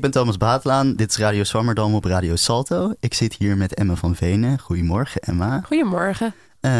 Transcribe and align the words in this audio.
Ik 0.00 0.10
ben 0.10 0.20
Thomas 0.20 0.36
Baatlaan. 0.36 0.94
Dit 0.94 1.10
is 1.10 1.16
Radio 1.16 1.44
Swammerdam 1.44 1.94
op 1.94 2.04
Radio 2.04 2.36
Salto. 2.36 2.94
Ik 3.00 3.14
zit 3.14 3.34
hier 3.34 3.56
met 3.56 3.74
Emma 3.74 3.94
van 3.94 4.16
Venen. 4.16 4.58
Goedemorgen, 4.58 5.20
Emma. 5.20 5.60
Goedemorgen. 5.60 6.26
Uh, 6.60 6.72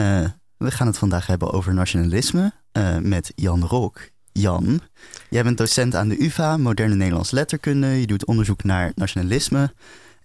we 0.56 0.70
gaan 0.70 0.86
het 0.86 0.98
vandaag 0.98 1.26
hebben 1.26 1.52
over 1.52 1.74
nationalisme 1.74 2.52
uh, 2.72 2.96
met 2.98 3.32
Jan 3.34 3.64
Rok. 3.64 4.00
Jan, 4.32 4.80
jij 5.30 5.42
bent 5.42 5.58
docent 5.58 5.94
aan 5.94 6.08
de 6.08 6.24
UvA, 6.24 6.56
moderne 6.56 6.94
Nederlands 6.94 7.30
letterkunde. 7.30 7.86
Je 7.86 8.06
doet 8.06 8.26
onderzoek 8.26 8.64
naar 8.64 8.92
nationalisme. 8.94 9.72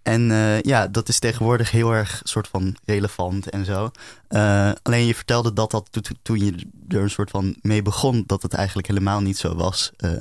En 0.04 0.30
uh, 0.30 0.62
ja, 0.62 0.88
dat 0.88 1.08
is 1.10 1.20
tegenwoordig 1.20 1.72
heel 1.72 1.92
erg 1.92 2.22
soort 2.24 2.48
van 2.48 2.76
relevant 2.86 3.50
en 3.50 3.66
zo. 3.66 3.92
Uh, 4.30 4.72
alleen 4.82 5.06
je 5.06 5.16
vertelde 5.16 5.54
dat 5.54 5.72
dat 5.72 5.88
to 5.92 6.02
toen 6.22 6.40
je 6.40 6.68
er 6.88 7.02
een 7.02 7.10
soort 7.10 7.30
van 7.30 7.56
mee 7.62 7.82
begon, 7.82 8.24
dat 8.26 8.42
het 8.42 8.54
eigenlijk 8.54 8.88
helemaal 8.88 9.22
niet 9.22 9.38
zo 9.38 9.56
was. 9.56 9.92
Uh, 9.98 10.12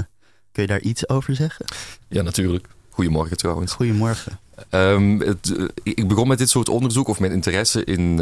kun 0.55 0.63
je 0.63 0.69
daar 0.69 0.81
iets 0.81 1.09
over 1.09 1.35
zeggen? 1.35 1.65
Ja, 2.09 2.23
natuurlijk. 2.23 2.67
Goedemorgen 2.91 3.37
trouwens. 3.37 3.73
Goedemorgen. 3.73 4.39
Um, 4.71 5.21
het, 5.21 5.71
ik 5.83 6.09
begon 6.09 6.29
met 6.29 6.39
dit 6.39 6.51
soort 6.51 6.69
onderzoek 6.69 7.09
of 7.09 7.21
mijn 7.21 7.33
interesse 7.33 7.85
in 7.85 8.15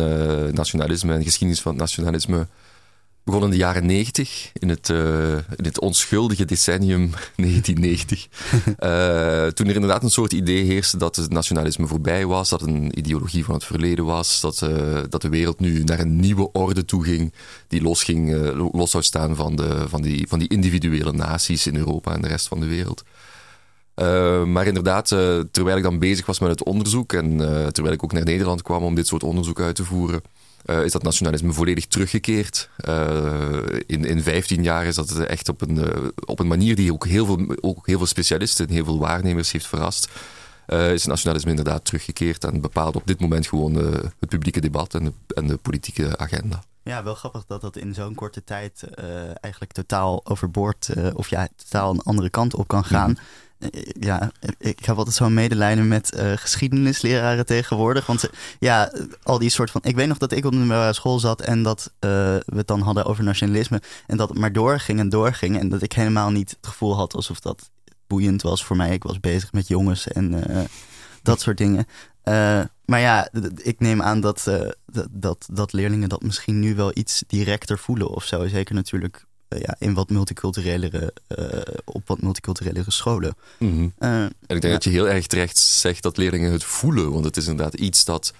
nationalisme 0.54 1.14
en 1.14 1.22
geschiedenis 1.22 1.60
van 1.60 1.72
het 1.72 1.80
nationalisme 1.80 2.46
begon 3.24 3.44
in 3.44 3.50
de 3.50 3.56
jaren 3.56 3.86
90, 3.86 4.50
in 4.52 4.68
het, 4.68 4.88
uh, 4.88 5.32
in 5.32 5.64
het 5.64 5.80
onschuldige 5.80 6.44
decennium 6.44 7.10
1990. 7.36 8.28
uh, 8.66 9.46
toen 9.56 9.66
er 9.66 9.74
inderdaad 9.74 10.02
een 10.02 10.10
soort 10.10 10.32
idee 10.32 10.64
heerste 10.64 10.96
dat 10.96 11.16
het 11.16 11.30
nationalisme 11.30 11.86
voorbij 11.86 12.26
was, 12.26 12.48
dat 12.48 12.62
een 12.62 12.98
ideologie 12.98 13.44
van 13.44 13.54
het 13.54 13.64
verleden 13.64 14.04
was, 14.04 14.40
dat, 14.40 14.60
uh, 14.64 15.00
dat 15.08 15.22
de 15.22 15.28
wereld 15.28 15.60
nu 15.60 15.84
naar 15.84 16.00
een 16.00 16.16
nieuwe 16.16 16.52
orde 16.52 16.84
toe 16.84 17.04
ging, 17.04 17.32
die 17.68 17.82
los, 17.82 18.02
ging, 18.02 18.52
los 18.72 18.90
zou 18.90 19.02
staan 19.02 19.36
van, 19.36 19.56
de, 19.56 19.88
van, 19.88 20.02
die, 20.02 20.28
van 20.28 20.38
die 20.38 20.48
individuele 20.48 21.12
naties 21.12 21.66
in 21.66 21.76
Europa 21.76 22.14
en 22.14 22.22
de 22.22 22.28
rest 22.28 22.48
van 22.48 22.60
de 22.60 22.66
wereld. 22.66 23.04
maar 24.46 24.66
inderdaad, 24.66 25.08
terwijl 25.50 25.76
ik 25.76 25.82
dan 25.82 25.98
bezig 25.98 26.26
was 26.26 26.38
met 26.38 26.50
het 26.50 26.64
onderzoek 26.64 27.12
en 27.12 27.36
terwijl 27.72 27.94
ik 27.94 28.04
ook 28.04 28.12
naar 28.12 28.24
Nederland 28.24 28.62
kwam 28.62 28.82
om 28.82 28.94
dit 28.94 29.06
soort 29.06 29.22
onderzoek 29.22 29.60
uit 29.60 29.74
te 29.74 29.84
voeren, 29.84 30.22
uh, 30.66 30.84
is 30.84 30.92
dat 30.92 31.02
nationalisme 31.02 31.52
volledig 31.52 31.86
teruggekeerd. 31.86 32.68
Uh, 32.88 33.62
in, 33.86 34.04
in 34.04 34.22
15 34.22 34.62
jaar 34.62 34.86
is 34.86 34.94
dat 34.94 35.18
echt 35.18 35.48
op 35.48 35.60
een, 35.60 35.76
uh, 35.76 36.08
op 36.24 36.38
een 36.38 36.46
manier 36.46 36.76
die 36.76 36.92
ook 36.92 37.06
heel, 37.06 37.26
veel, 37.26 37.56
ook 37.60 37.86
heel 37.86 37.98
veel 37.98 38.06
specialisten 38.06 38.66
en 38.66 38.74
heel 38.74 38.84
veel 38.84 38.98
waarnemers 38.98 39.52
heeft 39.52 39.66
verrast. 39.66 40.08
is 40.66 40.76
het 40.76 41.06
nationalisme 41.06 41.50
inderdaad 41.50 41.84
teruggekeerd 41.84 42.44
en 42.44 42.60
bepaalt 42.60 42.96
op 42.96 43.06
dit 43.06 43.20
moment 43.20 43.46
gewoon 43.46 43.74
het 44.20 44.28
publieke 44.28 44.60
debat 44.60 44.94
en 44.94 45.04
de, 45.04 45.12
en 45.34 45.46
de 45.46 45.56
politieke 45.56 46.18
agenda. 46.18 46.62
Ja, 46.82 47.02
wel 47.02 47.14
grappig 47.14 47.44
dat 47.46 47.60
dat 47.60 47.76
in 47.76 47.94
zo'n 47.94 48.14
korte 48.14 48.44
tijd 48.44 48.84
eigenlijk 49.40 49.72
totaal 49.72 50.20
overboord, 50.26 50.88
of 51.14 51.28
ja, 51.28 51.48
totaal 51.56 51.90
een 51.90 52.02
andere 52.02 52.30
kant 52.30 52.54
op 52.54 52.68
kan 52.68 52.84
gaan. 52.84 53.10
Mm 53.10 53.16
-hmm 53.16 53.50
ja, 54.00 54.30
ik 54.58 54.84
heb 54.84 54.96
altijd 54.96 55.16
zo'n 55.16 55.34
medelijden 55.34 55.88
met 55.88 56.12
uh, 56.16 56.32
geschiedenisleraren 56.36 57.46
tegenwoordig. 57.46 58.06
Want 58.06 58.30
ja, 58.58 58.92
al 59.22 59.38
die 59.38 59.50
soort 59.50 59.70
van. 59.70 59.80
Ik 59.84 59.96
weet 59.96 60.08
nog 60.08 60.18
dat 60.18 60.32
ik 60.32 60.44
op 60.44 60.52
de 60.52 60.88
school 60.92 61.18
zat 61.18 61.40
en 61.40 61.62
dat 61.62 61.92
uh, 61.94 62.10
we 62.46 62.56
het 62.56 62.66
dan 62.66 62.80
hadden 62.80 63.04
over 63.04 63.24
nationalisme. 63.24 63.82
En 64.06 64.16
dat 64.16 64.28
het 64.28 64.38
maar 64.38 64.52
doorging 64.52 64.98
en 64.98 65.08
doorging. 65.08 65.58
En 65.58 65.68
dat 65.68 65.82
ik 65.82 65.92
helemaal 65.92 66.30
niet 66.30 66.50
het 66.50 66.66
gevoel 66.66 66.96
had 66.96 67.14
alsof 67.14 67.40
dat 67.40 67.70
boeiend 68.06 68.42
was 68.42 68.64
voor 68.64 68.76
mij. 68.76 68.92
Ik 68.92 69.02
was 69.02 69.20
bezig 69.20 69.52
met 69.52 69.68
jongens 69.68 70.08
en 70.08 70.44
dat 71.22 71.40
soort 71.40 71.58
dingen. 71.58 71.86
maar 72.84 73.00
ja, 73.00 73.28
ik 73.56 73.80
neem 73.80 74.02
aan 74.02 74.20
dat, 74.20 74.50
dat, 75.10 75.48
dat 75.52 75.72
leerlingen 75.72 76.08
dat 76.08 76.22
misschien 76.22 76.60
nu 76.60 76.74
wel 76.74 76.90
iets 76.94 77.24
directer 77.26 77.78
voelen 77.78 78.08
of 78.08 78.24
zo. 78.24 78.48
Zeker 78.48 78.74
natuurlijk 78.74 79.26
ja, 79.58 79.76
in 79.78 79.94
wat 79.94 80.10
multiculturelere, 80.10 81.12
uh, 81.38 81.46
op 81.84 82.08
wat 82.08 82.22
multiculturelere 82.22 82.90
scholen. 82.90 83.36
Mm 83.58 83.70
-hmm. 83.70 83.92
uh, 83.98 84.22
en 84.22 84.32
ik 84.40 84.60
denk 84.60 84.62
ja. 84.62 84.70
dat 84.72 84.84
je 84.84 84.90
heel 84.90 85.08
erg 85.08 85.26
terecht 85.26 85.58
zegt 85.58 86.02
dat 86.02 86.16
leerlingen 86.16 86.52
het 86.52 86.64
voelen. 86.64 87.12
Want 87.12 87.24
het 87.24 87.36
is 87.36 87.46
inderdaad 87.46 87.74
iets 87.74 88.04
dat, 88.04 88.32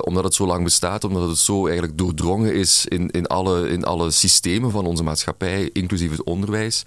omdat 0.00 0.24
het 0.24 0.34
zo 0.34 0.46
lang 0.46 0.64
bestaat, 0.64 1.04
omdat 1.04 1.28
het 1.28 1.38
zo 1.38 1.64
eigenlijk 1.66 1.98
doordrongen 1.98 2.54
is 2.54 2.86
in, 2.86 3.10
in, 3.10 3.26
alle, 3.26 3.68
in 3.68 3.84
alle 3.84 4.10
systemen 4.10 4.70
van 4.70 4.86
onze 4.86 5.02
maatschappij, 5.02 5.70
inclusief 5.72 6.10
het 6.10 6.24
onderwijs. 6.24 6.84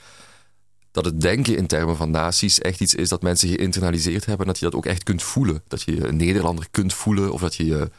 Dat 0.92 1.06
het 1.06 1.22
denken 1.22 1.58
in 1.58 1.68
termen 1.68 1.96
van 1.96 2.12
naties 2.12 2.60
echt 2.60 2.80
iets 2.80 2.96
is 2.96 3.10
dat 3.10 3.22
mensen 3.22 3.50
geïnternaliseerd 3.50 4.26
hebben. 4.26 4.46
En 4.46 4.52
dat 4.52 4.60
je 4.60 4.66
dat 4.66 4.76
ook 4.76 4.86
echt 4.86 5.04
kunt 5.04 5.24
voelen. 5.24 5.64
Dat 5.68 5.82
je 5.82 6.08
een 6.08 6.18
Nederlander 6.18 6.68
kunt 6.72 6.94
voelen. 6.94 7.32
Of 7.32 7.42
dat 7.42 7.56
je 7.56 7.90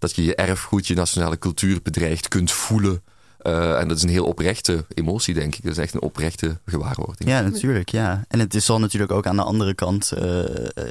dat 0.00 0.16
je, 0.16 0.24
je 0.24 0.34
erfgoed, 0.34 0.86
je 0.86 0.94
nationale 0.94 1.38
cultuur 1.38 1.82
bedreigt 1.82 2.28
kunt 2.28 2.52
voelen. 2.52 3.02
Uh, 3.42 3.80
en 3.80 3.88
dat 3.88 3.96
is 3.96 4.02
een 4.02 4.08
heel 4.08 4.24
oprechte 4.24 4.84
emotie, 4.94 5.34
denk 5.34 5.54
ik. 5.54 5.62
Dat 5.62 5.72
is 5.72 5.78
echt 5.78 5.94
een 5.94 6.02
oprechte 6.02 6.58
gewaarwording. 6.64 7.30
Ja, 7.30 7.40
natuurlijk. 7.40 7.88
Ja. 7.88 8.24
En 8.28 8.38
het 8.38 8.54
is 8.54 8.70
al 8.70 8.80
natuurlijk 8.80 9.12
ook 9.12 9.26
aan 9.26 9.36
de 9.36 9.42
andere 9.42 9.74
kant. 9.74 10.12
Uh, 10.18 10.44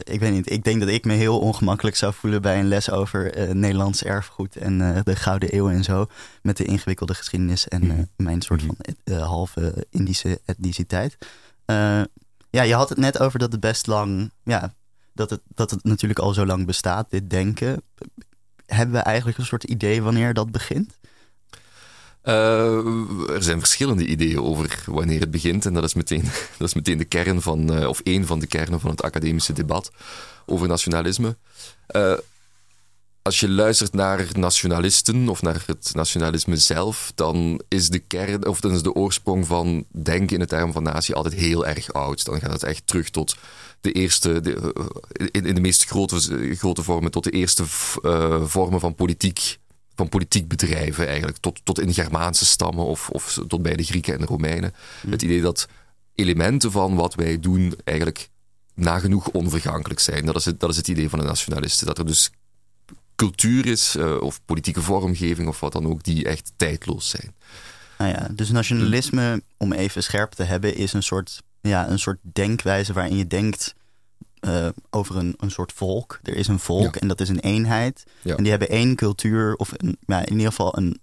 ik 0.03 0.19
weet 0.19 0.31
niet. 0.31 0.51
Ik 0.51 0.63
denk 0.63 0.79
dat 0.79 0.89
ik 0.89 1.05
me 1.05 1.13
heel 1.13 1.39
ongemakkelijk 1.39 1.95
zou 1.95 2.13
voelen 2.13 2.41
bij 2.41 2.59
een 2.59 2.67
les 2.67 2.91
over 2.91 3.37
uh, 3.37 3.53
Nederlands 3.53 4.03
erfgoed 4.03 4.55
en 4.55 5.03
de 5.03 5.15
Gouden 5.15 5.55
Eeuw 5.55 5.69
en 5.69 5.83
zo. 5.83 6.07
Met 6.41 6.57
de 6.57 6.63
ingewikkelde 6.63 7.13
geschiedenis 7.13 7.67
en 7.67 7.83
mm. 7.83 8.09
mijn 8.15 8.41
soort 8.41 8.61
van 8.61 8.77
halve 9.17 9.85
Indische 9.89 10.41
etniciteit. 10.45 11.17
ja, 12.49 12.61
je 12.61 12.73
had 12.73 12.89
het 12.89 12.97
net 12.97 13.19
over 13.19 13.39
dat 13.39 13.51
het 13.51 13.61
best 13.61 13.87
lang. 13.87 14.31
Ja, 14.43 14.73
dat 15.13 15.29
het, 15.29 15.41
dat 15.47 15.71
het 15.71 15.83
natuurlijk 15.83 16.19
al 16.19 16.33
zo 16.33 16.45
lang 16.45 16.65
bestaat, 16.65 17.09
dit 17.09 17.29
denken. 17.29 17.81
Hebben 18.65 18.95
we 18.95 19.01
eigenlijk 19.01 19.37
een 19.37 19.45
soort 19.45 19.63
idee 19.63 20.01
wanneer 20.01 20.33
dat 20.33 20.51
begint? 20.51 20.97
Uh, 22.23 23.29
er 23.29 23.43
zijn 23.43 23.59
verschillende 23.59 24.05
ideeën 24.05 24.41
over 24.41 24.83
wanneer 24.85 25.19
het 25.19 25.31
begint. 25.31 25.65
En 25.65 25.73
dat 25.73 25.83
is 25.83 25.93
meteen, 25.93 26.23
dat 26.57 26.67
is 26.67 26.73
meteen 26.73 26.97
de 26.97 27.05
kern 27.05 27.41
van, 27.41 27.79
uh, 27.79 27.87
of 27.87 27.99
één 27.99 28.25
van 28.25 28.39
de 28.39 28.47
kernen 28.47 28.79
van 28.79 28.89
het 28.89 29.01
academische 29.01 29.53
debat 29.53 29.91
over 30.45 30.67
nationalisme. 30.67 31.37
Uh, 31.95 32.13
als 33.21 33.39
je 33.39 33.49
luistert 33.49 33.93
naar 33.93 34.27
nationalisten 34.33 35.29
of 35.29 35.41
naar 35.41 35.63
het 35.65 35.91
nationalisme 35.93 36.57
zelf, 36.57 37.11
dan 37.15 37.61
is 37.67 37.89
de 37.89 37.99
kern, 37.99 38.47
of 38.47 38.59
dan 38.59 38.71
is 38.71 38.83
de 38.83 38.93
oorsprong 38.93 39.47
van 39.47 39.85
denken 39.91 40.33
in 40.33 40.39
de 40.39 40.45
term 40.45 40.71
van 40.71 40.83
natie 40.83 41.15
altijd 41.15 41.35
heel 41.35 41.67
erg 41.67 41.93
oud. 41.93 42.25
Dan 42.25 42.39
gaat 42.39 42.51
het 42.51 42.63
echt 42.63 42.87
terug 42.87 43.09
tot 43.09 43.35
de 43.81 43.91
eerste, 43.91 44.41
in, 45.31 45.55
de 45.55 45.61
meest 45.61 45.85
grote, 45.85 46.55
grote 46.55 46.83
vormen, 46.83 47.11
tot 47.11 47.23
de 47.23 47.31
eerste 47.31 47.63
vormen 48.45 48.79
van 48.79 48.95
politiek 48.95 49.57
van 49.99 50.09
politiek 50.09 50.47
bedrijven 50.47 51.07
eigenlijk, 51.07 51.37
tot, 51.37 51.61
tot 51.63 51.79
in 51.79 51.93
Germaanse 51.93 52.45
stammen 52.45 52.85
of, 52.85 53.09
of 53.09 53.39
tot 53.47 53.61
bij 53.61 53.75
de 53.75 53.83
Grieken 53.83 54.13
en 54.13 54.19
de 54.19 54.25
Romeinen. 54.25 54.73
Hmm. 55.01 55.11
Het 55.11 55.21
idee 55.21 55.41
dat 55.41 55.67
elementen 56.15 56.71
van 56.71 56.95
wat 56.95 57.15
wij 57.15 57.39
doen 57.39 57.73
eigenlijk 57.83 58.29
nagenoeg 58.75 59.27
onvergankelijk 59.27 59.99
zijn. 59.99 60.25
Dat 60.25 60.35
is 60.35 60.45
het, 60.45 60.59
dat 60.59 60.69
is 60.69 60.77
het 60.77 60.87
idee 60.87 61.09
van 61.09 61.19
de 61.19 61.25
nationalisten. 61.25 61.87
Dat 61.87 61.97
er 61.97 62.05
dus 62.05 62.31
cultuur 63.15 63.65
is, 63.65 63.95
uh, 63.95 64.21
of 64.21 64.39
politieke 64.45 64.81
vormgeving 64.81 65.47
of 65.47 65.59
wat 65.59 65.73
dan 65.73 65.85
ook, 65.85 66.03
die 66.03 66.25
echt 66.25 66.51
tijdloos 66.55 67.09
zijn. 67.09 67.35
Nou 67.97 68.11
ja, 68.11 68.27
dus 68.31 68.49
nationalisme, 68.49 69.41
om 69.57 69.73
even 69.73 70.03
scherp 70.03 70.31
te 70.31 70.43
hebben, 70.43 70.75
is 70.75 70.93
een 70.93 71.03
soort, 71.03 71.41
ja, 71.61 71.89
een 71.89 71.99
soort 71.99 72.19
denkwijze 72.21 72.93
waarin 72.93 73.17
je 73.17 73.27
denkt 73.27 73.75
uh, 74.41 74.67
over 74.89 75.15
een, 75.15 75.33
een 75.37 75.51
soort 75.51 75.73
volk. 75.73 76.19
Er 76.23 76.35
is 76.35 76.47
een 76.47 76.59
volk 76.59 76.93
ja. 76.93 77.01
en 77.01 77.07
dat 77.07 77.21
is 77.21 77.29
een 77.29 77.39
eenheid. 77.39 78.03
Ja. 78.21 78.35
En 78.35 78.41
die 78.41 78.51
hebben 78.51 78.69
één 78.69 78.95
cultuur, 78.95 79.55
of 79.55 79.71
een, 79.77 79.97
ja, 80.05 80.25
in 80.25 80.31
ieder 80.31 80.47
geval 80.47 80.77
een, 80.77 80.99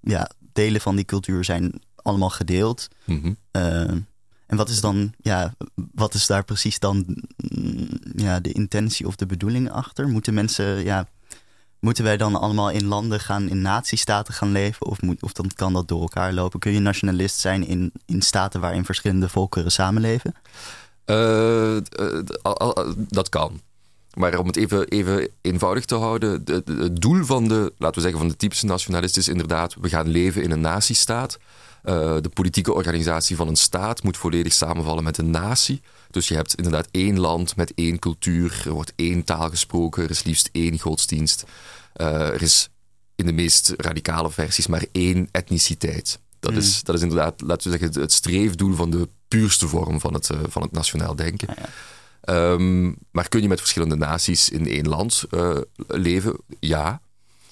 ja, 0.00 0.30
delen 0.52 0.80
van 0.80 0.96
die 0.96 1.04
cultuur 1.04 1.44
zijn 1.44 1.82
allemaal 1.96 2.30
gedeeld. 2.30 2.88
Mm 3.04 3.20
-hmm. 3.20 3.36
uh, 3.52 3.90
en 4.52 4.58
wat 4.58 4.68
is 4.68 4.80
dan, 4.80 5.12
ja, 5.20 5.54
wat 5.94 6.14
is 6.14 6.26
daar 6.26 6.44
precies 6.44 6.78
dan 6.78 7.24
mm, 7.36 7.88
ja, 8.16 8.40
de 8.40 8.52
intentie 8.52 9.06
of 9.06 9.16
de 9.16 9.26
bedoeling 9.26 9.70
achter? 9.70 10.08
Moeten 10.08 10.34
mensen, 10.34 10.84
ja, 10.84 11.08
moeten 11.78 12.04
wij 12.04 12.16
dan 12.16 12.36
allemaal 12.36 12.70
in 12.70 12.84
landen 12.84 13.20
gaan, 13.20 13.48
in 13.48 13.62
natiestaten 13.62 14.34
gaan 14.34 14.52
leven? 14.52 14.86
Of, 14.86 15.02
moet, 15.02 15.22
of 15.22 15.32
dan 15.32 15.50
kan 15.54 15.72
dat 15.72 15.88
door 15.88 16.00
elkaar 16.00 16.32
lopen? 16.32 16.60
Kun 16.60 16.72
je 16.72 16.80
nationalist 16.80 17.38
zijn 17.38 17.66
in, 17.66 17.92
in 18.06 18.22
staten 18.22 18.60
waarin 18.60 18.84
verschillende 18.84 19.28
volkeren 19.28 19.72
samenleven? 19.72 20.34
Uh, 21.06 21.76
dat 23.08 23.28
kan. 23.28 23.60
Maar 24.14 24.38
om 24.38 24.46
het 24.46 24.56
even, 24.56 24.88
even 24.88 25.28
eenvoudig 25.40 25.84
te 25.84 25.94
houden, 25.94 26.44
de, 26.44 26.62
de, 26.64 26.74
het 26.74 27.00
doel 27.00 27.24
van 27.24 27.48
de, 27.48 27.72
laten 27.78 27.94
we 27.94 28.00
zeggen, 28.00 28.18
van 28.18 28.28
de 28.28 28.36
typische 28.36 28.66
nationalist 28.66 29.16
is 29.16 29.28
inderdaad, 29.28 29.74
we 29.80 29.88
gaan 29.88 30.08
leven 30.08 30.42
in 30.42 30.50
een 30.50 30.60
natiestaat. 30.60 31.38
Uh, 31.84 32.16
de 32.20 32.28
politieke 32.28 32.72
organisatie 32.72 33.36
van 33.36 33.48
een 33.48 33.56
staat 33.56 34.02
moet 34.02 34.16
volledig 34.16 34.52
samenvallen 34.52 35.04
met 35.04 35.18
een 35.18 35.30
natie. 35.30 35.80
Dus 36.10 36.28
je 36.28 36.34
hebt 36.34 36.54
inderdaad 36.54 36.88
één 36.90 37.18
land 37.18 37.56
met 37.56 37.72
één 37.74 37.98
cultuur, 37.98 38.62
er 38.64 38.72
wordt 38.72 38.92
één 38.96 39.24
taal 39.24 39.48
gesproken, 39.48 40.02
er 40.02 40.10
is 40.10 40.22
liefst 40.22 40.48
één 40.52 40.78
godsdienst. 40.78 41.44
Uh, 41.96 42.28
er 42.28 42.42
is 42.42 42.70
in 43.14 43.26
de 43.26 43.32
meest 43.32 43.74
radicale 43.76 44.30
versies 44.30 44.66
maar 44.66 44.84
één 44.92 45.28
etniciteit. 45.30 46.18
Dat, 46.40 46.52
is, 46.52 46.76
mm. 46.76 46.80
dat 46.84 46.94
is 46.94 47.02
inderdaad, 47.02 47.40
laten 47.40 47.70
we 47.70 47.78
zeggen, 47.78 48.00
het 48.00 48.12
streefdoel 48.12 48.74
van 48.74 48.90
de 48.90 49.08
puurste 49.38 49.68
vorm 49.68 50.00
van 50.00 50.14
het, 50.14 50.28
uh, 50.32 50.38
van 50.48 50.62
het 50.62 50.72
nationaal 50.72 51.16
denken. 51.16 51.48
Ja. 51.56 51.68
Um, 52.52 52.96
maar 53.10 53.28
kun 53.28 53.42
je 53.42 53.48
met 53.48 53.58
verschillende 53.60 53.96
naties 53.96 54.48
in 54.48 54.66
één 54.66 54.88
land 54.88 55.24
uh, 55.30 55.56
leven? 55.86 56.36
Ja. 56.60 57.00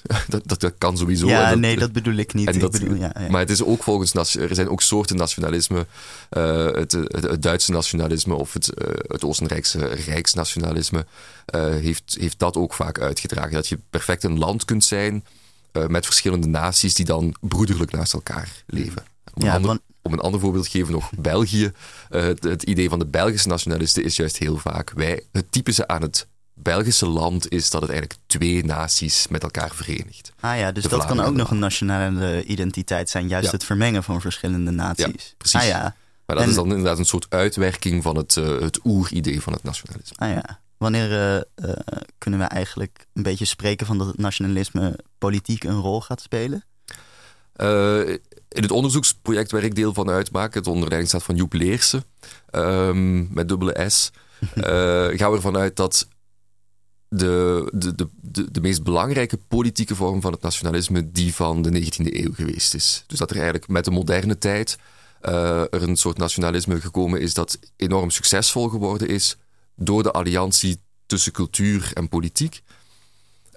dat, 0.29 0.43
dat, 0.45 0.61
dat 0.61 0.75
kan 0.79 0.97
sowieso. 0.97 1.27
Ja, 1.27 1.51
dat- 1.51 1.59
nee, 1.59 1.77
dat 1.79 1.93
bedoel 1.93 2.15
ik 2.15 2.35
niet. 2.35 2.49
en 2.49 2.55
ik 2.55 2.61
dat- 2.61 2.71
bedoel, 2.73 2.95
ja, 2.95 3.15
ja. 3.19 3.29
Maar 3.31 3.41
het 3.41 3.51
is 3.51 3.63
ook 3.63 3.83
volgens, 3.83 4.35
er 4.37 4.55
zijn 4.55 4.69
ook 4.69 4.83
soorten 4.83 5.17
nationalisme. 5.17 5.87
Eh, 6.31 6.65
het, 6.65 6.93
het, 6.93 7.23
het 7.23 7.43
Duitse 7.43 7.71
nationalisme 7.73 8.35
of 8.35 8.53
het, 8.53 8.75
eh, 8.75 8.89
het 9.07 9.25
Oostenrijkse 9.25 9.79
rijksnationalisme 9.87 11.07
eh, 11.47 11.61
heeft, 11.65 12.17
heeft 12.21 12.39
dat 12.39 12.57
ook 12.57 12.75
vaak 12.75 12.99
uitgedragen. 13.01 13.53
Dat 13.53 13.69
je 13.69 13.79
perfect 13.91 14.25
een 14.25 14.39
land 14.39 14.65
kunt 14.65 14.85
zijn 14.85 15.25
eh, 15.73 15.87
met 15.87 16.05
verschillende 16.07 16.47
naties 16.47 16.95
die 16.95 17.05
dan 17.05 17.35
broederlijk 17.41 17.91
naast 17.93 18.13
elkaar 18.13 18.63
leven. 18.67 19.05
Ja, 19.35 19.61
want- 19.61 19.81
om 20.03 20.13
een 20.13 20.19
ander 20.21 20.41
voorbeeld 20.41 20.65
te 20.65 20.71
geven, 20.71 20.93
nog 20.93 21.11
België. 21.19 21.73
Eh, 22.11 22.23
het, 22.23 22.45
het 22.45 22.63
idee 22.63 22.89
van 22.89 22.99
de 22.99 23.07
Belgische 23.07 23.49
nationalisten 23.49 24.05
is 24.05 24.17
juist 24.17 24.37
heel 24.37 24.57
vaak 24.57 24.91
wij. 24.95 25.23
Het 25.33 25.53
typische 25.53 25.87
aan 25.89 26.03
het 26.03 26.27
Belgische 26.55 27.07
land 27.07 27.51
is 27.53 27.71
dat 27.71 27.81
het 27.83 27.91
eigenlijk 27.91 28.21
twee 28.27 28.65
naties 28.65 29.29
met 29.29 29.43
elkaar 29.43 29.71
verenigt. 29.75 30.33
Ah 30.41 30.59
ja, 30.59 30.73
dus 30.73 30.83
de 30.83 30.89
dat 30.89 31.05
kan 31.05 31.21
ook 31.21 31.35
nog 31.35 31.51
een 31.51 31.59
nationale 31.59 32.45
identiteit 32.45 33.11
zijn. 33.11 33.29
Juist 33.29 33.47
Ja. 33.47 33.51
het 33.53 33.65
vermengen 33.65 34.03
van 34.03 34.21
verschillende 34.21 34.71
naties. 34.71 35.35
precies. 35.39 35.61
Ah 35.61 35.67
ja, 35.67 35.81
Maar 36.27 36.37
dat 36.37 36.45
En- 36.45 36.49
is 36.51 36.55
dan 36.57 36.69
inderdaad 36.69 36.99
een 36.99 37.05
soort 37.05 37.27
uitwerking 37.29 38.03
van 38.03 38.17
het, 38.17 38.37
eh, 38.37 38.61
het 38.61 38.81
oeridee 38.85 39.41
van 39.41 39.53
het 39.53 39.63
nationalisme. 39.63 40.17
ah 40.17 40.31
ja. 40.31 40.61
Wanneer 40.77 41.43
eh, 41.55 41.73
kunnen 42.19 42.41
we 42.41 42.47
eigenlijk 42.47 43.07
een 43.13 43.23
beetje 43.23 43.45
spreken 43.45 43.87
van 43.87 43.99
dat 43.99 44.07
het 44.07 44.19
nationalisme 44.19 44.99
politiek 45.19 45.65
een 45.65 45.81
rol 45.81 46.01
gaat 46.01 46.21
spelen? 46.21 46.65
In 48.51 48.63
het 48.63 48.71
onderzoeksproject 48.71 49.51
waar 49.51 49.63
ik 49.63 49.75
deel 49.75 49.95
van 49.95 50.11
uitmaak, 50.11 50.55
het 50.55 50.67
onder 50.67 50.89
leiding 50.89 51.09
staat 51.09 51.23
van 51.23 51.37
Joep 51.37 51.53
Leersen, 51.53 52.05
ehm, 52.51 53.33
met 53.35 53.49
dubbele 53.49 53.91
S, 53.91 54.11
eh, 54.55 54.63
gaan 55.09 55.31
we 55.31 55.37
ervan 55.37 55.57
uit 55.57 55.77
dat 55.77 56.09
de, 57.09 57.69
de, 57.75 57.95
de, 57.95 58.09
de, 58.21 58.51
de 58.51 58.61
meest 58.61 58.83
belangrijke 58.83 59.37
politieke 59.37 59.95
vorm 59.95 60.21
van 60.21 60.33
het 60.33 60.43
nationalisme 60.43 61.11
die 61.11 61.35
van 61.35 61.63
de 61.63 61.83
19e 61.83 62.15
eeuw 62.15 62.33
geweest 62.33 62.75
is. 62.75 63.05
Dus 63.07 63.19
dat 63.19 63.31
er 63.31 63.37
eigenlijk 63.37 63.69
met 63.69 63.85
de 63.85 63.91
moderne 63.91 64.39
tijd 64.39 64.79
eh, 65.21 65.61
er 65.61 65.83
een 65.83 65.97
soort 65.97 66.19
nationalisme 66.19 66.81
gekomen 66.81 67.21
is 67.21 67.35
dat 67.35 67.59
enorm 67.77 68.11
succesvol 68.11 68.69
geworden 68.69 69.09
is 69.09 69.37
door 69.77 70.03
de 70.03 70.13
alliantie 70.13 70.81
tussen 71.07 71.33
cultuur 71.33 71.91
en 71.95 72.09
politiek. 72.09 72.63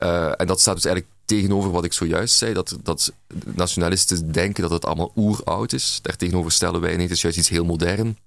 Eh, 0.03 0.31
en 0.37 0.47
dat 0.47 0.59
staat 0.59 0.75
dus 0.75 0.85
eigenlijk 0.85 1.15
tegenover 1.25 1.71
wat 1.71 1.83
ik 1.85 1.93
zojuist 1.93 2.37
zei, 2.37 2.53
dat, 2.53 2.77
dat 2.83 3.13
nationalisten 3.43 4.31
denken 4.31 4.61
dat 4.61 4.71
het 4.71 4.85
allemaal 4.85 5.11
oeroud 5.15 5.73
is. 5.73 5.99
Daartegenover 6.01 6.51
stellen 6.51 6.81
wij 6.81 6.91
niet, 6.91 7.01
het 7.01 7.11
is 7.11 7.21
juist 7.21 7.37
iets 7.37 7.49
heel 7.49 7.65
modern. 7.65 8.17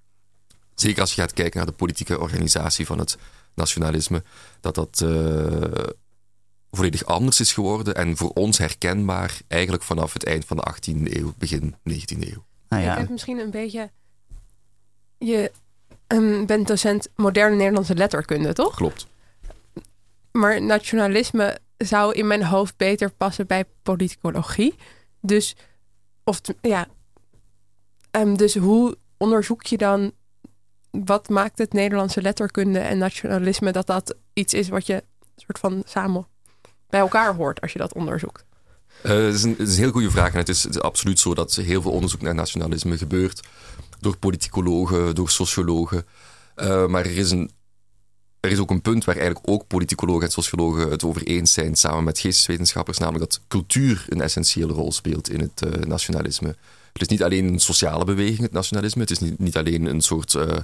Zeker 0.75 1.01
als 1.01 1.13
je 1.13 1.21
gaat 1.21 1.33
kijken 1.33 1.57
naar 1.57 1.65
de 1.65 1.71
politieke 1.71 2.19
organisatie 2.19 2.85
van 2.85 2.99
het 2.99 3.17
nationalisme, 3.53 4.23
dat 4.59 4.75
dat 4.75 5.01
eh, 5.01 5.83
volledig 6.71 7.05
anders 7.05 7.39
is 7.39 7.53
geworden 7.53 7.95
en 7.95 8.17
voor 8.17 8.31
ons 8.33 8.57
herkenbaar 8.57 9.39
eigenlijk 9.47 9.83
vanaf 9.83 10.13
het 10.13 10.23
eind 10.23 10.45
van 10.45 10.57
de 10.57 10.73
18e 10.73 11.13
eeuw, 11.17 11.33
begin 11.37 11.75
19e 11.89 12.19
eeuw. 12.19 12.45
Ah 12.67 12.79
Ik 12.79 12.85
ja, 12.85 12.97
heb 12.97 13.09
misschien 13.09 13.39
een 13.39 13.51
beetje... 13.51 13.91
Je 15.17 15.51
ehm, 16.07 16.45
bent 16.45 16.67
docent 16.67 17.07
moderne 17.15 17.55
Nederlandse 17.55 17.95
letterkunde, 17.95 18.53
toch? 18.53 18.75
Klopt. 18.75 19.07
Maar 20.37 20.61
nationalisme 20.61 21.57
zou 21.77 22.13
in 22.13 22.27
mijn 22.27 22.43
hoofd 22.43 22.77
beter 22.77 23.11
passen 23.11 23.47
bij 23.47 23.65
politicologie. 23.83 24.75
Dus, 25.21 25.55
of, 26.23 26.41
ja. 26.61 26.87
Ehm, 28.11 28.35
dus 28.35 28.55
hoe 28.55 28.97
onderzoek 29.17 29.63
je 29.63 29.77
dan... 29.77 30.11
Wat 30.91 31.29
maakt 31.29 31.57
het 31.57 31.73
Nederlandse 31.73 32.21
letterkunde 32.21 32.79
en 32.79 32.97
nationalisme... 32.97 33.71
dat 33.71 33.87
dat 33.87 34.15
iets 34.33 34.53
is 34.53 34.69
wat 34.69 34.85
je 34.85 35.03
soort 35.35 35.59
van 35.59 35.81
samen 35.85 36.27
bij 36.89 36.99
elkaar 36.99 37.35
hoort 37.35 37.61
als 37.61 37.73
je 37.73 37.79
dat 37.79 37.93
onderzoekt? 37.93 38.45
Eh, 39.01 39.11
het, 39.11 39.33
is 39.33 39.43
een, 39.43 39.55
het 39.57 39.75
heel 39.75 39.91
goede 39.91 40.11
vraag. 40.11 40.31
En 40.31 40.37
het 40.37 40.49
is, 40.49 40.63
het 40.63 40.75
is 40.75 40.81
absoluut 40.81 41.19
zo 41.19 41.33
dat 41.33 41.55
heel 41.55 41.81
veel 41.81 41.91
onderzoek 41.91 42.21
naar 42.21 42.35
nationalisme 42.35 42.97
gebeurt 42.97 43.47
door 43.99 44.17
politicologen, 44.17 45.15
door 45.15 45.29
sociologen. 45.29 46.05
Eh, 46.55 46.85
maar 46.85 47.05
er 47.05 47.17
is, 47.17 47.31
een, 47.31 47.51
er 48.39 48.51
is 48.51 48.59
ook 48.59 48.69
een 48.69 48.81
punt 48.81 49.05
waar 49.05 49.15
eigenlijk 49.15 49.49
ook 49.49 49.67
politicologen 49.67 50.25
en 50.25 50.31
sociologen 50.31 50.89
het 50.89 51.03
over 51.03 51.23
eens 51.23 51.53
zijn, 51.53 51.75
samen 51.75 52.03
met 52.03 52.19
geesteswetenschappers, 52.19 52.97
namelijk 52.97 53.31
dat 53.31 53.41
cultuur 53.47 54.05
een 54.09 54.21
essentiële 54.21 54.73
rol 54.73 54.91
speelt 54.91 55.29
in 55.29 55.39
het 55.39 55.61
eh, 55.61 55.71
nationalisme. 55.71 56.55
Het 56.93 57.01
is 57.01 57.07
niet 57.07 57.23
alleen 57.23 57.45
een 57.45 57.59
sociale 57.59 58.05
beweging, 58.05 58.39
het 58.39 58.51
nationalisme. 58.51 59.01
Het 59.01 59.11
is 59.11 59.19
niet, 59.19 59.39
niet 59.39 59.57
alleen 59.57 59.85
een 59.85 60.01
soort 60.01 60.35
eh, 60.35 60.55
eh, 60.55 60.61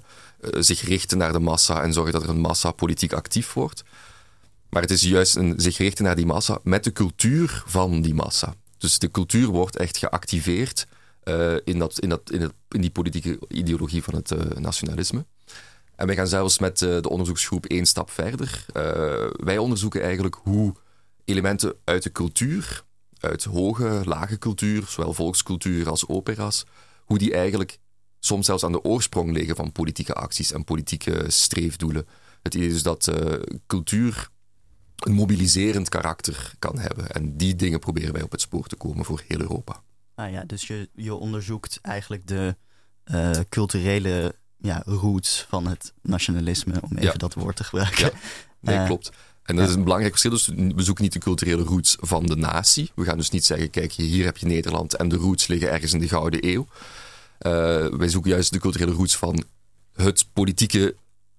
zich 0.60 0.82
richten 0.82 1.18
naar 1.18 1.32
de 1.32 1.40
massa 1.40 1.82
en 1.82 1.94
zorgen 1.94 2.14
dat 2.14 2.24
er 2.24 2.30
een 2.30 2.40
massa 2.40 2.72
politiek 2.72 3.14
actief 3.14 3.54
wordt. 3.54 3.84
Maar 4.70 4.82
het 4.82 4.92
is 4.92 5.02
juist 5.02 5.36
een 5.36 5.54
zich 5.58 5.78
richten 5.78 6.06
naar 6.06 6.16
die 6.16 6.26
massa 6.26 6.60
met 6.64 6.84
de 6.84 6.92
cultuur 6.92 7.64
van 7.66 8.02
die 8.02 8.14
massa. 8.14 8.56
Dus 8.78 9.00
de 9.00 9.12
cultuur 9.12 9.48
wordt 9.48 9.76
echt 9.76 9.98
geactiveerd 9.98 10.88
in, 11.64 11.80
dat, 11.80 12.00
in, 12.00 12.10
dat, 12.10 12.32
in, 12.32 12.52
die 12.70 12.90
politieke 12.90 13.40
ideologie 13.48 14.04
van 14.04 14.16
het 14.16 14.60
nationalisme. 14.60 15.26
En 15.96 16.06
wij 16.06 16.16
gaan 16.16 16.28
zelfs 16.28 16.60
met 16.60 16.82
eh, 16.82 17.02
de 17.02 17.10
onderzoeksgroep 17.10 17.66
één 17.66 17.86
stap 17.86 18.12
verder. 18.12 18.66
Eh, 18.74 18.84
wij 19.32 19.58
onderzoeken 19.58 20.02
eigenlijk 20.02 20.36
hoe 20.36 20.74
elementen 21.26 21.76
uit 21.84 22.04
de 22.04 22.12
cultuur, 22.12 22.84
uit 23.20 23.44
hoge, 23.44 24.02
lage 24.06 24.38
cultuur, 24.38 24.84
zowel 24.88 25.14
volkscultuur 25.14 25.90
als 25.90 26.08
opera's, 26.08 26.66
hoe 27.06 27.18
die 27.18 27.34
eigenlijk 27.34 27.80
soms 28.20 28.46
zelfs 28.46 28.64
aan 28.64 28.72
de 28.72 28.84
oorsprong 28.84 29.32
liggen 29.32 29.56
van 29.56 29.72
politieke 29.72 30.14
acties 30.14 30.52
en 30.52 30.64
politieke 30.64 31.24
streefdoelen. 31.28 32.08
Het 32.42 32.56
idee 32.56 32.70
is 32.70 32.84
dat 32.84 33.08
eh, 33.08 33.40
cultuur 33.68 34.30
een 34.96 35.14
mobiliserend 35.14 35.90
karakter 35.90 36.54
kan 36.60 36.80
hebben. 36.80 37.10
En 37.10 37.38
die 37.38 37.56
dingen 37.56 37.80
proberen 37.80 38.14
wij 38.14 38.22
op 38.22 38.32
het 38.32 38.42
spoor 38.42 38.68
te 38.68 38.76
komen 38.76 39.06
voor 39.06 39.24
heel 39.28 39.40
Europa. 39.40 39.84
ah 40.16 40.32
ja 40.32 40.44
dus 40.44 40.68
je, 40.68 40.90
je 40.94 41.14
onderzoekt 41.14 41.80
eigenlijk 41.82 42.28
de 42.28 42.56
culturele 43.50 44.36
ja, 44.64 44.82
roots 44.86 45.46
van 45.50 45.68
het 45.68 45.94
nationalisme, 46.02 46.74
om 46.82 46.90
even 46.92 47.04
Ja. 47.04 47.14
dat 47.14 47.34
woord 47.34 47.56
te 47.56 47.64
gebruiken. 47.64 48.06
Ja. 48.06 48.12
Nee, 48.60 48.76
Eh, 48.78 48.86
klopt. 48.86 49.12
En 49.44 49.56
dat 49.56 49.70
is 49.70 49.76
een 49.76 49.84
belangrijk 49.84 50.18
verschil. 50.18 50.32
Dus 50.32 50.74
we 50.76 50.84
zoeken 50.84 51.04
niet 51.04 51.14
de 51.14 51.20
culturele 51.20 51.64
roots 51.64 51.98
van 52.00 52.26
de 52.26 52.36
natie. 52.36 52.92
We 52.96 53.04
gaan 53.04 53.18
dus 53.18 53.30
niet 53.30 53.46
zeggen, 53.46 53.70
kijk, 53.70 53.92
hier 53.92 54.26
heb 54.26 54.38
je 54.38 54.46
Nederland 54.46 54.96
en 54.96 55.10
de 55.10 55.16
roots 55.16 55.48
liggen 55.48 55.72
ergens 55.72 55.94
in 55.94 56.00
de 56.00 56.08
Gouden 56.08 56.48
Eeuw. 56.48 56.68
Eh, 57.38 57.52
wij 57.98 58.08
zoeken 58.10 58.32
juist 58.32 58.54
de 58.54 58.60
culturele 58.60 58.92
roots 58.92 59.18
van 59.18 59.44
het 59.96 60.26
politieke, 60.34 60.96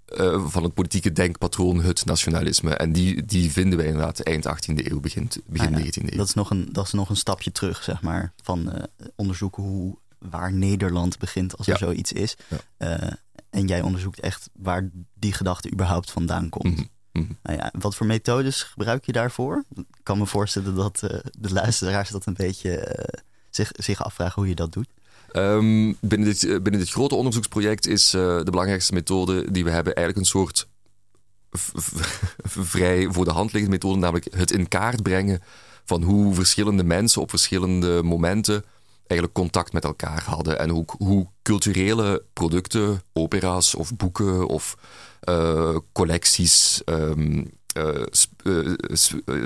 eh, 0.06 0.46
van 0.48 0.62
het 0.62 0.74
politieke 0.74 1.12
denkpatroon, 1.12 1.82
het 1.82 2.04
nationalisme. 2.04 2.74
En 2.74 2.92
die, 2.92 3.24
die 3.24 3.52
vinden 3.52 3.78
wij 3.78 3.86
inderdaad 3.86 4.20
eind 4.20 4.46
18e 4.46 4.90
eeuw, 4.90 5.00
begin, 5.00 5.28
begin 5.46 5.74
Ah 5.74 5.80
ja, 5.80 5.84
19e 5.84 6.12
eeuw. 6.12 6.16
Dat 6.18 6.28
is, 6.28 6.34
nog 6.34 6.50
een, 6.50 6.68
dat 6.72 6.86
is 6.86 6.92
nog 6.92 7.08
een 7.08 7.16
stapje 7.16 7.52
terug, 7.52 7.82
zeg 7.82 8.02
maar. 8.02 8.32
Van 8.42 8.86
onderzoeken 9.16 9.62
hoe, 9.62 9.98
waar 10.18 10.52
Nederland 10.52 11.18
begint 11.18 11.56
als 11.56 11.66
er 11.66 11.78
zoiets 11.78 12.12
is. 12.12 12.36
Ja. 12.78 13.18
En 13.54 13.66
jij 13.66 13.82
onderzoekt 13.82 14.20
echt 14.20 14.50
waar 14.52 14.90
die 15.14 15.32
gedachte 15.32 15.72
überhaupt 15.72 16.10
vandaan 16.10 16.48
komt. 16.48 16.64
Mhm, 16.76 16.84
mhm. 17.12 17.32
Nou 17.42 17.58
ja, 17.58 17.72
wat 17.78 17.94
voor 17.94 18.06
methodes 18.06 18.62
gebruik 18.62 19.04
je 19.04 19.12
daarvoor? 19.12 19.64
Ik 19.74 19.84
kan 20.02 20.18
me 20.18 20.26
voorstellen 20.26 20.74
dat 20.74 21.02
eh, 21.02 21.18
de 21.38 21.52
luisteraars 21.52 22.10
dat 22.10 22.26
een 22.26 22.34
beetje 22.34 22.76
eh, 22.76 23.20
zich, 23.50 23.70
zich 23.72 24.04
afvragen 24.04 24.34
hoe 24.34 24.48
je 24.48 24.54
dat 24.54 24.72
doet. 24.72 24.88
Ehm, 25.32 25.92
binnen, 26.00 26.28
dit, 26.28 26.44
eh, 26.44 26.50
binnen 26.50 26.80
dit 26.80 26.90
grote 26.90 27.14
onderzoeksproject 27.14 27.86
is 27.86 28.10
de 28.10 28.48
belangrijkste 28.50 28.92
methode 28.92 29.50
die 29.50 29.64
we 29.64 29.70
hebben 29.70 29.94
eigenlijk 29.94 30.26
een 30.26 30.32
soort 30.40 30.68
vrij 32.42 33.08
voor 33.10 33.24
de 33.24 33.30
hand 33.30 33.52
liggende 33.52 33.76
methode, 33.76 33.98
namelijk 33.98 34.34
het 34.34 34.50
in 34.50 34.68
kaart 34.68 35.02
brengen 35.02 35.40
van 35.84 36.02
hoe 36.02 36.34
verschillende 36.34 36.84
mensen 36.84 37.22
op 37.22 37.30
verschillende 37.30 38.02
momenten 38.02 38.64
eigenlijk 39.06 39.32
contact 39.32 39.72
met 39.72 39.84
elkaar 39.84 40.22
hadden 40.24 40.58
en 40.58 40.70
hoe, 40.70 40.84
hoe 40.98 41.26
culturele 41.42 42.24
producten, 42.32 43.02
opera's 43.12 43.74
of 43.74 43.96
boeken 43.96 44.46
of 44.46 44.76
eh, 45.20 45.76
collecties, 45.92 46.82
eh, 46.84 47.10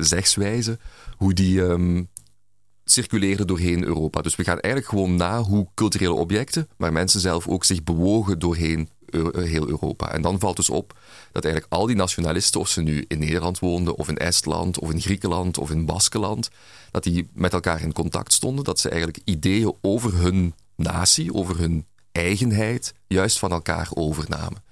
zegswijzen, 0.00 0.80
hoe 1.16 1.32
die 1.34 1.64
ehm, 1.64 2.02
circuleerden 2.92 3.46
doorheen 3.46 3.84
Europa. 3.84 4.20
Dus 4.20 4.36
we 4.36 4.44
gaan 4.44 4.60
eigenlijk 4.60 4.92
gewoon 4.92 5.16
na 5.16 5.42
hoe 5.42 5.68
culturele 5.74 6.12
objecten, 6.12 6.68
maar 6.76 6.92
mensen 6.92 7.20
zelf 7.20 7.48
ook 7.48 7.64
zich 7.64 7.84
bewogen 7.84 8.38
doorheen 8.38 8.88
Eu- 9.10 9.30
eh, 9.30 9.44
heel 9.44 9.68
Europa. 9.68 10.12
En 10.12 10.22
dan 10.22 10.38
valt 10.38 10.56
dus 10.56 10.70
op 10.70 10.98
dat 11.32 11.44
eigenlijk 11.44 11.74
al 11.74 11.86
die 11.86 11.96
nationalisten, 11.96 12.60
of 12.60 12.68
ze 12.68 12.82
nu 12.82 13.04
in 13.08 13.18
Nederland 13.18 13.58
woonden, 13.58 13.96
of 13.96 14.08
in 14.08 14.16
Estland, 14.16 14.78
of 14.78 14.90
in 14.90 15.00
Griekenland, 15.00 15.58
of 15.58 15.70
in 15.70 15.86
Baskeland, 15.86 16.50
dat 16.90 17.02
die 17.02 17.28
met 17.32 17.52
elkaar 17.52 17.82
in 17.82 17.92
contact 17.92 18.32
stonden, 18.32 18.64
dat 18.64 18.80
ze 18.80 18.88
eigenlijk 18.88 19.20
ideeën 19.24 19.74
over 19.80 20.14
hun 20.14 20.54
natie, 20.76 21.34
over 21.34 21.58
hun 21.58 21.86
eigenheid, 22.12 22.94
juist 23.06 23.38
van 23.38 23.50
elkaar 23.50 23.88
overnamen. 23.94 24.62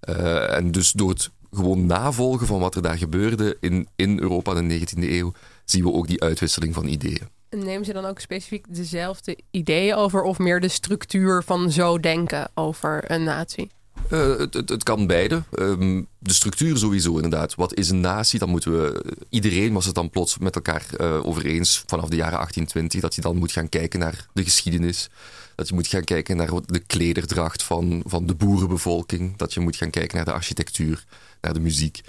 Eh, 0.00 0.56
en 0.56 0.70
dus 0.70 0.92
door 0.92 1.08
het 1.08 1.30
gewoon 1.50 1.86
navolgen 1.86 2.46
van 2.46 2.60
wat 2.60 2.74
er 2.74 2.82
daar 2.82 2.98
gebeurde 2.98 3.56
in, 3.60 3.88
in 3.96 4.18
Europa 4.20 4.56
in 4.56 4.68
de 4.68 4.80
19e 4.80 5.10
eeuw, 5.10 5.32
zien 5.64 5.82
we 5.82 5.92
ook 5.92 6.06
die 6.06 6.22
uitwisseling 6.22 6.74
van 6.74 6.86
ideeën. 6.86 7.28
En 7.56 7.64
nemen 7.64 7.84
ze 7.84 7.92
dan 7.92 8.04
ook 8.04 8.20
specifiek 8.20 8.74
dezelfde 8.74 9.38
ideeën 9.50 9.94
over 9.94 10.22
of 10.22 10.38
meer 10.38 10.60
de 10.60 10.68
structuur 10.68 11.42
van 11.42 11.70
zo 11.70 12.00
denken 12.00 12.50
over 12.54 13.10
een 13.10 13.24
natie? 13.24 13.70
Uh, 14.10 14.38
het, 14.38 14.54
het, 14.54 14.82
kan 14.82 15.06
beide. 15.06 15.42
Um, 15.58 16.06
de 16.18 16.32
structuur 16.32 16.76
sowieso 16.76 17.14
inderdaad. 17.14 17.54
Wat 17.54 17.74
is 17.74 17.90
een 17.90 18.00
natie? 18.00 18.38
Dan 18.38 18.48
moeten 18.48 18.72
we... 18.72 19.04
Iedereen 19.28 19.72
was 19.72 19.84
het 19.86 19.94
dan 19.94 20.10
plots 20.10 20.38
met 20.38 20.54
elkaar 20.54 20.86
uh, 21.00 21.26
over 21.26 21.46
eens 21.46 21.82
vanaf 21.86 22.08
de 22.08 22.16
jaren 22.16 22.38
1820 22.38 23.00
dat 23.00 23.14
je 23.14 23.20
dan 23.20 23.36
moet 23.36 23.52
gaan 23.52 23.68
kijken 23.68 24.00
naar 24.00 24.26
de 24.32 24.44
geschiedenis. 24.44 25.08
Dat 25.54 25.68
je 25.68 25.74
moet 25.74 25.86
gaan 25.86 26.04
kijken 26.04 26.36
naar 26.36 26.50
de 26.66 26.78
klederdracht 26.78 27.62
van, 27.62 28.02
van 28.06 28.26
de 28.26 28.34
boerenbevolking. 28.34 29.36
Dat 29.36 29.54
je 29.54 29.60
moet 29.60 29.76
gaan 29.76 29.90
kijken 29.90 30.16
naar 30.16 30.24
de 30.24 30.32
architectuur, 30.32 31.04
naar 31.40 31.54
de 31.54 31.60
muziek. 31.60 32.00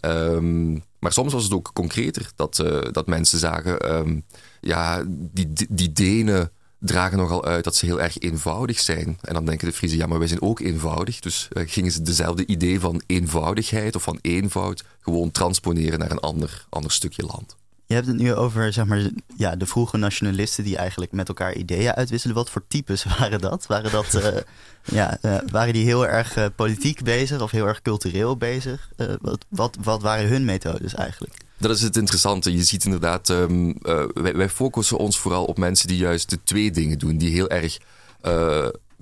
Um, 0.00 0.84
maar 0.98 1.12
soms 1.12 1.32
was 1.32 1.44
het 1.44 1.52
ook 1.52 1.70
concreter. 1.74 2.30
Dat, 2.36 2.56
dat 2.92 3.06
mensen 3.06 3.38
zagen... 3.38 3.94
Um, 3.94 4.24
ja, 4.64 5.02
die, 5.06 5.52
die 5.68 5.92
Denen 5.92 6.50
dragen 6.78 7.18
nogal 7.18 7.44
uit 7.44 7.64
dat 7.64 7.76
ze 7.76 7.86
heel 7.86 8.00
erg 8.00 8.18
eenvoudig 8.18 8.80
zijn. 8.80 9.18
En 9.20 9.34
dan 9.34 9.44
denken 9.44 9.68
de 9.68 9.74
Friese, 9.74 9.96
ja, 9.96 10.06
maar 10.06 10.18
wij 10.18 10.28
zijn 10.28 10.42
ook 10.42 10.60
eenvoudig. 10.60 11.20
Dus 11.20 11.48
uh, 11.52 11.62
gingen 11.66 11.92
ze 11.92 12.02
dezelfde 12.02 12.46
idee 12.46 12.80
van 12.80 13.02
eenvoudigheid 13.06 13.96
of 13.96 14.02
van 14.02 14.18
eenvoud 14.20 14.84
gewoon 15.00 15.30
transponeren 15.30 15.98
naar 15.98 16.10
een 16.10 16.18
ander, 16.18 16.66
ander 16.68 16.90
stukje 16.90 17.22
land. 17.22 17.56
Je 17.86 17.94
hebt 17.94 18.06
het 18.06 18.16
nu 18.16 18.34
over 18.34 18.72
zeg 18.72 18.86
maar, 18.86 19.10
ja, 19.36 19.56
de 19.56 19.66
vroege 19.66 19.96
nationalisten 19.96 20.64
die 20.64 20.76
eigenlijk 20.76 21.12
met 21.12 21.28
elkaar 21.28 21.54
ideeën 21.54 21.94
uitwisselen. 21.94 22.36
Wat 22.36 22.50
voor 22.50 22.64
types 22.68 23.04
waren 23.18 23.40
dat? 23.40 23.66
Waren, 23.66 23.90
dat, 23.90 24.14
uh, 24.14 24.26
ja, 24.98 25.18
uh, 25.22 25.38
waren 25.50 25.72
die 25.72 25.84
heel 25.84 26.06
erg 26.06 26.36
uh, 26.36 26.46
politiek 26.56 27.02
bezig 27.02 27.40
of 27.40 27.50
heel 27.50 27.66
erg 27.66 27.82
cultureel 27.82 28.36
bezig? 28.36 28.88
wat, 29.20 29.44
wat, 29.48 29.76
wat 29.82 30.02
waren 30.02 30.28
hun 30.28 30.44
methodes 30.44 30.94
eigenlijk? 30.94 31.43
Dat 31.58 31.76
is 31.76 31.82
het 31.82 31.96
interessante. 31.96 32.52
Je 32.52 32.64
ziet 32.64 32.84
inderdaad, 32.84 33.28
um, 33.28 33.74
wij, 34.14 34.36
wij, 34.36 34.48
focussen 34.48 34.98
ons 34.98 35.18
vooral 35.18 35.44
op 35.44 35.58
mensen 35.58 35.88
die 35.88 35.96
juist 35.96 36.30
de 36.30 36.38
twee 36.44 36.70
dingen 36.70 36.98
doen. 36.98 37.16
Die 37.16 37.30
heel 37.30 37.48
erg 37.48 37.78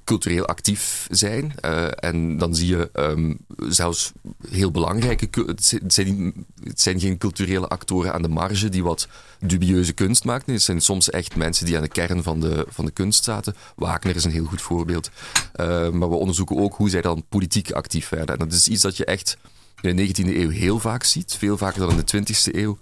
cultureel 0.04 0.46
actief 0.46 1.06
zijn. 1.10 1.54
Uh, 1.64 1.86
en 1.94 2.38
dan 2.38 2.54
zie 2.54 2.76
je 2.76 2.90
um, 2.94 3.38
zelfs 3.68 4.12
heel 4.48 4.70
belangrijke. 4.70 5.28
Het 5.46 5.64
zijn, 5.86 6.46
het 6.64 6.80
zijn, 6.80 7.00
geen 7.00 7.18
culturele 7.18 7.68
actoren 7.68 8.12
aan 8.12 8.22
de 8.22 8.28
marge 8.28 8.68
die 8.68 8.82
wat 8.82 9.08
dubieuze 9.40 9.92
kunst 9.92 10.24
maken. 10.24 10.52
Het 10.52 10.62
zijn 10.62 10.80
soms 10.80 11.10
echt 11.10 11.36
mensen 11.36 11.66
die 11.66 11.76
aan 11.76 11.82
de 11.82 11.88
kern 11.88 12.22
van 12.22 12.40
de, 12.40 12.66
van 12.68 12.84
de 12.84 12.90
kunst 12.90 13.24
zaten. 13.24 13.54
Wagner 13.76 14.16
is 14.16 14.24
een 14.24 14.30
heel 14.30 14.44
goed 14.44 14.62
voorbeeld. 14.62 15.10
Maar 15.56 16.10
we 16.10 16.14
onderzoeken 16.14 16.56
ook 16.56 16.74
hoe 16.74 16.90
zij 16.90 17.00
dan 17.00 17.24
politiek 17.28 17.72
actief 17.72 18.08
werden. 18.08 18.38
En 18.38 18.48
dat 18.48 18.58
is 18.58 18.68
iets 18.68 18.82
dat 18.82 18.96
je 18.96 19.04
echt 19.04 19.36
in 19.80 19.96
de 19.96 20.06
19e 20.06 20.26
eeuw 20.26 20.50
heel 20.50 20.78
vaak 20.78 21.04
ziet. 21.04 21.34
Veel 21.34 21.56
vaker 21.56 21.80
dan 21.80 21.90
in 21.90 22.02
de 22.04 22.34
20e 22.34 22.54
eeuw. 22.54 22.78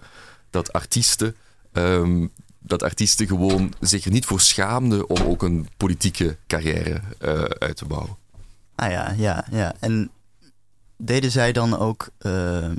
Dat 0.50 0.73
artiesten 0.73 1.37
um, 1.73 2.32
dat 2.70 2.82
artiesten 2.82 3.26
gewoon 3.26 3.73
zich 3.80 4.04
er 4.04 4.11
niet 4.11 4.25
voor 4.25 4.40
schaamden 4.40 5.09
om 5.09 5.23
ook 5.23 5.42
een 5.42 5.68
politieke 5.76 6.37
carrière 6.47 7.00
uh, 7.20 7.42
uit 7.42 7.76
te 7.76 7.85
bouwen. 7.85 8.16
Ah 8.75 8.90
ja, 8.90 9.12
ja, 9.16 9.44
ja. 9.50 9.75
En 9.80 10.11
deden 10.97 11.30
zij 11.30 11.52
dan 11.52 11.78
ook. 11.78 12.09
Uh, 12.20 12.70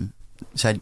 zij 0.53 0.79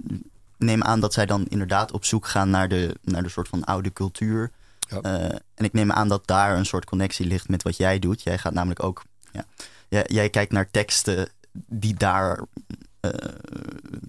neem 0.58 0.84
aan 0.84 1.00
dat 1.00 1.14
zij 1.14 1.26
dan 1.26 1.46
inderdaad 1.48 1.92
op 1.92 2.06
zoek 2.06 2.28
gaan 2.28 2.50
naar 2.50 2.68
de, 2.68 2.96
naar 3.02 3.24
de 3.24 3.30
soort 3.30 3.48
van 3.48 3.64
oude 3.64 3.94
cultuur. 3.94 4.52
Ja. 4.80 5.04
Uh, 5.04 5.24
en 5.56 5.66
ik 5.66 5.74
neem 5.74 5.92
aan 5.92 6.08
dat 6.08 6.28
daar 6.28 6.58
een 6.58 6.66
soort 6.66 6.86
connectie 6.86 7.26
ligt 7.26 7.50
met 7.50 7.64
wat 7.64 7.78
jij 7.78 8.00
doet. 8.00 8.24
Jij 8.24 8.38
gaat 8.38 8.54
namelijk 8.54 8.84
ook. 8.84 9.04
Ja, 9.32 9.46
jij, 9.88 10.06
jij 10.08 10.30
kijkt 10.30 10.52
naar 10.52 10.72
teksten 10.72 11.30
die 11.52 11.94
daar. 11.94 12.40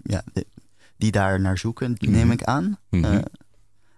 Ja, 0.02 0.24
die 0.96 1.10
daar 1.10 1.40
naar 1.40 1.58
zoeken, 1.58 1.96
neem 1.98 2.12
mm 2.12 2.20
-hmm. 2.20 2.30
ik 2.30 2.44
aan. 2.44 2.78
Mm 2.90 3.04
-hmm. 3.04 3.22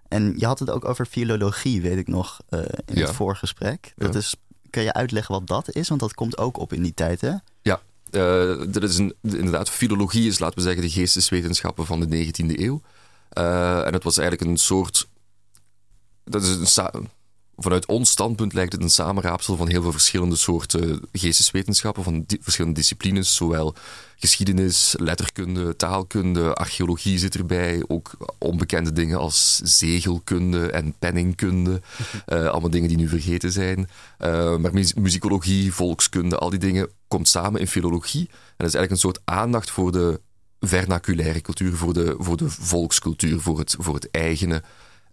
En 0.09 0.35
je 0.37 0.47
had 0.47 0.59
het 0.59 0.71
ook 0.71 0.85
over 0.85 1.07
filologie, 1.07 1.83
weet 1.83 1.99
ik 1.99 2.09
nog, 2.09 2.41
uh, 2.51 2.61
in 2.61 2.95
ja. 2.95 3.07
het 3.07 3.15
voorgesprek. 3.15 3.93
Dat 3.97 4.13
ja. 4.13 4.19
is, 4.19 4.35
kan 4.71 4.83
je 4.83 4.93
uitleggen 4.93 5.35
wat 5.35 5.47
dat 5.47 5.75
is? 5.75 5.89
Want 5.89 6.01
dat 6.01 6.15
komt 6.15 6.39
ook 6.39 6.59
op 6.59 6.73
in 6.73 6.83
die 6.83 6.95
tijd, 6.95 7.21
hè? 7.21 7.35
Ja, 7.63 7.81
uh, 8.11 8.63
dat 8.69 8.83
is 8.83 8.99
een, 8.99 9.15
inderdaad, 9.23 9.71
filologie 9.71 10.29
is, 10.29 10.39
laten 10.39 10.57
we 10.57 10.65
zeggen, 10.65 10.83
de 10.83 10.91
geesteswetenschappen 10.91 11.87
van 11.87 12.01
de 12.01 12.27
19e 12.27 12.61
eeuw. 12.61 12.83
Uh, 13.39 13.87
en 13.87 13.93
het 13.93 14.05
was 14.05 14.19
eigenlijk 14.19 14.51
een 14.51 14.57
soort... 14.57 15.09
Dat 16.25 16.43
is 16.43 16.49
een 16.49 16.67
vanuit 17.62 17.87
ons 17.87 18.11
standpunt 18.11 18.52
lijkt 18.52 18.73
het 18.73 18.83
een 18.83 18.90
samenraapsel 18.90 19.57
van 19.57 19.69
heel 19.69 19.83
veel 19.83 19.92
verschillende 19.92 20.37
soorten 20.37 21.00
geesteswetenschappen, 21.12 22.02
van 22.04 22.25
di 22.26 22.38
verschillende 22.40 22.78
disciplines, 22.78 23.35
zowel 23.35 23.75
geschiedenis, 24.16 24.95
letterkunde, 24.99 25.76
taalkunde, 25.76 26.54
archeologie 26.54 27.19
zit 27.19 27.35
erbij, 27.35 27.83
ook 27.87 28.11
onbekende 28.38 28.92
dingen 28.92 29.19
als 29.19 29.61
zegelkunde 29.62 30.71
en 30.71 30.95
penningkunde, 30.99 31.81
uh, 32.28 32.47
allemaal 32.47 32.71
dingen 32.71 32.88
die 32.88 32.97
nu 32.97 33.09
vergeten 33.09 33.52
zijn. 33.52 33.78
Uh, 33.78 34.57
maar 34.57 34.73
mu 34.73 34.87
muzikologie, 34.95 35.75
volkskunde, 35.75 36.38
al 36.38 36.50
die 36.50 36.59
dingen 36.59 36.88
komt 37.09 37.28
samen 37.28 37.61
in 37.61 37.69
filologie. 37.69 38.28
En 38.28 38.57
dat 38.57 38.66
is 38.66 38.75
eigenlijk 38.75 38.90
een 38.90 39.11
soort 39.11 39.21
aandacht 39.25 39.71
voor 39.71 39.92
de 39.92 40.21
vernaculaire 40.61 41.40
cultuur, 41.40 41.76
voor 41.76 41.92
de, 41.92 42.14
voor 42.19 42.37
de 42.37 42.50
volkscultuur, 42.50 43.40
voor 43.40 43.59
het, 43.59 43.76
voor 43.78 43.95
het 43.95 44.11
eigene, 44.11 44.62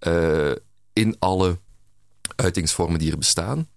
uh, 0.08 0.52
in 0.94 1.16
alle 1.20 1.60
uitingsvormen 2.36 3.00
die 3.00 3.12
er 3.12 3.18
bestaan. 3.18 3.68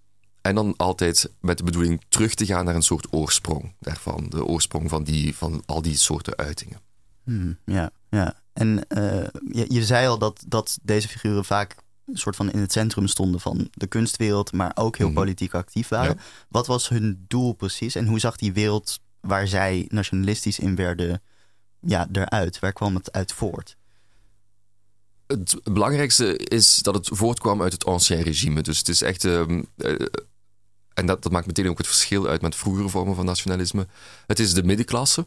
En 0.40 0.54
dan 0.54 0.74
altijd 0.76 1.30
met 1.40 1.58
de 1.58 1.64
bedoeling 1.64 2.00
terug 2.08 2.34
te 2.34 2.46
gaan 2.46 2.64
naar 2.64 2.74
een 2.74 2.82
soort 2.82 3.06
oorsprong 3.10 3.74
daarvan. 3.80 4.26
De 4.28 4.44
oorsprong 4.44 4.90
van, 4.90 5.04
die, 5.04 5.36
van 5.36 5.62
al 5.66 5.82
die 5.82 5.96
soorten 5.96 6.36
uitingen. 6.36 6.80
Hmm, 7.24 7.58
ja, 7.64 7.90
ja. 8.10 8.40
En 8.52 8.84
uh, 8.88 9.26
je, 9.52 9.66
je, 9.68 9.84
zei 9.84 10.06
al 10.06 10.18
dat, 10.18 10.44
dat 10.46 10.78
deze 10.82 11.08
figuren 11.08 11.44
vaak 11.44 11.76
een 12.06 12.16
soort 12.16 12.36
van 12.36 12.50
in 12.50 12.60
het 12.60 12.72
centrum 12.72 13.06
stonden 13.06 13.40
van 13.40 13.68
de 13.72 13.86
kunstwereld, 13.86 14.52
maar 14.52 14.72
ook 14.74 14.96
heel 14.96 15.06
-hmm. 15.06 15.14
politiek 15.14 15.54
actief 15.54 15.88
waren. 15.88 16.14
Ja. 16.16 16.22
Wat 16.48 16.66
was 16.66 16.88
hun 16.88 17.24
doel 17.28 17.52
precies 17.52 17.94
en 17.94 18.06
hoe 18.06 18.18
zag 18.18 18.36
die 18.36 18.52
wereld 18.52 19.00
waar 19.20 19.48
zij 19.48 19.86
nationalistisch 19.88 20.58
in 20.58 20.74
werden 20.74 21.22
ja, 21.80 22.08
eruit? 22.12 22.58
Waar 22.58 22.72
kwam 22.72 22.94
het 22.94 23.12
uit 23.12 23.32
voort? 23.32 23.76
Het 25.38 25.72
belangrijkste 25.72 26.36
is 26.36 26.76
dat 26.76 26.94
het 26.94 27.08
voortkwam 27.12 27.62
uit 27.62 27.72
het 27.72 27.84
ancien 27.84 28.22
regime. 28.22 28.60
Dus 28.60 28.78
het 28.78 28.88
is 28.88 29.02
echt. 29.02 29.24
Uh, 29.24 29.42
uh, 29.76 30.06
en 30.94 31.06
dat, 31.06 31.30
maakt 31.30 31.46
meteen 31.46 31.68
ook 31.68 31.78
het 31.78 31.86
verschil 31.86 32.26
uit 32.26 32.42
met 32.42 32.54
vroegere 32.54 32.88
vormen 32.88 33.14
van 33.14 33.24
nationalisme. 33.24 33.86
Het 34.26 34.38
is 34.38 34.54
de 34.54 34.62
middenklasse. 34.62 35.26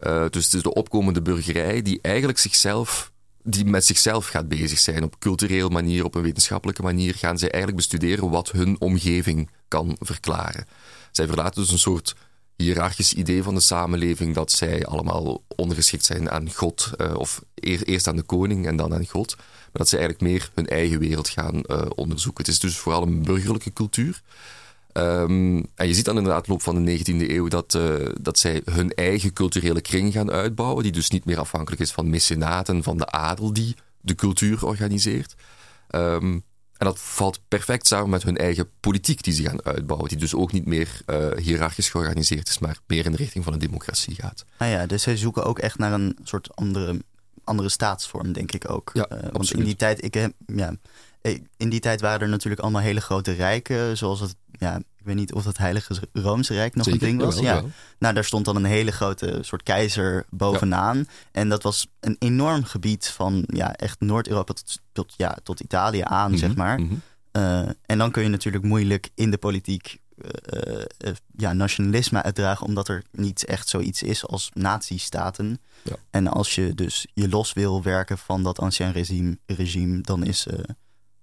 Uh, 0.00 0.24
dus 0.30 0.44
het 0.44 0.54
is 0.54 0.62
de 0.62 0.74
opkomende 0.74 1.22
burgerij 1.22 1.82
die 1.82 1.98
eigenlijk 2.02 2.38
zichzelf. 2.38 3.12
Die 3.42 3.64
met 3.64 3.84
zichzelf 3.84 4.26
gaat 4.26 4.48
bezig 4.48 4.78
zijn. 4.78 5.02
Op 5.02 5.18
cultureel 5.18 5.68
manier, 5.68 6.04
op 6.04 6.14
een 6.14 6.22
wetenschappelijke 6.22 6.82
manier 6.82 7.14
gaan 7.14 7.38
zij 7.38 7.50
eigenlijk 7.50 7.82
bestuderen 7.82 8.30
wat 8.30 8.50
hun 8.50 8.80
omgeving 8.80 9.50
kan 9.68 9.96
verklaren. 10.00 10.66
Zij 11.10 11.26
verlaten 11.26 11.62
dus 11.62 11.72
een 11.72 11.78
soort 11.78 12.14
hiërarchisch 12.60 13.12
idee 13.12 13.42
van 13.42 13.54
de 13.54 13.60
samenleving 13.60 14.34
dat 14.34 14.52
zij 14.52 14.86
allemaal 14.86 15.42
ondergeschikt 15.56 16.04
zijn 16.04 16.30
aan 16.30 16.52
God, 16.52 16.90
uh, 16.96 17.14
of 17.14 17.42
eer, 17.54 17.82
eerst 17.82 18.06
aan 18.06 18.16
de 18.16 18.22
koning 18.22 18.66
en 18.66 18.76
dan 18.76 18.94
aan 18.94 19.06
God, 19.06 19.36
maar 19.36 19.46
dat 19.72 19.88
ze 19.88 19.98
eigenlijk 19.98 20.30
meer 20.30 20.50
hun 20.54 20.66
eigen 20.66 20.98
wereld 20.98 21.28
gaan 21.28 21.62
uh, 21.66 21.82
onderzoeken. 21.94 22.44
Het 22.44 22.52
is 22.52 22.60
dus 22.60 22.76
vooral 22.76 23.02
een 23.02 23.22
burgerlijke 23.22 23.72
cultuur. 23.72 24.22
Um, 24.92 25.66
en 25.74 25.86
je 25.86 25.94
ziet 25.94 26.04
dan 26.04 26.16
inderdaad 26.16 26.48
loop 26.48 26.62
van 26.62 26.84
de 26.84 26.98
19e 26.98 27.30
eeuw 27.30 27.48
dat, 27.48 27.74
uh, 27.74 27.94
dat 28.20 28.38
zij 28.38 28.62
hun 28.64 28.94
eigen 28.94 29.32
culturele 29.32 29.80
kring 29.80 30.12
gaan 30.12 30.30
uitbouwen, 30.30 30.82
die 30.82 30.92
dus 30.92 31.10
niet 31.10 31.24
meer 31.24 31.38
afhankelijk 31.38 31.82
is 31.82 31.92
van 31.92 32.10
mecenaten, 32.10 32.82
van 32.82 32.96
de 32.96 33.06
adel 33.06 33.52
die 33.52 33.76
de 34.00 34.14
cultuur 34.14 34.66
organiseert. 34.66 35.34
Um, 35.90 36.44
en 36.80 36.86
dat 36.86 37.00
valt 37.00 37.40
perfect 37.48 37.86
samen 37.86 38.10
met 38.10 38.22
hun 38.22 38.36
eigen 38.36 38.70
politiek 38.80 39.22
die 39.22 39.34
ze 39.34 39.42
gaan 39.42 39.64
uitbouwen. 39.64 40.08
Die 40.08 40.18
dus 40.18 40.34
ook 40.34 40.52
niet 40.52 40.66
meer 40.66 41.00
uh, 41.06 41.36
hiërarchisch 41.36 41.90
georganiseerd 41.90 42.48
is, 42.48 42.58
maar 42.58 42.78
meer 42.86 43.04
in 43.04 43.10
de 43.10 43.16
richting 43.16 43.44
van 43.44 43.52
een 43.52 43.58
democratie 43.58 44.14
gaat. 44.14 44.44
Ah 44.56 44.68
ja, 44.68 44.86
dus 44.86 45.02
zij 45.02 45.16
zoeken 45.16 45.44
ook 45.44 45.58
echt 45.58 45.78
naar 45.78 45.92
een 45.92 46.18
soort 46.22 46.56
andere, 46.56 47.02
andere 47.44 47.68
staatsvorm, 47.68 48.32
denk 48.32 48.52
ik 48.52 48.70
ook. 48.70 48.90
Ja, 48.92 49.08
uh, 49.12 49.18
want 49.32 49.52
in 49.52 49.64
die 49.64 49.76
tijd, 49.76 50.04
ik 50.04 50.14
heb, 50.14 50.32
ja, 50.46 50.74
in 51.56 51.68
die 51.68 51.80
tijd 51.80 52.00
waren 52.00 52.20
er 52.20 52.28
natuurlijk 52.28 52.62
allemaal 52.62 52.80
hele 52.80 53.00
grote 53.00 53.32
rijken, 53.32 53.96
zoals 53.96 54.20
het, 54.20 54.36
ja, 54.50 54.76
ik 54.76 55.06
weet 55.06 55.14
niet 55.14 55.32
of 55.32 55.44
het 55.44 55.58
Heilige 55.58 55.94
Roomse 56.12 56.54
Rijk 56.54 56.74
nog 56.74 56.84
Zeker, 56.84 57.02
een 57.02 57.08
ding 57.08 57.20
was. 57.22 57.38
Ja. 57.38 57.62
Nou, 57.98 58.14
daar 58.14 58.24
stond 58.24 58.44
dan 58.44 58.56
een 58.56 58.64
hele 58.64 58.92
grote 58.92 59.38
soort 59.40 59.62
keizer 59.62 60.26
bovenaan. 60.30 60.96
Ja. 60.96 61.04
En 61.32 61.48
dat 61.48 61.62
was 61.62 61.86
een 62.00 62.16
enorm 62.18 62.64
gebied 62.64 63.08
van 63.08 63.44
ja, 63.46 63.74
echt 63.74 64.00
Noord-Europa 64.00 64.52
tot, 64.52 64.80
tot, 64.92 65.14
ja, 65.16 65.36
tot 65.42 65.60
Italië 65.60 66.02
aan, 66.04 66.24
mm 66.24 66.30
-hmm, 66.30 66.38
zeg 66.38 66.54
maar. 66.54 66.80
Mm 66.80 66.88
-hmm. 66.88 67.02
uh, 67.42 67.68
en 67.86 67.98
dan 67.98 68.10
kun 68.10 68.22
je 68.22 68.28
natuurlijk 68.28 68.64
moeilijk 68.64 69.08
in 69.14 69.30
de 69.30 69.38
politiek 69.38 69.98
uh, 70.16 70.82
uh, 70.98 71.12
ja, 71.36 71.52
nationalisme 71.52 72.22
uitdragen, 72.22 72.66
omdat 72.66 72.88
er 72.88 73.02
niet 73.12 73.44
echt 73.44 73.68
zoiets 73.68 74.02
is 74.02 74.26
als 74.26 74.50
nazistaten. 74.54 75.60
Ja. 75.82 75.96
En 76.10 76.28
als 76.28 76.54
je 76.54 76.74
dus 76.74 77.06
je 77.14 77.28
los 77.28 77.52
wil 77.52 77.82
werken 77.82 78.18
van 78.18 78.42
dat 78.42 78.58
ancien 78.58 78.92
regime, 78.92 79.38
regime 79.46 80.00
dan 80.00 80.24
is 80.24 80.46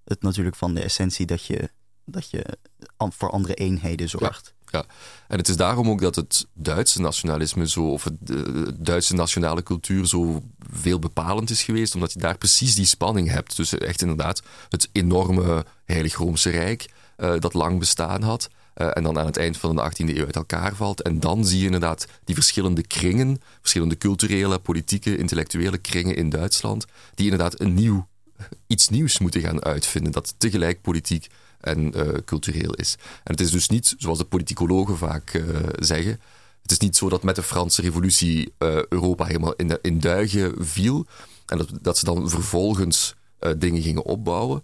het 0.07 0.21
natuurlijk 0.21 0.55
van 0.55 0.73
de 0.73 0.81
essentie 0.81 1.25
dat 1.25 1.45
je, 1.45 1.69
dat 2.05 2.29
je 2.29 2.57
voor 2.97 3.29
andere 3.29 3.53
eenheden 3.53 4.09
zorgt. 4.09 4.53
Ja, 4.65 4.79
ja. 4.79 4.85
en 5.27 5.37
het 5.37 5.47
is 5.47 5.55
daarom 5.55 5.89
ook 5.89 6.01
dat 6.01 6.15
het 6.15 6.47
Duitse 6.53 7.01
nationalisme 7.01 7.67
zo, 7.69 7.91
of 7.91 8.03
het, 8.03 8.13
de 8.19 8.73
Duitse 8.79 9.15
nationale 9.15 9.63
cultuur 9.63 10.07
zo 10.07 10.43
veel 10.69 10.99
bepalend 10.99 11.49
is 11.49 11.63
geweest, 11.63 11.95
omdat 11.95 12.13
je 12.13 12.19
daar 12.19 12.37
precies 12.37 12.75
die 12.75 12.85
spanning 12.85 13.29
hebt 13.29 13.55
tussen 13.55 13.79
echt 13.79 14.01
inderdaad 14.01 14.41
het 14.69 14.89
enorme 14.91 15.65
Heilig 15.85 16.15
Roomse 16.15 16.49
Rijk, 16.49 16.89
uh, 17.17 17.39
dat 17.39 17.53
lang 17.53 17.79
bestaan 17.79 18.21
had, 18.21 18.49
eh, 18.77 18.89
en 18.93 19.03
dan 19.03 19.19
aan 19.19 19.25
het 19.25 19.37
eind 19.37 19.57
van 19.57 19.75
de 19.75 19.81
18e 19.81 20.17
eeuw 20.17 20.25
uit 20.25 20.35
elkaar 20.35 20.75
valt. 20.75 21.01
En 21.01 21.19
dan 21.19 21.45
zie 21.45 21.59
je 21.59 21.65
inderdaad 21.65 22.07
die 22.23 22.35
verschillende 22.35 22.81
kringen, 22.81 23.41
verschillende 23.59 23.97
culturele, 23.97 24.59
politieke, 24.59 25.17
intellectuele 25.17 25.77
kringen 25.77 26.15
in 26.15 26.29
Duitsland, 26.29 26.85
die 27.15 27.25
inderdaad 27.25 27.59
een 27.59 27.73
nieuw, 27.73 28.07
iets 28.67 28.89
nieuws 28.89 29.19
moeten 29.19 29.41
gaan 29.41 29.63
uitvinden, 29.63 30.11
dat 30.11 30.33
tegelijk 30.37 30.81
politiek 30.81 31.27
en 31.59 31.97
uh, 31.97 32.13
cultureel 32.25 32.73
is. 32.73 32.95
En 33.23 33.31
het 33.31 33.41
is 33.41 33.51
dus 33.51 33.69
niet, 33.69 33.95
zoals 33.97 34.17
de 34.17 34.25
politicologen 34.25 34.97
vaak 34.97 35.33
uh, 35.33 35.43
zeggen, 35.79 36.19
het 36.61 36.71
is 36.71 36.77
niet 36.77 36.95
zo 36.95 37.09
dat 37.09 37.23
met 37.23 37.35
de 37.35 37.43
Franse 37.43 37.81
revolutie 37.81 38.53
uh, 38.59 38.83
Europa 38.89 39.25
helemaal 39.25 39.53
in, 39.53 39.79
in 39.81 39.99
duigen 39.99 40.65
viel 40.65 41.05
en 41.45 41.57
dat, 41.57 41.69
dat 41.81 41.97
ze 41.97 42.05
dan 42.05 42.29
vervolgens 42.29 43.15
dingen 43.57 43.81
gingen 43.81 44.03
opbouwen. 44.03 44.63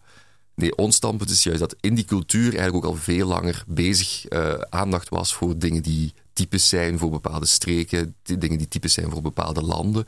Nee, 0.55 0.75
ons 0.75 0.95
standpunt 0.95 1.29
is 1.29 1.43
juist 1.43 1.59
dat 1.59 1.75
in 1.79 1.95
die 1.95 2.05
cultuur 2.05 2.55
eigenlijk 2.55 2.75
ook 2.75 2.91
al 2.91 2.95
veel 2.95 3.27
langer 3.27 3.63
bezig 3.67 4.25
aandacht 4.69 5.09
was 5.09 5.33
voor 5.33 5.57
dingen 5.57 5.83
die 5.83 6.13
typisch 6.33 6.69
zijn 6.69 6.99
voor 6.99 7.09
bepaalde 7.09 7.45
streken, 7.45 8.15
dingen 8.23 8.57
die 8.57 8.67
typisch 8.67 8.93
zijn 8.93 9.09
voor 9.09 9.21
bepaalde 9.21 9.61
landen. 9.61 10.07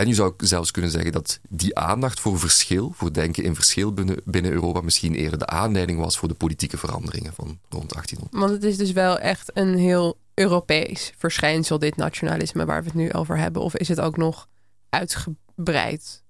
En 0.00 0.08
je 0.08 0.14
zou 0.14 0.32
zelfs 0.36 0.70
kunnen 0.70 0.90
zeggen 0.90 1.12
dat 1.12 1.40
die 1.48 1.78
aandacht 1.78 2.20
voor 2.20 2.38
verschil, 2.38 2.92
voor 2.94 3.12
denken 3.12 3.44
in 3.44 3.54
verschil 3.54 3.92
binnen, 3.92 4.16
binnen 4.24 4.52
Europa, 4.52 4.80
misschien 4.80 5.14
eerder 5.14 5.38
de 5.38 5.46
aanleiding 5.46 5.98
was 5.98 6.18
voor 6.18 6.28
de 6.28 6.34
politieke 6.34 6.78
veranderingen 6.78 7.32
van 7.32 7.58
rond 7.68 7.92
1800. 7.92 8.30
Want 8.30 8.50
het 8.50 8.64
is 8.64 8.76
dus 8.76 8.92
wel 8.92 9.18
echt 9.18 9.50
een 9.54 9.78
heel 9.78 10.18
Europees 10.34 11.12
verschijnsel, 11.18 11.78
dit 11.78 11.96
nationalisme 11.96 12.64
waar 12.64 12.80
we 12.80 12.86
het 12.86 12.96
nu 12.96 13.12
over 13.12 13.38
hebben. 13.38 13.62
Of 13.62 13.76
is 13.76 13.88
het 13.88 14.00
ook 14.00 14.16
nog 14.16 14.48
uitgebreid? 14.90 16.22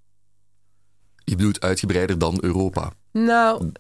Je 1.25 1.37
bedoelt 1.37 1.61
uitgebreider 1.61 2.19
dan 2.19 2.39
Europa? 2.41 2.93
Nou, 3.13 3.73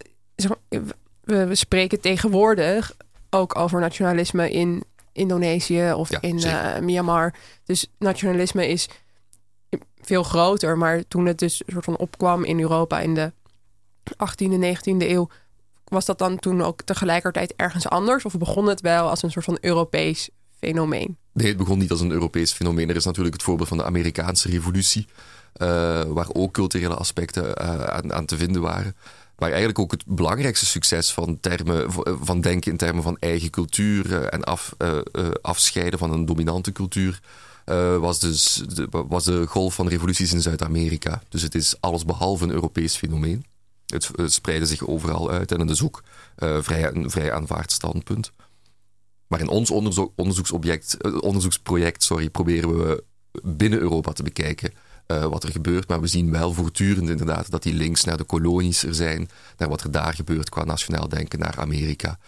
we, 1.20 1.54
spreken 1.54 2.00
tegenwoordig 2.00 2.97
ook 3.30 3.56
over 3.56 3.80
nationalisme 3.80 4.50
in 4.50 4.85
Indonesië 5.12 5.92
of 5.92 6.11
in 6.11 6.37
uh, 6.37 6.78
Myanmar. 6.78 7.35
Dus 7.64 7.87
nationalisme 7.99 8.68
is 8.68 8.88
veel 10.02 10.23
groter. 10.23 10.78
Maar 10.78 11.02
toen 11.09 11.26
het 11.26 11.38
dus 11.38 11.62
soort 11.66 11.85
van 11.85 11.97
opkwam 11.97 12.45
in 12.45 12.61
Europa 12.61 13.00
in 13.00 13.14
de 13.14 13.33
18e, 14.12 14.76
19e 14.78 15.09
eeuw, 15.09 15.28
was 15.85 16.04
dat 16.04 16.19
dan 16.19 16.38
toen 16.38 16.62
ook 16.62 16.83
tegelijkertijd 16.83 17.54
ergens 17.57 17.88
anders? 17.88 18.25
Of 18.25 18.38
begon 18.38 18.66
het 18.66 18.80
wel 18.80 19.09
als 19.09 19.23
een 19.23 19.30
soort 19.30 19.45
van 19.45 19.59
Europees 19.61 20.30
fenomeen? 20.59 21.16
Nee, 21.33 21.49
het 21.49 21.57
begon 21.57 21.78
niet 21.78 21.90
als 21.90 22.00
een 22.00 22.11
Europees 22.11 22.52
fenomeen. 22.52 22.88
Er 22.88 22.97
is 22.97 23.04
natuurlijk 23.04 23.35
het 23.35 23.45
voorbeeld 23.45 23.69
van 23.69 23.76
de 23.76 23.85
Amerikaanse 23.85 24.49
revolutie, 24.49 25.07
uh, 25.57 25.66
waar 26.02 26.28
ook 26.33 26.52
culturele 26.52 26.95
aspecten 26.95 27.45
uh, 27.45 27.85
aan, 27.85 28.12
aan 28.12 28.26
te 28.26 28.37
vinden 28.37 28.62
waren. 28.62 28.97
Maar 29.38 29.49
eigenlijk 29.49 29.78
ook 29.78 29.90
het 29.90 30.04
belangrijkste 30.07 30.66
succes 30.66 31.12
van, 31.12 31.40
termen, 31.40 31.92
van 32.21 32.40
denken 32.40 32.71
in 32.71 32.76
termen 32.76 33.02
van 33.02 33.16
eigen 33.19 33.50
cultuur 33.50 34.14
eh, 34.14 34.33
en 34.33 34.45
af, 34.45 34.75
afscheiden 35.42 35.99
van 35.99 36.12
een 36.12 36.26
dominante 36.26 36.73
cultuur. 36.73 37.21
Was, 38.00 38.18
dus 38.18 38.62
de, 38.74 38.88
was 39.08 39.24
de 39.24 39.46
golf 39.46 39.74
van 39.74 39.88
revoluties 39.88 40.32
in 40.32 40.42
Zuid-Amerika. 40.42 41.22
Dus 41.28 41.42
het 41.42 41.54
is 41.54 41.74
alles 41.80 42.04
behalve 42.04 42.44
een 42.44 42.50
Europees 42.50 42.96
fenomeen. 42.96 43.44
Het, 43.86 44.10
het 44.14 44.32
spreidde 44.32 44.66
zich 44.66 44.86
overal 44.86 45.30
uit 45.30 45.52
en 45.52 45.60
het 45.60 45.70
is 45.70 45.82
ook 45.82 46.02
vrij, 46.60 46.94
een 46.94 47.10
vrij 47.10 47.32
aanvaard 47.32 47.72
standpunt. 47.72 48.32
Maar 49.26 49.40
in 49.40 49.48
ons 49.48 49.70
onderzoek, 49.70 50.12
onderzoeksobject, 50.16 51.20
onderzoeksproject 51.20 52.02
sorry, 52.02 52.30
proberen 52.30 52.78
we 52.78 53.04
binnen 53.42 53.78
Europa 53.78 54.12
te 54.12 54.22
bekijken 54.22 54.72
wat 55.06 55.44
er 55.44 55.50
gebeurt. 55.50 55.88
Maar 55.88 56.00
we 56.00 56.06
zien 56.06 56.30
wel 56.30 56.52
voortdurend 56.52 57.08
inderdaad 57.08 57.50
dat 57.50 57.62
die 57.62 57.74
links 57.74 58.04
naar 58.04 58.16
de 58.16 58.24
kolonies 58.24 58.82
er 58.82 58.94
zijn, 58.94 59.28
naar 59.56 59.68
wat 59.68 59.82
er 59.82 59.90
daar 59.90 60.14
gebeurt 60.14 60.48
qua 60.48 60.64
nationaal 60.64 61.08
denken, 61.08 61.38
naar 61.38 61.58
Amerika 61.58 62.18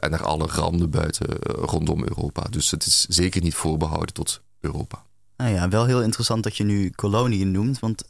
en 0.00 0.10
naar 0.10 0.24
alle 0.24 0.46
randen 0.46 0.90
buiten 0.90 1.26
rondom 1.44 2.02
Europa. 2.02 2.42
Dus 2.50 2.70
het 2.70 2.86
is 2.86 3.04
zeker 3.08 3.42
niet 3.42 3.54
voorbehouden 3.54 4.14
tot 4.14 4.42
Europa. 4.64 5.02
Nou 5.36 5.52
ja, 5.52 5.68
wel 5.68 5.84
heel 5.84 6.02
interessant 6.02 6.42
dat 6.42 6.56
je 6.56 6.64
nu 6.64 6.90
koloniën 6.90 7.50
noemt, 7.50 7.78
want 7.78 8.04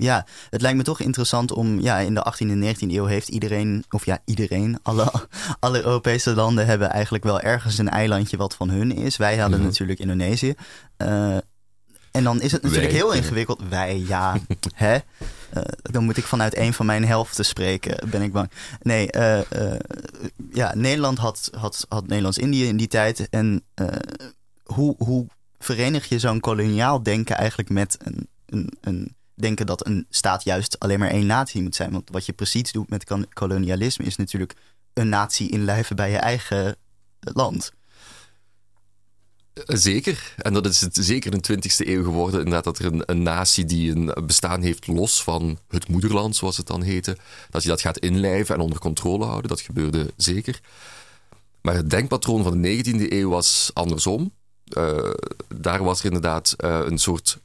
ja, 0.00 0.26
het 0.50 0.60
lijkt 0.60 0.76
me 0.76 0.82
toch 0.82 1.00
interessant 1.00 1.52
om, 1.52 1.80
ja, 1.80 1.98
in 1.98 2.14
de 2.14 2.32
18e 2.32 2.50
en 2.50 2.74
19e 2.76 2.78
eeuw 2.78 3.04
heeft 3.04 3.28
iedereen, 3.28 3.84
of 3.90 4.04
ja, 4.04 4.18
iedereen, 4.24 4.78
alle, 4.82 5.12
alle 5.58 5.82
Europese 5.84 6.34
landen 6.34 6.66
hebben 6.66 6.90
eigenlijk 6.90 7.24
wel 7.24 7.40
ergens 7.40 7.78
een 7.78 7.88
eilandje 7.88 8.36
wat 8.36 8.54
van 8.54 8.70
hun 8.70 8.92
is. 8.92 9.16
Wij 9.16 9.30
hadden 9.30 9.48
mm 9.48 9.54
-hmm. 9.54 9.64
natuurlijk 9.64 9.98
Indonesië. 9.98 10.54
Uh, 10.98 11.36
en 12.10 12.24
dan 12.24 12.40
is 12.40 12.52
het 12.52 12.62
natuurlijk 12.62 12.92
Wij. 12.92 13.00
heel 13.00 13.12
ingewikkeld. 13.12 13.60
Wij, 13.68 14.02
ja, 14.06 14.36
hè? 14.74 14.94
Uh, 14.94 15.62
dan 15.82 16.04
moet 16.04 16.16
ik 16.16 16.24
vanuit 16.24 16.56
een 16.56 16.72
van 16.72 16.86
mijn 16.86 17.06
helften 17.06 17.44
spreken, 17.44 18.08
ben 18.10 18.22
ik 18.22 18.32
bang. 18.32 18.50
Nee, 18.82 19.08
uh, 19.16 19.36
uh, 19.38 19.74
ja, 20.52 20.74
Nederland 20.74 21.18
had, 21.18 21.50
had, 21.56 21.86
had 21.88 22.06
Nederlands-Indië 22.06 22.66
in 22.66 22.76
die 22.76 22.86
tijd. 22.86 23.28
En 23.28 23.64
hoe, 24.64 24.94
hoe 24.98 25.26
verenig 25.64 26.08
je 26.08 26.18
zo'n 26.18 26.40
koloniaal 26.40 27.02
denken 27.02 27.36
eigenlijk 27.36 27.70
met 27.70 27.96
een, 28.02 28.28
een, 28.46 28.72
een 28.80 29.14
denken 29.34 29.66
dat 29.66 29.86
een 29.86 30.06
staat 30.10 30.44
juist 30.44 30.78
alleen 30.78 30.98
maar 30.98 31.10
één 31.10 31.26
natie 31.26 31.62
moet 31.62 31.74
zijn? 31.74 31.92
Want 31.92 32.10
wat 32.10 32.26
je 32.26 32.32
precies 32.32 32.72
doet 32.72 32.90
met 32.90 33.28
kolonialisme 33.32 34.04
is 34.04 34.16
natuurlijk 34.16 34.54
een 34.92 35.08
natie 35.08 35.50
inlijven 35.50 35.96
bij 35.96 36.10
je 36.10 36.18
eigen 36.18 36.76
land. 37.20 37.72
Zeker. 39.66 40.34
En 40.36 40.52
dat 40.52 40.66
is 40.66 40.80
het 40.80 40.98
zeker 41.00 41.32
in 41.32 41.38
de 41.40 41.54
20e 41.54 41.88
eeuw 41.88 42.02
geworden. 42.02 42.38
Inderdaad, 42.38 42.64
dat 42.64 42.78
er 42.78 42.84
een, 42.84 43.02
een, 43.06 43.22
natie 43.22 43.64
die 43.64 43.96
een 43.96 44.26
bestaan 44.26 44.62
heeft 44.62 44.86
los 44.86 45.22
van 45.22 45.58
het 45.68 45.88
moederland, 45.88 46.36
zoals 46.36 46.56
het 46.56 46.66
dan 46.66 46.82
heette, 46.82 47.16
dat 47.50 47.62
je 47.62 47.68
dat 47.68 47.80
gaat 47.80 47.98
inlijven 47.98 48.54
en 48.54 48.60
onder 48.60 48.78
controle 48.78 49.24
houden. 49.24 49.50
Dat 49.50 49.60
gebeurde 49.60 50.12
zeker. 50.16 50.60
Maar 51.62 51.74
het 51.74 51.90
denkpatroon 51.90 52.42
van 52.42 52.62
de 52.62 52.84
19e 52.84 53.12
eeuw 53.12 53.30
was 53.30 53.70
andersom. 53.74 54.32
Uh, 54.78 55.10
daar 55.56 55.84
was 55.84 55.98
er 55.98 56.04
inderdaad 56.04 56.54
uh, 56.64 56.80
een 56.84 56.98
soort. 56.98 57.38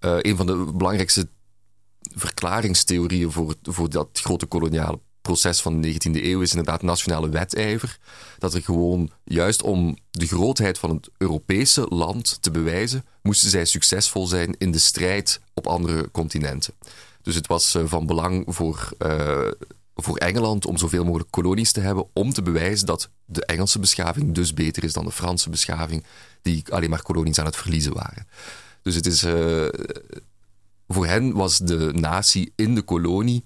Uh, 0.00 0.16
een 0.18 0.36
van 0.36 0.46
de 0.46 0.72
belangrijkste 0.74 1.28
verklaringstheorieën 2.00 3.32
voor, 3.32 3.54
voor 3.62 3.90
dat 3.90 4.08
grote 4.12 4.46
koloniale 4.46 5.00
proces 5.20 5.60
van 5.60 5.80
de 5.80 5.92
19e 5.92 6.22
eeuw 6.24 6.40
is 6.40 6.50
inderdaad 6.50 6.82
nationale 6.82 7.28
wetijver. 7.28 7.98
Dat 8.38 8.54
er 8.54 8.62
gewoon, 8.62 9.10
juist 9.24 9.62
om 9.62 9.98
de 10.10 10.26
grootheid 10.26 10.78
van 10.78 10.90
het 10.90 11.10
Europese 11.16 11.86
land 11.88 12.42
te 12.42 12.50
bewijzen, 12.50 13.04
moesten 13.22 13.50
zij 13.50 13.64
succesvol 13.64 14.26
zijn 14.26 14.54
in 14.58 14.70
de 14.70 14.78
strijd 14.78 15.40
op 15.54 15.66
andere 15.66 16.10
continenten. 16.10 16.74
Dus 17.22 17.34
het 17.34 17.46
was 17.46 17.78
van 17.84 18.06
belang 18.06 18.44
voor, 18.46 18.92
voor 20.02 20.16
Engeland 20.16 20.66
om 20.66 20.76
zoveel 20.76 21.04
mogelijk 21.04 21.30
kolonies 21.30 21.72
te 21.72 21.80
hebben, 21.80 22.06
om 22.12 22.32
te 22.32 22.42
bewijzen 22.42 22.86
dat 22.86 23.10
de 23.24 23.46
Engelse 23.46 23.78
beschaving 23.78 24.34
dus 24.34 24.54
beter 24.54 24.84
is 24.84 24.92
dan 24.92 25.04
de 25.04 25.12
Franse 25.12 25.50
beschaving, 25.50 26.04
die 26.42 26.64
alleen 26.72 26.90
maar 26.90 27.02
kolonies 27.02 27.38
aan 27.38 27.46
het 27.46 27.56
verliezen 27.56 27.92
waren. 27.92 28.26
Dus 28.82 28.94
het 28.94 29.06
is. 29.06 29.24
Uh, 29.24 29.68
voor 30.88 31.06
hen 31.06 31.32
was 31.32 31.58
de 31.58 31.92
natie 31.94 32.52
in 32.56 32.74
de 32.74 32.82
kolonie 32.82 33.44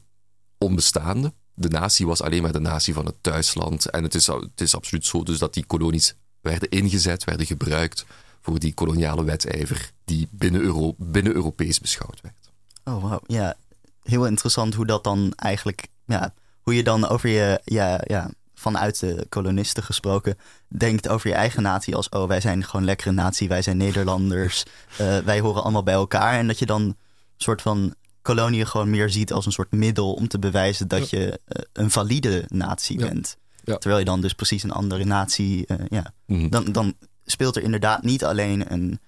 onbestaande 0.59 1.33
de 1.55 1.69
natie 1.69 2.07
was 2.07 2.23
alleen 2.23 2.43
maar 2.43 2.53
de 2.53 2.61
natie 2.61 2.95
van 2.95 3.07
het 3.07 3.23
thuisland. 3.23 3.91
En 3.91 4.03
het 4.03 4.15
is, 4.15 4.27
het 4.27 4.61
is 4.61 4.75
absoluut 4.75 5.07
zo 5.07 5.23
dus 5.23 5.39
dat 5.39 5.55
die 5.55 5.67
kolonies 5.67 6.15
werden 6.41 6.69
ingezet, 6.69 7.25
werden 7.25 7.47
gebruikt 7.47 8.07
voor 8.41 8.59
die 8.59 8.75
koloniale 8.75 9.25
wetijver 9.25 9.91
die 10.05 10.29
binnen, 10.31 10.61
Euro, 10.61 10.95
binnen 10.99 11.35
Europees 11.35 11.81
beschouwd 11.81 12.21
werd. 12.21 12.51
Oh, 12.85 13.03
wauw. 13.03 13.21
Ja, 13.27 13.55
heel 14.03 14.27
interessant 14.27 14.75
hoe 14.75 14.87
dat 14.87 15.05
dan 15.05 15.33
eigenlijk, 15.37 15.87
ja, 16.07 16.35
hoe 16.63 16.75
je 16.75 16.83
dan 16.83 17.09
over 17.09 17.29
je, 17.29 17.61
ja, 17.65 18.01
ja, 18.05 18.31
vanuit 18.55 19.01
de 19.01 19.27
kolonisten 19.29 19.83
gesproken, 19.83 20.39
denkt 20.69 21.09
over 21.09 21.29
je 21.29 21.35
eigen 21.35 21.63
natie 21.63 21.97
als, 21.97 22.09
oh, 22.09 22.29
wij 22.29 22.41
zijn 22.41 22.65
gewoon 22.65 22.85
lekkere 22.85 23.11
natie, 23.11 23.49
wij 23.49 23.63
zijn 23.63 23.77
Nederlanders, 23.77 24.65
uh, 25.01 25.19
wij 25.31 25.41
horen 25.41 25.63
allemaal 25.63 25.83
bij 25.83 25.95
elkaar. 25.95 26.39
En 26.39 26.47
dat 26.47 26.59
je 26.59 26.67
dan 26.67 26.97
soort 27.37 27.63
van 27.63 27.95
koloniën 28.23 28.67
gewoon 28.67 28.91
meer 28.91 29.11
ziet 29.11 29.33
als 29.33 29.47
een 29.47 29.53
soort 29.53 29.73
middel 29.73 30.13
om 30.13 30.29
te 30.29 30.39
bewijzen 30.39 30.89
dat 30.89 31.11
ja. 31.11 31.19
je 31.19 31.27
uh, 31.27 31.63
een 31.73 31.91
valide 31.91 32.45
natie 32.49 32.99
ja. 32.99 33.09
bent. 33.09 33.37
Ja. 33.65 33.77
Terwijl 33.77 33.99
je 33.99 34.07
dan 34.07 34.21
dus 34.21 34.33
precies 34.33 34.63
een 34.63 34.71
andere 34.71 35.05
natie. 35.05 35.65
Uh, 35.67 35.77
ja. 35.89 36.13
Mm 36.27 36.39
-hmm. 36.39 36.51
dan, 36.51 36.65
dan 36.65 36.95
speelt 37.25 37.57
er 37.57 37.63
inderdaad 37.63 38.03
niet 38.03 38.25
alleen 38.25 38.73
een, 38.73 39.01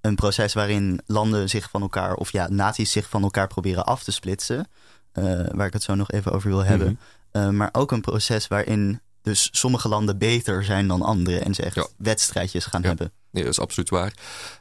een 0.00 0.14
proces 0.14 0.52
waarin 0.52 1.00
landen 1.06 1.48
zich 1.48 1.70
van 1.70 1.82
elkaar, 1.82 2.14
of 2.14 2.32
ja, 2.32 2.48
naties 2.48 2.92
zich 2.92 3.08
van 3.08 3.22
elkaar 3.22 3.46
proberen 3.46 3.84
af 3.84 4.02
te 4.04 4.12
splitsen. 4.12 4.66
Uh, 5.14 5.46
waar 5.52 5.66
ik 5.66 5.72
het 5.72 5.82
zo 5.82 5.94
nog 5.94 6.10
even 6.10 6.32
over 6.32 6.50
wil 6.50 6.64
hebben. 6.64 6.88
Mm 6.88 6.98
-hmm. 7.42 7.56
maar 7.56 7.68
ook 7.72 7.92
een 7.92 8.00
proces 8.00 8.48
waarin 8.48 9.00
dus 9.22 9.48
sommige 9.52 9.88
landen 9.88 10.18
beter 10.18 10.64
zijn 10.64 10.88
dan 10.88 11.02
andere 11.02 11.38
en 11.38 11.54
ze 11.54 11.62
echt 11.62 11.92
wedstrijdjes 11.96 12.64
gaan 12.64 12.84
hebben. 12.84 13.12
Nee, 13.30 13.42
dat 13.42 13.52
is 13.52 13.60
absoluut 13.60 13.90
waar. 13.90 14.12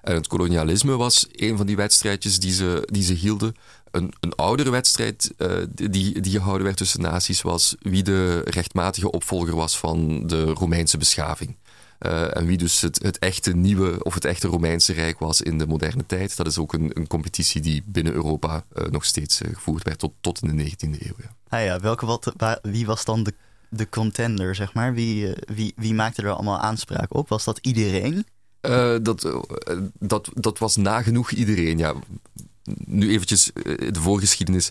En 0.01 0.15
het 0.15 0.27
kolonialisme 0.27 0.95
was 0.95 1.27
een 1.31 1.57
van 1.57 1.65
die 1.65 1.75
wedstrijdjes 1.75 2.39
die 2.39 2.53
ze, 2.53 2.87
die 2.91 3.03
ze 3.03 3.13
hielden. 3.13 3.55
Een, 3.91 4.13
een 4.19 4.35
oudere 4.35 4.69
wedstrijd 4.69 5.31
uh, 5.37 5.57
die, 5.69 6.19
die 6.19 6.31
gehouden 6.31 6.63
werd 6.63 6.77
tussen 6.77 7.01
naties 7.01 7.41
was 7.41 7.75
wie 7.79 8.03
de 8.03 8.39
rechtmatige 8.39 9.11
opvolger 9.11 9.55
was 9.55 9.77
van 9.77 10.27
de 10.27 10.43
Romeinse 10.43 10.97
beschaving. 10.97 11.57
Uh, 12.05 12.37
en 12.37 12.45
wie 12.45 12.57
dus 12.57 12.81
het, 12.81 13.03
het, 13.03 13.19
echte 13.19 13.55
nieuwe 13.55 14.03
of 14.03 14.13
het 14.13 14.25
echte 14.25 14.47
Romeinse 14.47 14.93
Rijk 14.93 15.19
was 15.19 15.41
in 15.41 15.57
de 15.57 15.67
moderne 15.67 16.05
tijd. 16.05 16.37
Dat 16.37 16.47
is 16.47 16.57
ook 16.57 16.73
een, 16.73 16.91
een 16.93 17.07
competitie 17.07 17.61
die 17.61 17.83
binnen 17.85 18.13
Europa 18.13 18.63
uh, 18.73 18.85
nog 18.85 19.05
steeds 19.05 19.41
gevoerd 19.53 19.83
werd 19.83 19.99
tot, 19.99 20.13
tot 20.21 20.41
in 20.41 20.57
de 20.57 20.63
19e 20.63 20.89
eeuw. 20.89 21.15
Ja. 21.17 21.35
Ah 21.49 21.63
ja, 21.63 21.79
welke 21.79 22.05
wat, 22.05 22.33
waar, 22.37 22.59
wie 22.61 22.85
was 22.85 23.05
dan 23.05 23.23
de 23.23 23.33
de 23.71 23.89
contender, 23.89 24.55
zeg 24.55 24.73
maar? 24.73 24.93
Wie, 24.93 25.33
wie, 25.53 25.73
wie 25.75 25.93
maakte 25.93 26.21
er 26.21 26.31
allemaal 26.31 26.59
aanspraak 26.59 27.13
op? 27.13 27.29
Was 27.29 27.43
dat 27.43 27.59
iedereen? 27.61 28.25
dat, 29.01 29.43
dat, 29.99 30.29
dat 30.33 30.59
was 30.59 30.75
nagenoeg 30.75 31.31
iedereen, 31.31 31.77
ja. 31.77 31.93
Nu 32.85 33.09
eventjes 33.09 33.51
de 33.63 33.99
voorgeschiedenis. 33.99 34.69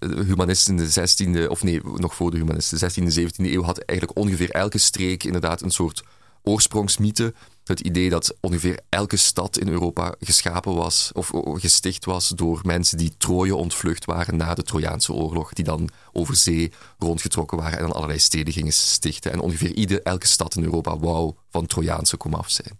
humanisten 0.00 0.78
in 0.78 0.88
de 0.88 1.44
16e, 1.46 1.48
of 1.48 1.62
nee, 1.62 1.80
nog 1.84 2.14
voor 2.14 2.30
de 2.30 2.36
humanisten, 2.36 2.78
de 2.78 2.90
16e, 2.90 3.32
17e 3.32 3.52
eeuw 3.52 3.62
had 3.62 3.78
eigenlijk 3.78 4.18
ongeveer 4.18 4.50
elke 4.50 4.78
streek 4.78 5.24
inderdaad 5.24 5.62
een 5.62 5.70
soort 5.70 6.04
oorsprongsmythe 6.44 7.34
het 7.64 7.80
idee 7.80 8.10
dat 8.10 8.36
ongeveer 8.40 8.80
elke 8.88 9.16
stad 9.16 9.58
in 9.58 9.68
Europa 9.68 10.14
geschapen 10.20 10.74
was 10.74 11.10
of 11.12 11.30
gesticht 11.44 12.04
was 12.04 12.28
door 12.28 12.60
mensen 12.62 12.98
die 12.98 13.14
Troje 13.16 13.54
ontvlucht 13.54 14.04
waren 14.04 14.36
na 14.36 14.54
de 14.54 14.62
Trojaanse 14.62 15.12
oorlog, 15.12 15.52
die 15.52 15.64
dan 15.64 15.88
over 16.12 16.36
zee 16.36 16.72
rondgetrokken 16.98 17.58
waren 17.58 17.78
en 17.78 17.84
dan 17.84 17.94
allerlei 17.94 18.18
steden 18.18 18.52
gingen 18.52 18.72
stichten. 18.72 19.32
En 19.32 19.40
ongeveer 19.40 19.72
ieder, 19.74 20.02
elke 20.02 20.26
stad 20.26 20.56
in 20.56 20.64
Europa 20.64 20.98
wou 20.98 21.34
van 21.50 21.66
Trojaanse 21.66 22.16
komaf 22.16 22.50
zijn. 22.50 22.78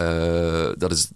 Uh, 0.00 0.70
dat, 0.78 0.92
is, 0.92 1.08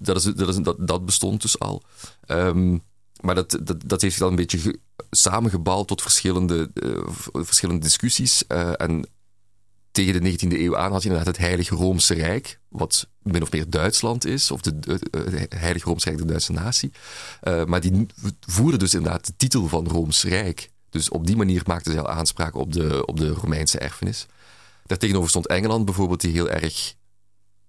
dat, 0.00 0.16
is, 0.16 0.24
dat, 0.24 0.48
is, 0.48 0.56
dat, 0.56 0.76
dat 0.78 1.04
bestond 1.04 1.42
dus 1.42 1.58
al. 1.58 1.82
Um, 2.28 2.82
maar 3.20 3.34
dat, 3.34 3.58
dat, 3.62 3.76
dat 3.86 4.00
heeft 4.00 4.18
dan 4.18 4.28
een 4.28 4.36
beetje 4.36 4.78
samengebald 5.10 5.88
tot 5.88 6.02
verschillende, 6.02 6.70
uh, 6.74 6.98
verschillende 7.32 7.80
discussies. 7.80 8.46
En 8.46 9.06
tegen 9.96 10.22
de 10.22 10.30
19e 10.30 10.60
eeuw 10.60 10.76
aan 10.76 10.92
had 10.92 11.02
je 11.02 11.08
inderdaad 11.08 11.36
het 11.36 11.44
Heilige 11.44 11.74
Roomse 11.74 12.14
Rijk, 12.14 12.58
wat 12.68 13.08
min 13.22 13.42
of 13.42 13.52
meer 13.52 13.70
Duitsland 13.70 14.26
is, 14.26 14.50
of 14.50 14.60
de, 14.60 14.78
de, 14.78 14.98
Heilige 15.48 15.88
Roomse 15.88 16.08
Rijk, 16.08 16.20
de 16.20 16.26
Duitse 16.26 16.52
natie. 16.52 16.90
Uh, 17.42 17.64
maar 17.64 17.80
die 17.80 18.06
voerden 18.46 18.78
dus 18.78 18.94
inderdaad 18.94 19.26
de 19.26 19.32
titel 19.36 19.68
van 19.68 19.88
Rooms 19.88 20.24
Rijk. 20.24 20.70
Dus 20.90 21.08
op 21.08 21.26
die 21.26 21.36
manier 21.36 21.62
maakten 21.66 21.92
ze 21.92 22.00
al 22.00 22.08
aanspraak 22.08 22.54
op 22.54 22.72
de, 22.72 23.06
op 23.06 23.16
de 23.16 23.28
Romeinse 23.28 23.78
erfenis. 23.78 24.26
Daartegenover 24.86 25.28
stond 25.28 25.46
Engeland 25.46 25.84
bijvoorbeeld, 25.84 26.20
die 26.20 26.32
heel 26.32 26.50
erg 26.50 26.94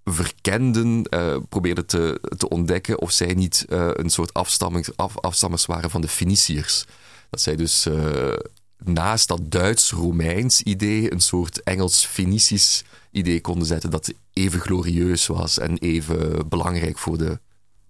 verkenden, 0.04 1.08
uh, 1.10 1.38
probeerde 1.50 1.86
te, 1.86 2.22
te 2.38 2.50
ontdekken 2.50 3.00
of 3.00 3.12
zij 3.12 3.34
niet 3.34 3.66
een 3.68 4.10
soort 4.10 4.34
af, 4.34 5.18
afstammers 5.18 5.66
waren 5.66 5.90
van 5.90 6.02
de 6.02 6.08
Feniciërs. 6.08 6.86
Dat 7.30 7.42
zij 7.42 7.56
dus 7.56 7.88
naast 8.84 9.28
dat 9.28 9.52
Duits-Romeins 9.52 10.62
idee 10.62 11.12
een 11.12 11.20
soort 11.20 11.64
Engels-Fenicisch 11.64 12.84
idee 13.12 13.42
konden 13.42 13.68
zetten 13.68 13.90
dat 13.90 14.14
even 14.34 14.60
glorieus 14.60 15.28
was 15.28 15.60
en 15.60 15.78
even 15.78 16.50
belangrijk 16.50 16.98
voor 16.98 17.18
de 17.18 17.40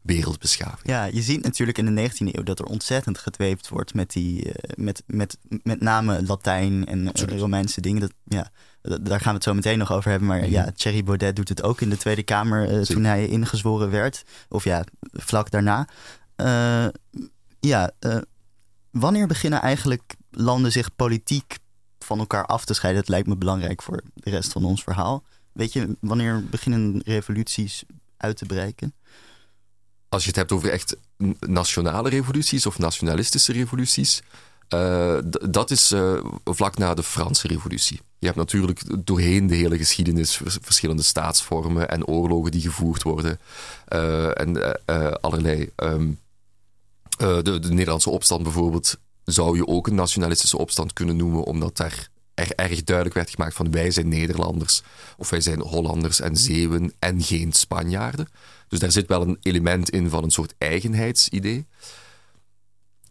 wereldbeschaving. 0.07 0.87
Ja, 0.87 1.05
je 1.05 1.21
ziet 1.21 1.43
natuurlijk 1.43 1.77
in 1.77 1.95
de 1.95 2.09
19e 2.09 2.35
eeuw 2.35 2.43
dat 2.43 2.59
er 2.59 2.65
ontzettend 2.65 3.17
gedweept 3.17 3.69
wordt 3.69 3.93
met 3.93 4.11
die, 4.11 4.51
eh, 4.51 4.71
met, 4.75 5.03
met, 5.05 5.37
met 5.63 5.81
name 5.81 6.23
Latijn 6.25 6.85
en 6.85 7.11
Romeinse 7.11 7.81
dingen. 7.81 8.01
Dat, 8.01 8.13
ja, 8.23 8.51
daar 8.81 9.19
gaan 9.19 9.29
we 9.29 9.35
het 9.35 9.43
zo 9.43 9.53
meteen 9.53 9.77
nog 9.77 9.91
over 9.91 10.09
hebben. 10.09 10.27
Maar 10.27 10.39
mhm. 10.39 10.51
ja, 10.51 10.71
Thierry 10.75 11.03
Baudet 11.03 11.35
doet 11.35 11.49
het 11.49 11.63
ook 11.63 11.81
in 11.81 11.89
de 11.89 11.97
Tweede 11.97 12.23
Kamer 12.23 12.71
uh, 12.71 12.81
toen 12.81 13.03
hij 13.03 13.27
ingezworen 13.27 13.89
werd. 13.89 14.23
Of 14.49 14.63
ja, 14.63 14.83
vlak 15.11 15.51
daarna. 15.51 15.87
ja, 17.59 17.91
wanneer 18.91 19.27
beginnen 19.27 19.61
eigenlijk 19.61 20.15
landen 20.37 20.71
zich 20.71 20.95
politiek 20.95 21.57
van 21.99 22.19
elkaar 22.19 22.45
af 22.45 22.65
te 22.65 22.73
scheiden. 22.73 23.01
Dat 23.01 23.09
lijkt 23.09 23.27
me 23.27 23.35
belangrijk 23.35 23.81
voor 23.81 24.01
de 24.13 24.29
rest 24.29 24.51
van 24.51 24.63
ons 24.63 24.83
verhaal. 24.83 25.23
Weet 25.51 25.73
je, 25.73 25.97
wanneer 25.99 26.43
beginnen 26.43 27.01
revoluties 27.05 27.83
uit 28.17 28.37
te 28.37 28.45
breken? 28.45 28.93
Als 30.09 30.21
je 30.21 30.27
het 30.27 30.37
hebt 30.37 30.51
over 30.51 30.69
echt 30.69 30.97
nationale 31.39 32.09
revoluties 32.09 32.65
of 32.65 32.77
nationalistische 32.77 33.51
revoluties, 33.51 34.21
uh, 34.73 35.17
dat 35.49 35.71
is 35.71 35.91
uh, 35.91 36.23
vlak 36.43 36.77
na 36.77 36.93
de 36.93 37.03
Franse 37.03 37.47
Revolutie. 37.47 38.01
Je 38.19 38.25
hebt 38.25 38.37
natuurlijk 38.37 39.05
doorheen 39.05 39.47
de 39.47 39.55
hele 39.55 39.77
geschiedenis 39.77 40.41
verschillende 40.43 41.03
staatsvormen 41.03 41.89
en 41.89 42.05
oorlogen 42.05 42.51
die 42.51 42.61
gevoerd 42.61 43.03
worden. 43.03 43.39
Uh, 43.89 44.39
en 44.39 44.81
allerlei. 45.21 45.69
De, 47.17 47.41
de, 47.59 47.69
Nederlandse 47.69 48.09
opstand 48.09 48.43
bijvoorbeeld 48.43 48.97
zou 49.33 49.55
je 49.55 49.67
ook 49.67 49.87
een 49.87 49.95
nationalistische 49.95 50.57
opstand 50.57 50.93
kunnen 50.93 51.15
noemen, 51.15 51.43
omdat 51.43 51.77
daar 51.77 52.09
er 52.33 52.51
erg 52.55 52.83
duidelijk 52.83 53.15
werd 53.15 53.29
gemaakt 53.29 53.55
van 53.55 53.71
wij 53.71 53.91
zijn 53.91 54.07
Nederlanders 54.07 54.81
of 55.17 55.29
wij 55.29 55.41
zijn 55.41 55.59
Hollanders 55.59 56.19
en 56.19 56.35
Zeeuwen 56.35 56.93
en 56.99 57.21
geen 57.21 57.53
Spanjaarden. 57.53 58.27
Dus 58.67 58.79
daar 58.79 58.91
zit 58.91 59.07
wel 59.07 59.21
een 59.21 59.37
element 59.41 59.89
in 59.89 60.09
van 60.09 60.23
een 60.23 60.31
soort 60.31 60.53
eigenheidsidee. 60.57 61.67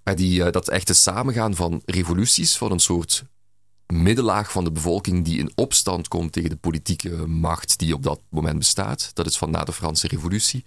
Maar 0.04 0.16
die, 0.16 0.40
uh, 0.40 0.50
dat 0.50 0.68
echte 0.68 0.94
samengaan 0.94 1.54
van 1.54 1.82
revoluties, 1.84 2.56
van 2.56 2.72
een 2.72 2.80
soort 2.80 3.24
middenlaag 3.86 4.52
van 4.52 4.64
de 4.64 4.72
bevolking 4.72 5.24
die 5.24 5.38
in 5.38 5.52
opstand 5.54 6.08
komt 6.08 6.32
tegen 6.32 6.50
de 6.50 6.56
politieke 6.56 7.26
macht 7.26 7.78
die 7.78 7.94
op 7.94 8.02
dat 8.02 8.20
moment 8.28 8.58
bestaat, 8.58 9.10
dat 9.14 9.26
is 9.26 9.38
van 9.38 9.50
na 9.50 9.64
de 9.64 9.72
Franse 9.72 10.08
Revolutie. 10.08 10.64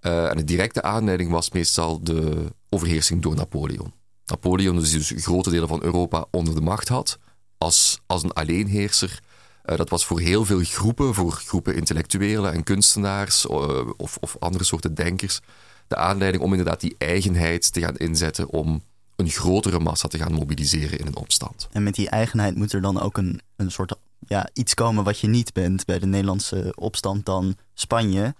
Uh, 0.00 0.30
en 0.30 0.36
de 0.36 0.44
directe 0.44 0.82
aanleiding 0.82 1.30
was 1.30 1.50
meestal 1.50 2.02
de 2.02 2.46
overheersing 2.68 3.22
door 3.22 3.34
Napoleon. 3.34 4.03
Napoleon 4.26 4.76
dus, 4.78 4.90
dus 4.90 5.24
grote 5.24 5.50
delen 5.50 5.68
van 5.68 5.82
Europa 5.82 6.24
onder 6.30 6.54
de 6.54 6.60
macht 6.60 6.88
had, 6.88 7.18
als, 7.58 8.00
als 8.06 8.22
een 8.22 8.32
alleenheerser. 8.32 9.20
Uh, 9.64 9.76
dat 9.76 9.90
was 9.90 10.06
voor 10.06 10.20
heel 10.20 10.44
veel 10.44 10.60
groepen, 10.64 11.14
voor 11.14 11.32
groepen 11.32 11.76
intellectuelen 11.76 12.52
en 12.52 12.62
kunstenaars 12.62 13.44
uh, 13.44 13.90
of, 13.96 14.16
of 14.20 14.36
andere 14.38 14.64
soorten 14.64 14.94
denkers, 14.94 15.40
de 15.86 15.96
aanleiding 15.96 16.42
om 16.42 16.50
inderdaad 16.50 16.80
die 16.80 16.94
eigenheid 16.98 17.72
te 17.72 17.80
gaan 17.80 17.96
inzetten 17.96 18.50
om 18.50 18.82
een 19.16 19.30
grotere 19.30 19.78
massa 19.78 20.08
te 20.08 20.18
gaan 20.18 20.32
mobiliseren 20.32 20.98
in 20.98 21.06
een 21.06 21.16
opstand. 21.16 21.68
En 21.72 21.82
met 21.82 21.94
die 21.94 22.08
eigenheid 22.08 22.56
moet 22.56 22.72
er 22.72 22.80
dan 22.80 23.00
ook 23.00 23.16
een, 23.16 23.40
een 23.56 23.70
soort 23.70 23.96
ja, 24.18 24.48
iets 24.52 24.74
komen 24.74 25.04
wat 25.04 25.18
je 25.18 25.26
niet 25.26 25.52
bent. 25.52 25.84
Bij 25.84 25.98
de 25.98 26.06
Nederlandse 26.06 26.72
opstand 26.74 27.26
dan 27.26 27.56
Spanje. 27.74 28.34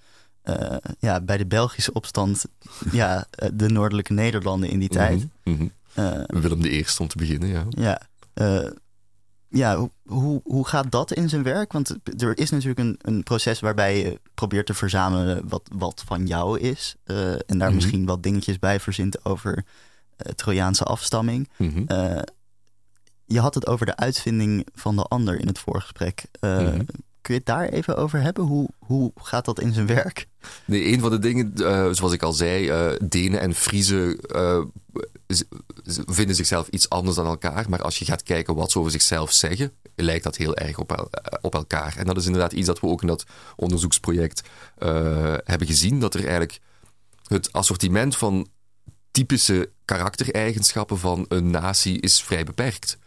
Uh, 0.44 0.76
ja, 0.98 1.20
bij 1.20 1.36
de 1.36 1.46
Belgische 1.46 1.92
opstand, 1.92 2.44
ja, 2.92 3.26
eh, 3.30 3.48
de 3.54 3.68
noordelijke 3.68 4.12
Nederlanden 4.12 4.70
in 4.70 4.78
die 4.78 4.88
mhm, 4.88 4.98
tijd. 4.98 5.26
Mm 5.44 5.56
-hmm. 5.56 5.72
uh, 5.98 6.24
Willem 6.26 6.62
de 6.62 6.68
Eerste 6.68 7.02
om 7.02 7.08
te 7.08 7.16
beginnen, 7.16 7.48
ja. 7.48 7.64
Ja, 7.68 8.00
uh, 8.34 8.70
ja 9.48 9.88
hoe, 10.06 10.40
hoe 10.44 10.66
gaat 10.66 10.90
dat 10.90 11.12
in 11.12 11.28
zijn 11.28 11.42
werk? 11.42 11.72
Want 11.72 11.96
er 12.18 12.38
is 12.38 12.50
natuurlijk 12.50 12.78
een, 12.78 12.98
een 13.02 13.22
proces 13.22 13.60
waarbij 13.60 13.98
je 13.98 14.20
probeert 14.34 14.66
te 14.66 14.74
verzamelen 14.74 15.48
wat, 15.48 15.70
wat 15.72 16.02
van 16.06 16.26
jou 16.26 16.60
is. 16.60 16.96
en 17.04 17.14
daar 17.14 17.56
mm 17.56 17.58
-hmm. 17.58 17.74
misschien 17.74 18.04
wat 18.04 18.22
dingetjes 18.22 18.58
bij 18.58 18.80
verzint 18.80 19.24
over 19.24 19.64
Trojaanse 20.34 20.84
afstamming. 20.84 21.48
Mm 21.56 21.70
-hmm. 21.70 21.86
je 23.24 23.40
had 23.40 23.54
het 23.54 23.66
over 23.66 23.86
de 23.86 23.96
uitvinding 23.96 24.66
van 24.74 24.96
de 24.96 25.02
ander 25.02 25.40
in 25.40 25.46
het 25.46 25.58
voorgesprek. 25.58 26.24
Kun 27.24 27.34
je 27.34 27.40
het 27.40 27.48
daar 27.48 27.68
even 27.68 27.96
over 27.96 28.20
hebben? 28.20 28.44
Hoe, 28.44 28.68
hoe 28.78 29.12
gaat 29.14 29.44
dat 29.44 29.60
in 29.60 29.72
zijn 29.72 29.86
werk? 29.86 30.26
Nee, 30.64 30.92
een 30.92 31.00
van 31.00 31.10
de 31.10 31.18
dingen, 31.18 31.52
uh, 31.56 31.88
zoals 31.90 32.12
ik 32.12 32.22
al 32.22 32.32
zei, 32.32 32.70
uh, 32.70 32.98
Denen 33.08 33.40
en 33.40 33.54
Friese 33.54 34.18
uh, 34.34 34.64
vinden 36.06 36.36
zichzelf 36.36 36.68
iets 36.68 36.88
anders 36.88 37.16
dan 37.16 37.26
elkaar. 37.26 37.68
Maar 37.68 37.82
als 37.82 37.98
je 37.98 38.04
gaat 38.04 38.22
kijken 38.22 38.54
wat 38.54 38.70
ze 38.70 38.78
over 38.78 38.90
zichzelf 38.90 39.32
zeggen, 39.32 39.72
lijkt 39.94 40.24
dat 40.24 40.36
heel 40.36 40.56
erg 40.56 40.78
op, 40.78 41.10
op 41.40 41.54
elkaar. 41.54 41.96
En 41.96 42.06
dat 42.06 42.16
is 42.16 42.26
inderdaad 42.26 42.52
iets 42.52 42.66
dat 42.66 42.80
we 42.80 42.86
ook 42.86 43.00
in 43.00 43.06
dat 43.06 43.24
onderzoeksproject 43.56 44.48
hebben 45.44 45.66
gezien. 45.66 46.00
Dat 46.00 46.14
er 46.14 46.20
eigenlijk 46.20 46.60
het 47.26 47.52
assortiment 47.52 48.16
van 48.16 48.48
typische 49.10 49.70
karaktereigenschappen 49.84 50.98
van 50.98 51.24
een 51.28 51.50
natie 51.50 52.00
is 52.00 52.22
vrij 52.22 52.44
beperkt. 52.44 52.98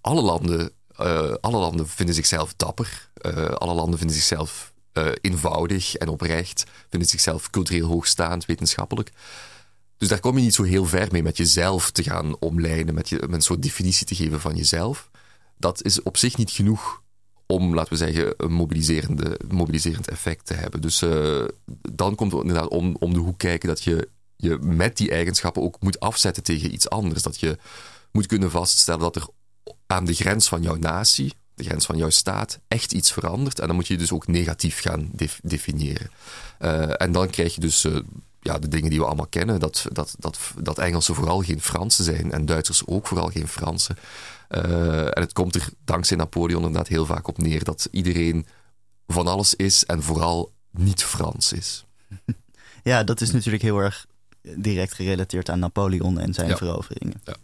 Alle 0.00 0.22
landen 0.22 0.72
uh, 0.98 1.34
alle 1.40 1.58
landen 1.58 1.88
vinden 1.88 2.14
zichzelf 2.14 2.54
dapper. 2.56 3.10
Uh, 3.22 3.44
alle 3.44 3.74
landen 3.74 3.98
vinden 3.98 4.16
zichzelf 4.16 4.72
uh, 4.92 5.08
eenvoudig 5.20 5.94
en 5.94 6.08
oprecht. 6.08 6.64
Vinden 6.90 7.08
zichzelf 7.08 7.50
cultureel 7.50 7.86
hoogstaand, 7.86 8.46
wetenschappelijk. 8.46 9.10
Dus 9.96 10.08
daar 10.08 10.20
kom 10.20 10.36
je 10.36 10.42
niet 10.42 10.54
zo 10.54 10.62
heel 10.62 10.86
ver 10.86 11.08
mee 11.10 11.22
met 11.22 11.36
jezelf 11.36 11.90
te 11.90 12.02
gaan 12.02 12.38
omlijnen, 12.38 12.94
met, 12.94 13.08
je, 13.08 13.16
met 13.16 13.32
een 13.32 13.40
soort 13.42 13.62
definitie 13.62 14.06
te 14.06 14.14
geven 14.14 14.40
van 14.40 14.56
jezelf. 14.56 15.10
Dat 15.56 15.82
is 15.82 16.02
op 16.02 16.16
zich 16.16 16.36
niet 16.36 16.50
genoeg 16.50 17.02
om, 17.46 17.74
laten 17.74 17.92
we 17.92 17.98
zeggen, 17.98 18.34
een 18.36 18.52
mobiliserende, 18.52 19.40
mobiliserend 19.48 20.08
effect 20.08 20.46
te 20.46 20.54
hebben. 20.54 20.80
Dus 20.80 20.98
dan 21.92 22.14
komt 22.14 22.32
het 22.32 22.40
inderdaad 22.40 22.68
om, 22.68 22.96
om 22.98 23.12
de 23.12 23.18
hoek 23.18 23.38
kijken 23.38 23.68
dat 23.68 23.82
je 23.82 24.08
je 24.36 24.58
met 24.60 24.96
die 24.96 25.10
eigenschappen 25.10 25.62
ook 25.62 25.80
moet 25.80 26.00
afzetten 26.00 26.42
tegen 26.42 26.72
iets 26.72 26.90
anders. 26.90 27.22
Dat 27.22 27.40
je 27.40 27.58
moet 28.12 28.26
kunnen 28.26 28.50
vaststellen 28.50 29.00
dat 29.00 29.16
er 29.16 29.26
aan 29.88 30.04
de 30.04 30.14
grens 30.14 30.48
van 30.48 30.62
jouw 30.62 30.76
natie, 30.76 31.32
de 31.54 31.64
grens 31.64 31.86
van 31.86 31.96
jouw 31.96 32.10
staat, 32.10 32.58
echt 32.68 32.92
iets 32.92 33.12
verandert. 33.12 33.58
En 33.58 33.66
dan 33.66 33.76
moet 33.76 33.86
je 33.86 33.96
dus 33.96 34.12
ook 34.12 34.26
negatief 34.26 34.80
gaan 34.80 35.10
definiëren. 35.42 36.10
Uh, 36.60 37.02
en 37.02 37.12
dan 37.12 37.30
krijg 37.30 37.54
je 37.54 37.60
dus 37.60 37.84
uh, 37.84 37.98
ja, 38.40 38.58
de 38.58 38.68
dingen 38.68 38.90
die 38.90 38.98
we 38.98 39.06
allemaal 39.06 39.26
kennen: 39.26 39.60
dat, 39.60 39.86
dat, 39.92 40.14
dat, 40.18 40.38
dat 40.60 40.78
Engelsen 40.78 41.14
vooral 41.14 41.42
geen 41.42 41.60
Fransen 41.60 42.04
zijn 42.04 42.32
en 42.32 42.46
Duitsers 42.46 42.86
ook 42.86 43.06
vooral 43.06 43.28
geen 43.28 43.48
Fransen. 43.48 43.96
Uh, 44.50 45.04
en 45.04 45.20
het 45.20 45.32
komt 45.32 45.54
er 45.54 45.68
dankzij 45.84 46.16
Napoleon 46.16 46.62
inderdaad 46.62 46.88
heel 46.88 47.06
vaak 47.06 47.28
op 47.28 47.38
neer 47.38 47.64
dat 47.64 47.88
iedereen 47.90 48.46
van 49.06 49.26
alles 49.26 49.54
is 49.54 49.84
en 49.84 50.02
vooral 50.02 50.52
niet 50.70 51.04
Frans 51.04 51.52
is. 51.52 51.84
Ja, 52.82 53.04
dat 53.04 53.20
is 53.20 53.32
natuurlijk 53.32 53.62
heel 53.62 53.78
erg 53.78 54.06
direct 54.56 54.92
gerelateerd 54.94 55.50
aan 55.50 55.58
Napoleon 55.58 56.18
en 56.18 56.34
zijn 56.34 56.56
veroveringen. 56.56 57.20
Ja. 57.24 57.34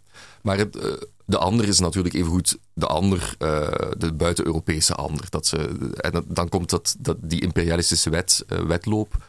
Maar 0.41 0.57
het, 0.57 0.75
eh, 0.75 0.91
de 1.25 1.37
ander 1.37 1.67
is 1.67 1.79
natuurlijk 1.79 2.15
evengoed 2.15 2.57
de 2.73 2.85
ander, 2.87 3.35
eh, 3.37 3.67
de 3.97 4.13
buiten-Europese 4.13 4.93
ander. 4.93 5.25
Dat 5.29 5.47
ze, 5.47 5.57
en 6.01 6.11
dat- 6.11 6.25
dan 6.27 6.49
komt 6.49 6.69
dat, 6.69 6.95
dat, 6.99 7.17
die 7.21 7.41
imperialistische 7.41 8.09
wet, 8.09 8.43
eh, 8.47 8.59
wetloop 8.59 9.25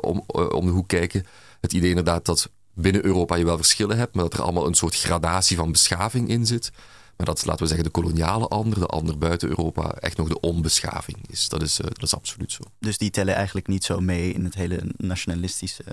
om, 0.00 0.24
om 0.50 0.66
de 0.66 0.72
hoek 0.72 0.88
kijken. 0.88 1.26
Het 1.60 1.72
idee 1.72 1.88
inderdaad 1.88 2.24
dat 2.24 2.50
binnen 2.74 3.04
Europa 3.04 3.34
je 3.36 3.44
wel 3.44 3.56
verschillen 3.56 3.96
hebt, 3.96 4.14
maar 4.14 4.24
dat 4.24 4.34
er 4.34 4.42
allemaal 4.42 4.66
een 4.66 4.74
soort 4.74 4.94
gradatie 4.96 5.56
van 5.56 5.72
beschaving 5.72 6.28
in 6.28 6.46
zit. 6.46 6.70
Maar 7.16 7.26
dat, 7.26 7.44
laten 7.44 7.62
we 7.62 7.66
zeggen, 7.66 7.84
de 7.84 8.00
koloniale 8.00 8.48
ander, 8.48 8.78
de 8.78 8.86
ander 8.86 9.18
buiten 9.18 9.48
Europa, 9.48 9.92
echt 9.92 10.16
nog 10.16 10.28
de 10.28 10.40
onbeschaving 10.40 11.18
is. 11.30 11.48
Dat 11.48 11.62
is, 11.62 11.76
dat 11.76 12.02
is 12.02 12.14
absoluut 12.14 12.52
zo. 12.52 12.62
Dus 12.78 12.98
die 12.98 13.10
tellen 13.10 13.34
eigenlijk 13.34 13.66
niet 13.66 13.84
zo 13.84 14.00
mee 14.00 14.32
in 14.32 14.44
het 14.44 14.54
hele 14.54 14.80
nationalistische 14.96 15.84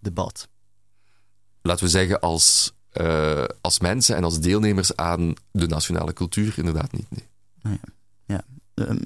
debat. 0.00 0.48
Laten 1.66 1.84
we 1.84 1.90
zeggen, 1.90 2.20
als, 2.20 2.72
eh, 2.90 3.44
als 3.60 3.80
mensen 3.80 4.16
en 4.16 4.24
als 4.24 4.40
deelnemers 4.40 4.96
aan 4.96 5.34
de 5.50 5.66
nationale 5.66 6.12
cultuur 6.12 6.54
inderdaad 6.56 6.92
niet. 6.92 7.06
Nee. 7.10 7.78
Ehm, 8.76 8.98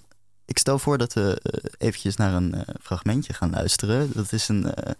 ik 0.44 0.58
stel 0.58 0.78
voor 0.78 0.98
dat 0.98 1.12
we 1.12 1.40
eh, 1.42 1.70
eventjes 1.78 2.16
naar 2.16 2.34
een 2.34 2.54
eh, 2.54 2.74
fragmentje 2.82 3.32
gaan 3.32 3.50
luisteren. 3.50 4.10
Dat 4.14 4.32
is 4.32 4.48
een, 4.48 4.74
eh, 4.74 4.92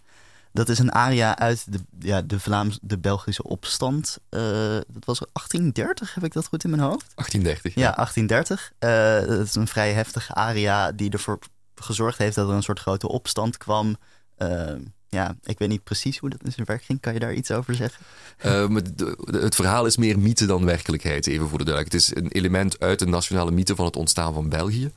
dat 0.53 0.69
is 0.69 0.79
een 0.79 0.93
aria 0.93 1.39
uit 1.39 1.73
de, 1.73 1.81
ja, 1.99 2.23
de, 2.23 2.41
Vlaams, 2.41 2.79
de 2.83 2.99
Belgische 2.99 3.43
opstand. 3.43 4.19
Dat 4.29 5.05
was 5.05 5.19
1830, 5.33 6.15
heb 6.15 6.25
ik 6.25 6.33
dat 6.33 6.47
goed 6.47 6.65
in 6.65 6.71
mijn 6.71 6.83
hoofd? 6.83 7.13
1830. 7.15 7.75
Ja, 7.75 7.93
1830. 7.97 8.73
Eh, 8.79 9.37
dat 9.37 9.47
is 9.47 9.55
een 9.55 9.69
vrij 9.69 9.93
heftige 9.93 10.35
aria 10.35 10.93
die 10.93 11.11
ervoor 11.11 11.39
gezorgd 11.75 12.19
heeft 12.19 12.35
dat 12.35 12.49
er 12.49 12.55
een 12.55 12.63
soort 12.63 12.81
grote 12.81 13.09
opstand 13.09 13.57
kwam. 13.57 13.97
Eh, 14.41 14.75
ja, 15.09 15.37
ik 15.43 15.59
weet 15.59 15.69
niet 15.69 15.85
precies 15.85 16.19
hoe 16.19 16.31
dat 16.31 16.43
in 16.45 16.53
zijn 16.53 16.67
werk 16.67 16.83
ging. 16.83 17.01
Kan 17.01 17.13
je 17.13 17.19
daar 17.19 17.35
iets 17.35 17.51
over 17.51 17.75
zeggen? 17.75 18.05
Eh, 18.37 18.67
de- 18.95 19.17
het 19.41 19.55
verhaal 19.55 19.87
is 19.87 19.97
meer 19.97 20.19
mythe 20.19 20.47
dan 20.47 20.65
werkelijkheid, 20.65 21.27
even 21.27 21.49
voor 21.49 21.59
de 21.59 21.65
duidelijkheid. 21.65 22.07
Het 22.07 22.17
is 22.17 22.23
een 22.25 22.31
element 22.31 22.81
uit 22.81 22.99
de 22.99 23.07
nationale 23.07 23.51
mythe 23.51 23.75
van 23.75 23.85
het 23.85 23.97
ontstaan 23.97 24.35
van 24.35 24.49
België. 24.49 24.91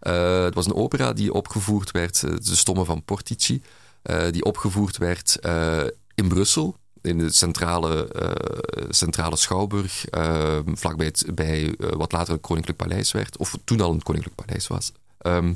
Eh, 0.00 0.42
het 0.44 0.54
was 0.54 0.66
een 0.66 0.74
opera 0.74 1.12
die 1.12 1.32
opgevoerd 1.32 1.90
werd, 1.90 2.22
eh, 2.22 2.30
De 2.30 2.56
Stomme 2.56 2.84
van 2.84 3.02
Portici, 3.02 3.62
eh, 4.02 4.30
die 4.30 4.44
opgevoerd 4.44 4.96
werd 4.96 5.38
in 6.14 6.28
Brussel. 6.28 6.76
In 7.02 7.18
de 7.18 7.32
centrale, 7.32 8.08
centrale 8.88 9.36
schouwburg, 9.36 10.06
eh, 10.06 10.58
vlakbij 10.74 11.12
bij, 11.34 11.74
wat 11.78 12.12
later 12.12 12.32
het 12.32 12.42
Koninklijk 12.42 12.78
Paleis 12.78 13.12
werd, 13.12 13.36
of 13.36 13.56
toen 13.64 13.80
al 13.80 13.92
een 13.92 14.02
Koninklijk 14.02 14.34
Paleis 14.36 14.66
was. 14.66 14.92
Ehm, 15.18 15.46
eh, 15.46 15.52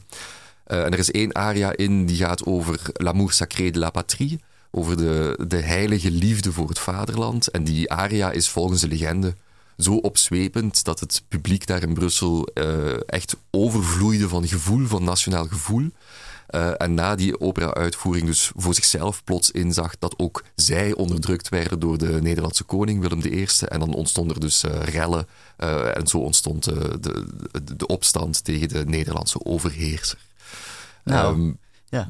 en 0.68 0.92
er 0.92 0.98
is 0.98 1.10
één 1.10 1.34
aria 1.34 1.76
in 1.76 2.06
die 2.06 2.16
gaat 2.16 2.44
over 2.44 2.80
l'amour 2.92 3.32
sacré 3.32 3.70
de 3.70 3.78
la 3.78 3.90
patrie, 3.90 4.40
over 4.70 4.96
de, 4.96 5.38
de 5.46 5.60
heilige 5.60 6.10
liefde 6.10 6.52
voor 6.52 6.68
het 6.68 6.78
vaderland. 6.78 7.48
En 7.50 7.64
die 7.64 7.90
aria 7.90 8.30
is 8.30 8.48
volgens 8.48 8.80
de 8.80 8.88
legende 8.88 9.34
zo 9.78 9.94
opzwepend 9.94 10.84
dat 10.84 11.00
het 11.00 11.22
publiek 11.28 11.66
daar 11.66 11.82
in 11.82 11.94
Brussel 11.94 12.46
eh, 12.54 13.00
echt 13.06 13.36
overvloeide 13.50 14.28
van 14.28 14.48
gevoel, 14.48 14.86
van 14.86 15.04
nationaal 15.04 15.46
gevoel. 15.46 15.90
Eh, 16.48 16.70
en 16.76 16.94
na 16.94 17.14
die 17.14 17.40
opera-uitvoering 17.40 18.26
dus 18.26 18.50
voor 18.56 18.74
zichzelf 18.74 19.24
plots 19.24 19.50
inzag 19.50 19.98
dat 19.98 20.14
ook 20.16 20.44
zij 20.54 20.94
onderdrukt 20.94 21.48
werden 21.48 21.80
door 21.80 21.98
de 21.98 22.18
Nederlandse 22.22 22.64
koning 22.64 23.00
Willem 23.00 23.20
I. 23.24 23.46
En 23.68 23.80
dan 23.80 23.94
ontstonden 23.94 24.34
er 24.34 24.40
dus 24.40 24.64
eh, 24.64 24.82
rellen 24.82 25.26
eh, 25.56 25.96
en 25.96 26.06
zo 26.06 26.18
ontstond 26.18 26.66
eh, 26.66 26.74
de, 27.00 27.26
de, 27.52 27.76
de 27.76 27.86
opstand 27.86 28.44
tegen 28.44 28.68
de 28.68 28.84
Nederlandse 28.84 29.44
overheerser. 29.44 30.18
Nou, 31.04 31.34
Ehm, 31.34 31.52
ja. 31.84 32.08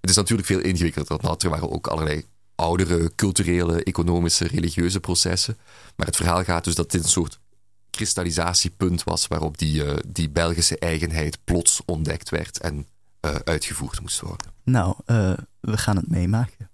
het 0.00 0.10
is 0.10 0.16
natuurlijk 0.16 0.48
veel 0.48 0.60
ingewikkelder 0.60 1.18
dan 1.18 1.30
dat. 1.30 1.42
Er 1.42 1.50
waren 1.50 1.70
ook 1.70 1.86
allerlei 1.86 2.24
oudere 2.54 3.12
culturele, 3.14 3.84
economische, 3.84 4.46
religieuze 4.46 5.00
processen. 5.00 5.56
Maar 5.96 6.06
het 6.06 6.16
verhaal 6.16 6.44
gaat 6.44 6.64
dus 6.64 6.74
dat 6.74 6.90
dit 6.90 7.02
een 7.02 7.08
soort 7.08 7.38
kristallisatiepunt 7.90 9.04
was 9.04 9.26
waarop 9.26 9.58
die, 9.58 9.84
eh, 9.84 9.96
die 10.06 10.30
Belgische 10.30 10.78
eigenheid 10.78 11.38
plots 11.44 11.82
ontdekt 11.84 12.30
werd 12.30 12.58
en 12.58 12.86
eh, 13.20 13.34
uitgevoerd 13.34 14.00
moest 14.00 14.20
worden. 14.20 14.46
Nou, 14.64 14.94
eh, 15.04 15.32
we 15.60 15.76
gaan 15.76 15.96
het 15.96 16.08
meemaken. 16.08 16.70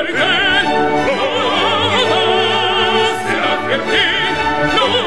Vergehen, 0.00 0.66
Rosa, 1.08 2.22
Serafirtin, 3.28 4.34
Rosa, 4.76 4.99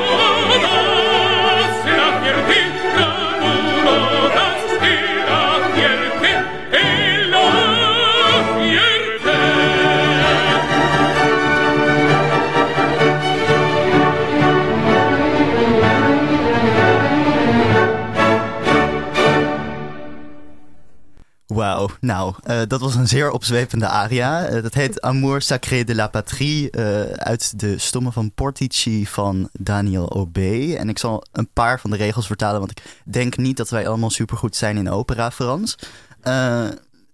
Nou, 21.99 22.33
eh, 22.43 22.61
dat 22.67 22.79
was 22.79 22.95
een 22.95 23.07
zeer 23.07 23.31
opzwepende 23.31 23.87
aria. 23.87 24.45
Eh, 24.45 24.61
dat 24.61 24.73
heet 24.73 25.01
Amour 25.01 25.41
sacré 25.41 25.83
de 25.83 25.95
la 25.95 26.07
patrie 26.07 26.69
eh, 26.69 27.01
uit 27.11 27.59
de 27.59 27.77
stommen 27.77 28.13
van 28.13 28.31
Portici 28.31 29.07
van 29.07 29.49
Daniel 29.51 30.09
Aubé. 30.09 30.73
En 30.73 30.89
ik 30.89 30.97
zal 30.97 31.23
een 31.31 31.49
paar 31.53 31.79
van 31.79 31.89
de 31.89 31.97
regels 31.97 32.27
vertalen, 32.27 32.59
want 32.59 32.71
ik 32.71 32.83
denk 33.05 33.37
niet 33.37 33.57
dat 33.57 33.69
wij 33.69 33.87
allemaal 33.87 34.09
supergoed 34.09 34.55
zijn 34.55 34.77
in 34.77 34.89
opera 34.89 35.31
Frans. 35.31 35.75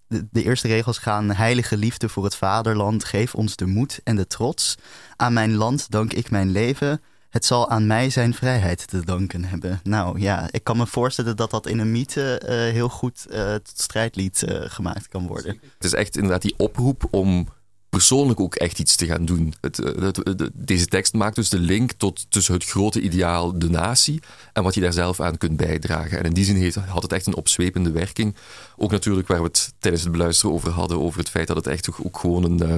De 0.07 0.43
eerste 0.43 0.67
regels 0.67 0.97
gaan: 0.97 1.31
Heilige 1.31 1.77
liefde 1.77 2.09
voor 2.09 2.23
het 2.23 2.35
vaderland, 2.35 3.03
geef 3.03 3.35
ons 3.35 3.55
de 3.55 3.65
moed 3.65 3.99
en 4.03 4.15
de 4.15 4.27
trots. 4.27 4.77
Aan 5.15 5.33
mijn 5.33 5.55
land 5.55 5.91
dank 5.91 6.13
ik 6.13 6.31
mijn 6.31 6.51
leven. 6.51 7.01
Het 7.29 7.45
zal 7.45 7.69
aan 7.69 7.87
mij 7.87 8.09
zijn 8.09 8.33
vrijheid 8.33 8.87
te 8.87 9.05
danken 9.05 9.45
hebben. 9.45 9.79
Nou 9.83 10.19
ja, 10.19 10.47
ik 10.51 10.63
kan 10.63 10.77
me 10.77 10.87
voorstellen 10.87 11.35
dat 11.35 11.51
dat 11.51 11.67
in 11.67 11.79
een 11.79 11.91
mythe 11.91 12.37
eh, 12.37 12.55
heel 12.55 12.89
goed 12.89 13.25
eh, 13.29 13.53
tot 13.53 13.79
strijdlied 13.79 14.43
eh, 14.43 14.61
gemaakt 14.61 15.07
kan 15.07 15.27
worden. 15.27 15.59
Het 15.73 15.83
is 15.83 15.93
echt 15.93 16.15
inderdaad 16.15 16.41
die 16.41 16.53
oproep 16.57 17.07
om 17.11 17.47
persoonlijk 17.89 18.39
ook 18.39 18.55
echt 18.55 18.79
iets 18.79 18.95
te 18.95 19.05
gaan 19.05 19.25
doen. 19.25 19.53
Eh, 19.61 19.69
het- 20.01 20.15
de- 20.37 20.51
deze 20.53 20.85
tekst 20.85 21.13
maakt 21.13 21.35
dus 21.35 21.49
de 21.49 21.59
link 21.59 21.91
tot, 21.91 22.25
tussen 22.29 22.53
het 22.53 22.65
grote 22.65 23.01
ideaal, 23.01 23.59
de 23.59 23.69
natie, 23.69 24.19
en 24.53 24.63
wat 24.63 24.73
je 24.75 24.81
daar 24.81 24.93
zelf 24.93 25.19
aan 25.19 25.37
kunt 25.37 25.57
bijdragen. 25.57 26.17
En 26.17 26.23
in 26.23 26.33
die 26.33 26.45
zin 26.45 26.55
heeft, 26.55 26.75
had 26.75 27.01
het 27.03 27.11
echt 27.13 27.25
een 27.27 27.35
opzwepende 27.35 27.91
werking. 27.91 28.35
Ook 28.77 28.91
natuurlijk 28.91 29.27
waar 29.27 29.37
we 29.41 29.43
het 29.47 29.73
tijdens 29.79 30.03
het 30.03 30.11
beluisteren 30.11 30.55
over 30.55 30.69
hadden, 30.71 30.99
over 30.99 31.19
het 31.19 31.29
feit 31.29 31.47
dat 31.47 31.55
het 31.55 31.67
echt 31.67 31.89
ook, 31.89 31.97
ook 32.03 32.17
gewoon 32.19 32.43
een, 32.43 32.61
eh, 32.61 32.77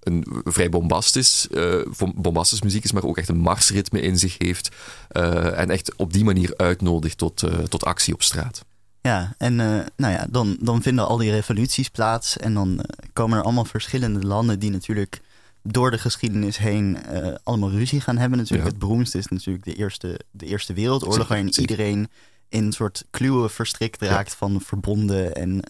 een 0.00 0.24
vrij 0.44 0.68
bombastisch, 0.68 1.48
eh, 1.48 1.74
bombastisch 2.14 2.62
muziek 2.62 2.84
is, 2.84 2.92
maar 2.92 3.04
ook 3.04 3.18
echt 3.18 3.28
een 3.28 3.38
marsritme 3.38 4.00
in 4.00 4.18
zich 4.18 4.34
heeft. 4.38 4.68
en 5.54 5.70
echt 5.70 5.96
op 5.96 6.12
die 6.12 6.24
manier 6.24 6.54
uitnodigt 6.56 7.18
tot, 7.18 7.42
tot 7.68 7.84
actie 7.84 8.14
op 8.14 8.22
straat. 8.22 8.64
Ja, 9.02 9.34
en 9.38 9.60
eh, 9.60 9.66
nou 9.96 10.12
ja, 10.12 10.26
dan, 10.30 10.56
dan 10.60 10.82
vinden 10.82 11.06
al 11.06 11.16
die 11.16 11.30
revoluties 11.30 11.88
plaats. 11.88 12.36
En 12.36 12.54
dan 12.54 12.80
eh, 12.80 13.08
komen 13.12 13.38
er 13.38 13.44
allemaal 13.44 13.64
verschillende 13.64 14.26
landen 14.26 14.58
die 14.58 14.70
natuurlijk 14.70 15.20
door 15.62 15.90
de 15.90 15.98
geschiedenis 15.98 16.58
heen 16.58 17.04
eh, 17.04 17.34
allemaal 17.42 17.70
ruzie 17.70 18.00
gaan 18.00 18.18
hebben. 18.18 18.38
Natuurlijk. 18.38 18.64
Ja. 18.68 18.70
Het 18.74 18.80
beroemdste 18.80 19.18
is 19.18 19.26
natuurlijk 19.26 19.64
de 19.64 19.74
Eerste, 19.74 20.20
de 20.30 20.46
eerste 20.46 20.72
Wereldoorlog, 20.72 21.12
Zeker, 21.16 21.28
waarin 21.28 21.52
zeker. 21.52 21.70
iedereen 21.70 22.08
in 22.48 22.64
een 22.64 22.72
soort 22.72 23.04
kluwen 23.10 23.50
verstrikt 23.50 24.02
raakt 24.02 24.34
van 24.34 24.60
verbonden 24.60 25.34
en, 25.34 25.60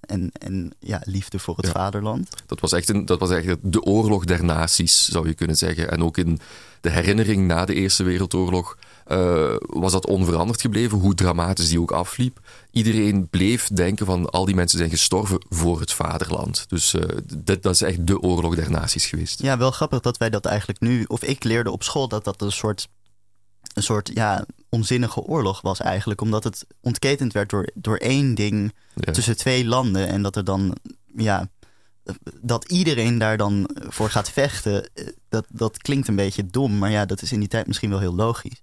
en, 0.00 0.30
en 0.38 0.72
ja, 0.78 1.00
liefde 1.04 1.38
voor 1.38 1.56
het 1.56 1.66
Ja. 1.66 1.72
vaderland. 1.72 2.28
Dat 2.46 2.60
was, 2.60 2.72
echt 2.72 2.88
een, 2.88 3.06
dat 3.06 3.18
was 3.20 3.30
echt 3.30 3.56
de 3.62 3.82
oorlog 3.82 4.24
der 4.24 4.44
naties, 4.44 5.08
zou 5.08 5.26
je 5.28 5.34
kunnen 5.34 5.56
zeggen. 5.56 5.90
En 5.90 6.02
ook 6.02 6.16
in 6.18 6.38
de 6.80 6.90
herinnering 6.90 7.46
na 7.46 7.64
de 7.64 7.74
Eerste 7.74 8.02
Wereldoorlog 8.02 8.76
eh, 9.04 9.54
was 9.58 9.92
dat 9.92 10.06
onveranderd 10.06 10.60
gebleven, 10.60 10.98
hoe 10.98 11.14
dramatisch 11.14 11.68
die 11.68 11.80
ook 11.80 11.90
afliep. 11.92 12.38
Iedereen 12.70 13.28
bleef 13.28 13.68
denken 13.68 14.06
van 14.06 14.30
al 14.30 14.44
die 14.44 14.54
mensen 14.54 14.78
zijn 14.78 14.90
gestorven 14.90 15.38
voor 15.48 15.80
het 15.80 15.92
vaderland. 15.92 16.64
Dus 16.68 16.94
eh, 16.94 17.16
dit, 17.36 17.62
dat 17.62 17.74
is 17.74 17.82
echt 17.82 18.06
de 18.06 18.20
oorlog 18.20 18.54
der 18.54 18.70
naties 18.70 19.06
geweest. 19.06 19.42
Ja, 19.42 19.58
wel 19.58 19.70
grappig 19.70 20.00
dat 20.00 20.16
wij 20.16 20.30
dat 20.30 20.44
eigenlijk 20.44 20.80
nu, 20.80 21.04
of 21.06 21.22
ik 21.22 21.44
leerde 21.44 21.70
op 21.70 21.82
school 21.82 22.08
dat 22.08 22.24
dat 22.24 22.42
een 22.42 22.52
soort, 22.52 22.88
een 23.74 23.82
soort 23.82 24.10
ja, 24.14 24.46
onzinnige 24.68 25.20
oorlog 25.20 25.60
was 25.60 25.80
eigenlijk. 25.80 26.20
Omdat 26.20 26.44
het 26.44 26.66
ontketend 26.80 27.32
werd 27.32 27.50
door, 27.50 27.68
door 27.74 27.96
één 27.96 28.34
ding 28.34 28.72
Ja. 28.94 29.12
tussen 29.12 29.36
twee 29.36 29.64
landen. 29.66 30.08
En 30.08 30.22
dat 30.22 30.36
er 30.36 30.44
dan, 30.44 30.76
ja, 31.16 31.48
dat 32.40 32.64
iedereen 32.70 33.18
daar 33.18 33.36
dan 33.36 33.70
voor 33.88 34.10
gaat 34.10 34.30
vechten. 34.30 34.90
eh, 34.94 35.06
Dat, 35.28 35.46
dat 35.48 35.78
klinkt 35.78 36.08
een 36.08 36.16
beetje 36.16 36.46
dom, 36.46 36.78
maar 36.78 36.90
ja, 36.90 37.04
dat 37.04 37.22
is 37.22 37.32
in 37.32 37.38
die 37.40 37.48
tijd 37.48 37.66
misschien 37.66 37.90
wel 37.90 37.98
heel 37.98 38.14
logisch. 38.14 38.62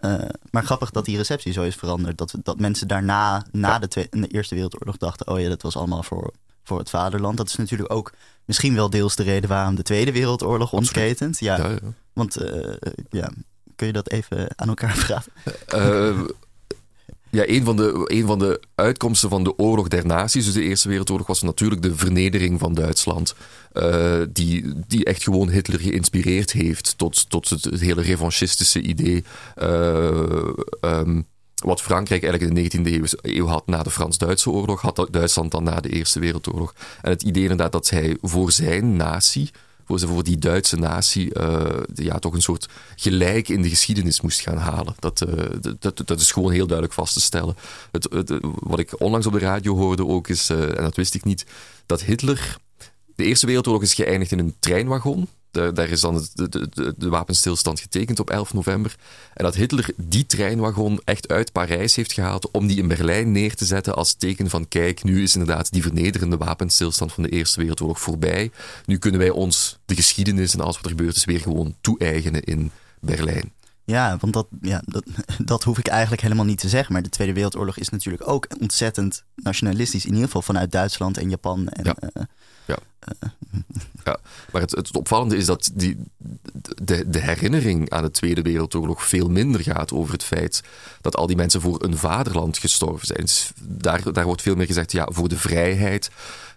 Eh, 0.00 0.14
maar 0.50 0.64
grappig 0.64 0.90
dat 0.90 1.04
die 1.04 1.16
receptie 1.16 1.52
zo 1.52 1.62
is 1.62 1.74
veranderd. 1.74 2.18
Dat, 2.18 2.34
dat 2.42 2.58
mensen 2.58 2.88
daarna, 2.88 3.44
na 3.52 3.78
de, 3.78 3.88
Tweede, 3.88 4.20
de 4.20 4.26
Eerste 4.26 4.54
Wereldoorlog, 4.54 4.96
dachten: 4.96 5.28
oh 5.28 5.40
ja, 5.40 5.48
dat 5.48 5.62
was 5.62 5.76
allemaal 5.76 6.02
voor, 6.02 6.32
voor 6.64 6.78
het 6.78 6.90
vaderland. 6.90 7.36
Dat 7.36 7.48
is 7.48 7.56
natuurlijk 7.56 7.92
ook 7.92 8.12
misschien 8.44 8.74
wel 8.74 8.90
deels 8.90 9.16
de 9.16 9.22
reden 9.22 9.48
waarom 9.48 9.74
de 9.74 9.82
Tweede 9.82 10.12
Wereldoorlog 10.12 10.72
ontketent. 10.72 11.38
Ja, 11.38 11.56
Ja, 11.56 11.68
ja. 11.68 11.78
want 12.12 12.36
eh, 12.36 12.76
ja, 13.10 13.30
kun 13.76 13.86
je 13.86 13.92
dat 13.92 14.10
even 14.10 14.48
aan 14.56 14.68
elkaar 14.68 14.96
vragen? 15.06 15.32
Eh, 15.66 16.20
Ja, 17.30 17.48
een 17.48 17.64
van, 17.64 17.76
de, 17.76 18.02
een 18.04 18.26
van 18.26 18.38
de 18.38 18.60
uitkomsten 18.74 19.28
van 19.28 19.44
de 19.44 19.58
oorlog 19.58 19.88
der 19.88 20.06
naties, 20.06 20.44
dus 20.44 20.54
de 20.54 20.62
Eerste 20.62 20.88
Wereldoorlog, 20.88 21.26
was 21.26 21.42
natuurlijk 21.42 21.82
de 21.82 21.96
vernedering 21.96 22.58
van 22.60 22.74
Duitsland. 22.74 23.34
Uh, 23.72 24.20
die, 24.32 24.72
die 24.86 25.04
echt 25.04 25.22
gewoon 25.22 25.48
Hitler 25.50 25.80
geïnspireerd 25.80 26.52
heeft 26.52 26.98
tot, 26.98 27.30
tot 27.30 27.48
het, 27.48 27.80
hele 27.80 28.02
revanchistische 28.02 28.80
idee. 28.80 29.24
Uh, 29.62 30.48
um, 30.80 31.26
wat 31.54 31.82
Frankrijk 31.82 32.22
eigenlijk 32.22 32.72
in 32.72 32.82
de 32.82 33.00
19e 33.00 33.20
eeuw 33.20 33.46
had 33.46 33.66
na 33.66 33.82
de 33.82 33.90
Frans-Duitse 33.90 34.50
oorlog, 34.50 34.80
had 34.80 35.08
Duitsland 35.10 35.50
dan 35.50 35.64
na 35.64 35.80
de 35.80 35.88
Eerste 35.88 36.20
Wereldoorlog. 36.20 36.74
En 37.02 37.10
het 37.10 37.22
idee 37.22 37.42
inderdaad 37.42 37.72
dat 37.72 37.90
hij 37.90 38.16
voor 38.20 38.52
zijn 38.52 38.96
natie, 38.96 39.50
voor, 39.98 40.08
voor 40.08 40.24
die 40.24 40.38
Duitse 40.38 40.76
natie, 40.76 41.38
uh, 41.38 41.66
ja, 41.94 42.18
toch 42.18 42.34
een 42.34 42.42
soort 42.42 42.68
gelijk 42.96 43.48
in 43.48 43.62
de 43.62 43.68
geschiedenis 43.68 44.20
moest 44.20 44.40
gaan 44.40 44.56
halen. 44.56 44.94
Dat, 44.98 45.24
uh, 45.28 45.44
dat, 45.78 46.02
dat 46.04 46.20
is 46.20 46.32
gewoon 46.32 46.52
heel 46.52 46.66
duidelijk 46.66 46.96
vast 46.96 47.14
te 47.14 47.20
stellen. 47.20 47.56
Het, 47.90 48.08
wat 48.42 48.78
ik 48.78 49.00
onlangs 49.00 49.26
op 49.26 49.32
de 49.32 49.38
radio 49.38 49.76
hoorde 49.76 50.06
ook 50.06 50.28
is, 50.28 50.50
uh, 50.50 50.62
en 50.62 50.82
dat 50.82 50.96
wist 50.96 51.14
ik 51.14 51.24
niet, 51.24 51.46
dat 51.86 52.02
Hitler. 52.02 52.56
De 53.16 53.24
Eerste 53.24 53.46
Wereldoorlog 53.46 53.82
is 53.82 53.94
geëindigd 53.94 54.32
in 54.32 54.38
een 54.38 54.54
treinwagon. 54.60 55.28
Daar, 55.50 55.74
daar 55.74 55.88
is 55.88 56.00
dan 56.00 56.26
de, 56.34 56.48
de, 56.48 56.94
de, 56.98 57.08
wapenstilstand 57.08 57.80
getekend 57.80 58.20
op 58.20 58.30
11 58.30 58.54
november. 58.54 58.96
En 59.34 59.44
dat 59.44 59.54
Hitler 59.54 59.90
die 59.96 60.26
treinwagon 60.26 61.00
echt 61.04 61.28
uit 61.28 61.52
Parijs 61.52 61.96
heeft 61.96 62.12
gehaald 62.12 62.50
om 62.50 62.66
die 62.66 62.78
in 62.78 62.88
Berlijn 62.88 63.32
neer 63.32 63.54
te 63.54 63.64
zetten 63.64 63.94
als 63.94 64.14
teken 64.14 64.50
van 64.50 64.68
kijk, 64.68 65.02
nu 65.02 65.22
is 65.22 65.34
inderdaad 65.34 65.72
die 65.72 65.82
vernederende 65.82 66.36
wapenstilstand 66.36 67.12
van 67.12 67.22
de 67.22 67.28
Eerste 67.28 67.60
Wereldoorlog 67.60 68.00
voorbij. 68.00 68.50
Nu 68.84 68.98
kunnen 68.98 69.20
wij 69.20 69.30
ons 69.30 69.78
de 69.84 69.94
geschiedenis 69.94 70.54
en 70.54 70.60
alles 70.60 70.76
wat 70.76 70.84
er 70.84 70.90
gebeurd 70.90 71.16
is 71.16 71.24
weer 71.24 71.40
gewoon 71.40 71.74
toe-eigenen 71.80 72.42
in 72.42 72.70
Berlijn. 73.00 73.52
Ja, 73.90 74.16
want 74.20 74.32
dat, 74.32 74.46
ja, 74.60 74.82
dat, 74.84 75.04
dat 75.52 75.62
hoef 75.62 75.78
ik 75.78 75.86
eigenlijk 75.86 76.22
helemaal 76.22 76.44
niet 76.44 76.58
te 76.58 76.68
zeggen. 76.68 76.92
Maar 76.92 77.02
de 77.02 77.08
Tweede 77.08 77.32
Wereldoorlog 77.32 77.76
is 77.76 77.88
natuurlijk 77.88 78.28
ook 78.28 78.46
ontzettend 78.60 79.24
nationalistisch. 79.34 80.04
In 80.04 80.10
ieder 80.10 80.24
geval 80.24 80.42
vanuit 80.42 80.72
Duitsland 80.72 81.18
en 81.18 81.30
Japan. 81.30 81.68
En, 81.68 81.84
ja. 81.84 81.96
Uh, 82.02 82.22
ja. 82.70 82.78
Ja. 84.04 84.18
Maar 84.52 84.60
het, 84.60 84.70
het, 84.70 84.96
opvallende 84.96 85.36
is 85.36 85.46
dat 85.46 85.70
die, 85.74 85.98
de, 86.82 87.08
de 87.08 87.18
herinnering 87.18 87.90
aan 87.90 88.02
de 88.02 88.10
Tweede 88.10 88.42
Wereldoorlog 88.42 89.04
veel 89.04 89.28
minder 89.28 89.60
gaat 89.60 89.92
over 89.92 90.12
het 90.12 90.24
feit 90.24 90.62
dat 91.00 91.16
al 91.16 91.26
die 91.26 91.36
mensen 91.36 91.60
voor 91.60 91.84
een 91.84 91.96
vaderland 91.96 92.58
gestorven 92.58 93.06
zijn. 93.06 93.20
Dus 93.20 93.52
daar, 93.62 94.12
daar 94.12 94.24
wordt 94.24 94.42
veel 94.42 94.54
meer 94.54 94.66
gezegd, 94.66 94.92
ja, 94.92 95.08
voor 95.10 95.28
de 95.28 95.38
vrijheid. 95.38 96.10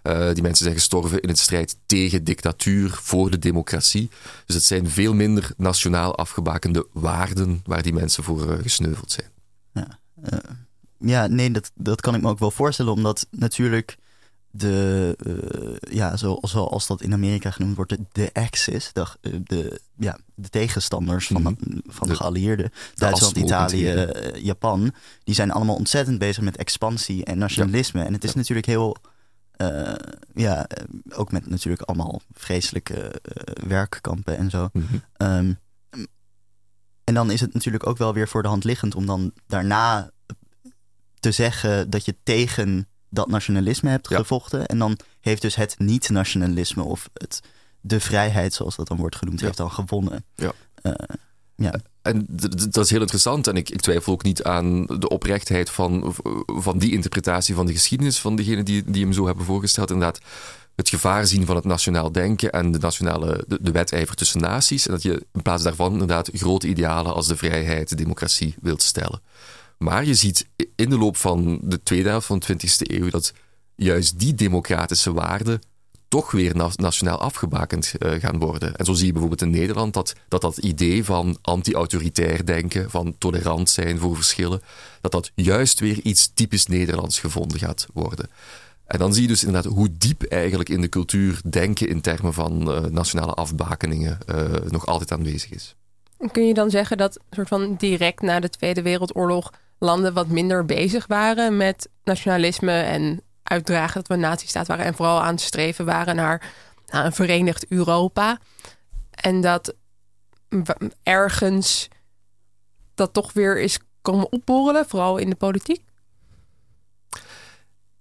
Uh, 0.03 0.34
die 0.34 0.41
mensen 0.41 0.64
zijn 0.64 0.76
gestorven 0.76 1.20
in 1.20 1.30
een 1.30 1.36
strijd 1.36 1.78
tegen 1.86 2.24
dictatuur, 2.24 2.89
voor 3.01 3.32
de 3.32 3.39
democratie. 3.39 4.09
Dus 4.45 4.55
het 4.55 4.66
zijn 4.66 4.89
veel 4.89 5.14
minder 5.14 5.51
nationaal 5.57 6.18
afgebakende 6.18 6.88
waarden 6.91 7.61
waar 7.66 7.82
die 7.82 7.93
mensen 7.93 8.24
voor 8.24 8.51
uh, 8.51 8.57
gesneuveld 8.61 9.11
zijn. 9.11 9.28
Ja, 9.74 9.99
uh, 10.34 10.39
ja 10.97 11.28
nee, 11.28 11.51
dat, 11.51 11.72
dat 11.76 12.01
kan 12.01 12.16
ik 12.16 12.22
me 12.22 12.30
ook 12.30 12.39
wel 12.39 12.51
voorstellen, 12.51 12.91
omdat 12.91 13.28
natuurlijk 13.32 13.97
de, 14.56 15.18
uh, 15.28 15.95
ja, 15.95 16.18
zoals, 16.18 16.51
zoals 16.51 16.88
dat 16.88 17.01
in 17.01 17.14
Amerika 17.14 17.51
genoemd 17.51 17.76
wordt, 17.76 17.91
de, 17.91 17.99
de 18.12 18.30
axis, 18.34 18.91
de, 18.93 19.08
de, 19.43 19.82
ja, 19.97 20.18
de 20.36 20.49
tegenstanders 20.49 21.28
van, 21.28 21.41
mm 21.41 21.45
-hmm. 21.45 21.82
van 21.86 22.08
de, 22.08 22.14
de 22.14 22.20
geallieerden, 22.20 22.72
Duitsland, 22.95 23.38
Italië, 23.38 23.93
uh, 23.93 24.36
Japan, 24.43 24.93
die 25.24 25.36
zijn 25.36 25.51
allemaal 25.51 25.76
ontzettend 25.76 26.20
bezig 26.20 26.43
met 26.43 26.58
expansie 26.58 27.26
en 27.26 27.38
nationalisme. 27.38 27.99
Ja. 27.99 28.06
En 28.06 28.14
het 28.14 28.24
is 28.24 28.32
ja. 28.32 28.38
natuurlijk 28.38 28.68
heel, 28.68 28.95
uh, 29.58 29.93
ja, 30.34 30.68
ook 31.10 31.32
met 31.32 31.49
natuurlijk 31.49 31.82
allemaal 31.82 32.22
vreselijke 32.34 33.22
werkkampen 33.68 34.38
en 34.38 34.49
zo. 34.49 34.70
Mm 34.74 34.88
-hmm. 34.88 35.28
um, 35.28 35.60
en 37.04 37.14
dan 37.14 37.32
is 37.32 37.41
het 37.41 37.54
natuurlijk 37.54 37.88
ook 37.88 37.97
wel 37.97 38.14
weer 38.14 38.28
voor 38.28 38.41
de 38.41 38.47
hand 38.47 38.64
liggend 38.64 38.95
om 38.95 39.06
dan 39.06 39.32
daarna 39.47 40.12
te 41.20 41.32
zeggen 41.32 41.89
dat 41.89 42.06
je 42.06 42.16
tegen 42.24 42.88
dat 43.14 43.28
nationalisme 43.28 43.89
hebt 43.89 44.09
ja. 44.09 44.18
gevochten. 44.18 44.66
En 44.66 44.78
dan 44.78 44.97
heeft 45.20 45.41
dus 45.41 45.55
het 45.55 45.76
niet-nationalisme 45.78 46.84
of 46.84 47.09
het, 47.14 47.39
de 47.82 47.99
vrijheid, 47.99 48.53
zoals 48.53 48.76
dat 48.76 48.88
dan 48.88 48.97
wordt 48.97 49.16
genoemd, 49.16 49.39
ja. 49.39 49.45
heeft 49.45 49.57
dan 49.57 49.72
gewonnen. 49.72 50.26
Ja. 50.36 50.53
Uh, 50.82 50.93
ja. 51.55 51.74
En 52.01 52.26
dat 52.70 52.84
is 52.84 52.89
heel 52.89 53.01
interessant. 53.01 53.47
En 53.47 53.55
ik, 53.55 53.70
ik, 53.70 53.82
twijfel 53.82 54.14
ook 54.14 54.24
niet 54.24 54.43
aan 54.43 54.86
de 54.86 55.09
oprechtheid 55.09 55.70
van, 55.70 56.16
van 56.45 56.78
die 56.78 56.91
interpretatie 56.91 57.55
van 57.55 57.66
de 57.66 57.74
geschiedenis 57.74 58.20
van 58.20 58.36
degene 58.36 58.64
die, 58.64 58.84
die 58.86 59.03
hem 59.03 59.14
zo 59.14 59.26
hebben 59.26 59.45
voorgesteld. 59.45 59.91
Inderdaad, 59.91 60.20
het 60.76 60.89
gevaar 60.89 61.28
zien 61.28 61.45
van 61.45 61.55
het 61.55 61.66
nationaal 61.66 62.11
denken 62.11 62.51
en 62.51 62.72
de 62.72 62.80
nationale 62.80 63.43
de, 63.47 63.57
de 63.61 63.72
wedijver 63.72 64.16
tussen 64.16 64.41
naties. 64.41 64.86
En 64.86 64.91
dat 64.91 65.01
je 65.01 65.26
in 65.34 65.41
plaats 65.41 65.64
daarvan 65.64 65.91
inderdaad 65.91 66.30
grote 66.34 66.68
idealen 66.68 67.14
als 67.14 67.28
de 67.28 67.38
vrijheid, 67.38 67.89
de 67.89 67.95
democratie 67.95 68.55
wilt 68.61 68.82
stellen. 68.82 69.22
Maar 69.84 70.06
je 70.06 70.14
ziet 70.14 70.48
in 70.76 70.90
de 70.90 70.98
loop 70.98 71.18
van 71.18 71.60
de 71.64 71.84
tweede 71.84 72.10
helft 72.10 72.26
van 72.26 72.40
de 72.40 72.54
20e 72.54 72.92
eeuw 72.92 73.10
dat 73.10 73.34
juist 73.76 74.20
die 74.20 74.36
democratische 74.36 75.14
waarden 75.14 75.62
toch 76.08 76.32
weer 76.32 76.56
nationaal 76.76 77.20
afgebakend 77.20 77.94
uh, 78.00 78.12
gaan 78.12 78.40
worden. 78.40 78.76
En 78.76 78.86
zo 78.86 78.94
zie 78.94 79.06
je 79.06 79.12
bijvoorbeeld 79.12 79.42
in 79.42 79.50
Nederland 79.50 79.94
dat 79.94 80.14
dat, 80.28 80.42
dat 80.42 80.58
idee 80.58 81.04
van 81.04 81.38
anti-autoritair 81.42 82.46
denken, 82.46 82.90
van 82.90 83.16
tolerant 83.18 83.70
zijn 83.70 84.00
voor 84.00 84.16
verschillen, 84.16 84.62
dat 85.02 85.12
dat 85.12 85.32
juist 85.36 85.80
weer 85.80 86.00
iets 86.04 86.32
typisch 86.34 86.66
Nederlands 86.66 87.20
gevonden 87.20 87.60
gaat 87.60 87.88
worden. 87.94 88.30
En 88.86 89.00
dan 89.00 89.14
zie 89.14 89.22
je 89.22 89.28
dus 89.28 89.44
inderdaad 89.44 89.74
hoe 89.74 89.90
diep 89.98 90.24
eigenlijk 90.24 90.70
in 90.70 90.82
de 90.82 90.90
cultuur 90.90 91.42
denken 91.50 91.88
in 91.88 92.02
termen 92.02 92.34
van 92.34 92.70
uh, 92.70 92.80
nationale 92.80 93.34
afbakeningen 93.34 94.18
uh, 94.30 94.46
nog 94.70 94.86
altijd 94.86 95.12
aanwezig 95.12 95.50
is. 95.50 95.76
Kun 96.32 96.48
je 96.48 96.54
dan 96.54 96.70
zeggen 96.70 96.98
dat 96.98 97.20
soort 97.32 97.48
van 97.48 97.76
direct 97.76 98.22
na 98.22 98.40
de 98.40 98.50
Tweede 98.50 98.82
Wereldoorlog 98.82 99.52
landen 99.84 100.14
wat 100.14 100.28
minder 100.28 100.66
bezig 100.66 101.08
waren 101.08 101.58
met 101.58 101.90
nationalisme 102.04 102.72
en 102.72 103.22
uitdragen 103.44 103.94
dat 103.94 104.08
we 104.08 104.14
een 104.14 104.20
nazistaat 104.20 104.68
waren 104.68 104.86
en 104.86 104.96
vooral 104.96 105.22
aan 105.22 105.34
het 105.34 105.42
streven 105.42 105.86
waren 105.86 106.16
naar, 106.16 106.54
een 106.88 107.14
verenigd 107.14 107.68
Europa. 107.68 108.40
En 109.10 109.42
dat 109.42 109.76
ergens 111.04 111.88
dat 112.96 113.14
toch 113.14 113.34
weer 113.34 113.62
is 113.62 113.80
komen 114.02 114.32
opborrelen, 114.32 114.86
vooral 114.88 115.18
in 115.18 115.30
de 115.30 115.36
politiek? 115.36 115.82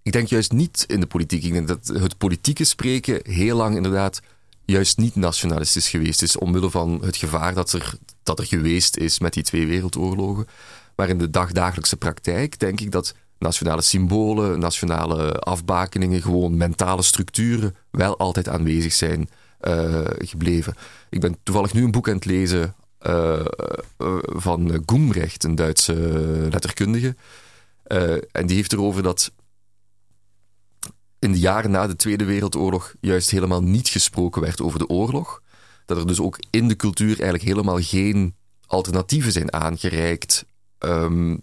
Ik 0.03 0.13
denk 0.13 0.29
juist 0.29 0.53
niet 0.53 0.85
in 0.87 1.01
de 1.01 1.07
politiek. 1.07 1.45
Ik 1.45 1.53
denk 1.53 1.69
dat 1.69 1.87
het 1.87 2.19
politieke 2.19 2.65
spreken 2.65 3.21
heel 3.23 3.57
lang 3.57 3.77
inderdaad 3.77 4.21
juist 4.65 4.99
niet 4.99 5.15
nationalistisch 5.15 5.89
geweest 5.89 6.23
is, 6.23 6.39
omwille 6.39 6.71
van 6.71 7.03
het 7.05 7.17
gevaar 7.17 7.55
dat 7.55 7.73
er, 7.73 7.95
dat 8.23 8.39
er 8.39 8.47
geweest 8.47 8.97
is 8.97 9.19
met 9.19 9.33
die 9.33 9.43
twee 9.43 9.67
wereldoorlogen. 9.67 10.47
Maar 11.03 11.11
in 11.11 11.19
de 11.19 11.31
dagdagelijkse 11.31 11.97
praktijk 11.97 12.59
denk 12.59 12.81
ik 12.81 12.91
dat 12.91 13.15
nationale 13.39 13.83
symbolen, 13.83 14.59
nationale 14.59 15.33
afbakeningen, 15.33 16.23
gewoon 16.23 16.57
mentale 16.57 17.03
structuren 17.03 17.77
wel 17.91 18.19
altijd 18.19 18.49
aanwezig 18.49 18.93
zijn 18.93 19.29
uh, 19.61 20.01
gebleven. 20.19 20.75
Ik 21.11 21.21
ben 21.21 21.37
toevallig 21.43 21.73
nu 21.73 21.85
een 21.85 21.91
boek 21.91 22.09
aan 22.09 22.15
het 22.15 22.25
lezen 22.25 22.75
uh, 23.07 23.45
uh, 23.99 24.17
van 24.23 24.83
Goemrecht, 24.87 25.45
een 25.45 25.55
Duitse 25.55 25.95
letterkundige. 26.51 27.17
en 28.33 28.47
die 28.47 28.57
heeft 28.57 28.73
erover 28.73 29.03
dat 29.03 29.33
in 31.19 31.33
de 31.33 31.39
jaren 31.39 31.71
na 31.71 31.87
de 31.87 31.97
Tweede 31.97 32.25
Wereldoorlog 32.25 32.95
juist 33.01 33.31
helemaal 33.31 33.63
niet 33.63 33.89
gesproken 33.89 34.43
werd 34.43 34.61
over 34.61 34.79
de 34.79 34.89
oorlog. 34.89 35.43
Dat 35.85 35.99
er 35.99 36.07
dus 36.07 36.21
ook 36.21 36.39
in 36.51 36.69
de 36.69 36.77
cultuur 36.77 37.15
eigenlijk 37.15 37.43
helemaal 37.43 37.81
geen 37.81 38.35
alternatieven 38.67 39.33
zijn 39.33 39.53
aangereikt 39.53 40.45
um, 40.85 41.43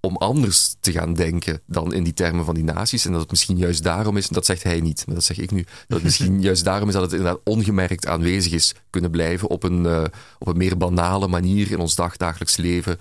om 0.00 0.16
anders 0.16 0.76
te 0.80 0.92
gaan 0.92 1.14
denken 1.14 1.62
dan 1.66 1.92
in 1.94 2.02
die 2.02 2.12
termen 2.12 2.44
van 2.44 2.54
die 2.54 2.64
naties. 2.64 3.04
En 3.04 3.12
dat 3.12 3.20
het 3.20 3.30
misschien 3.30 3.56
juist 3.56 3.82
daarom 3.82 4.16
is, 4.16 4.28
en 4.28 4.34
dat 4.34 4.46
zegt 4.46 4.62
hij 4.62 4.80
niet, 4.80 5.02
maar 5.06 5.14
dat 5.14 5.24
zeg 5.24 5.38
ik 5.38 5.50
nu, 5.50 5.62
dat 5.62 5.96
het 5.96 6.02
misschien 6.02 6.40
juist 6.48 6.64
daarom 6.64 6.88
is 6.88 6.94
dat 6.94 7.02
het 7.02 7.12
inderdaad 7.12 7.40
ongemerkt 7.44 8.06
aanwezig 8.06 8.52
is 8.52 8.74
kunnen 8.90 9.10
blijven 9.10 9.48
op 9.48 9.62
een, 9.62 9.84
uh, 9.84 10.04
op 10.38 10.46
een 10.46 10.56
meer 10.56 10.76
banale 10.76 11.28
manier 11.28 11.70
in 11.70 11.78
ons 11.78 11.94
dagdagelijks 11.94 12.56
leven. 12.56 12.92
Een 12.92 12.98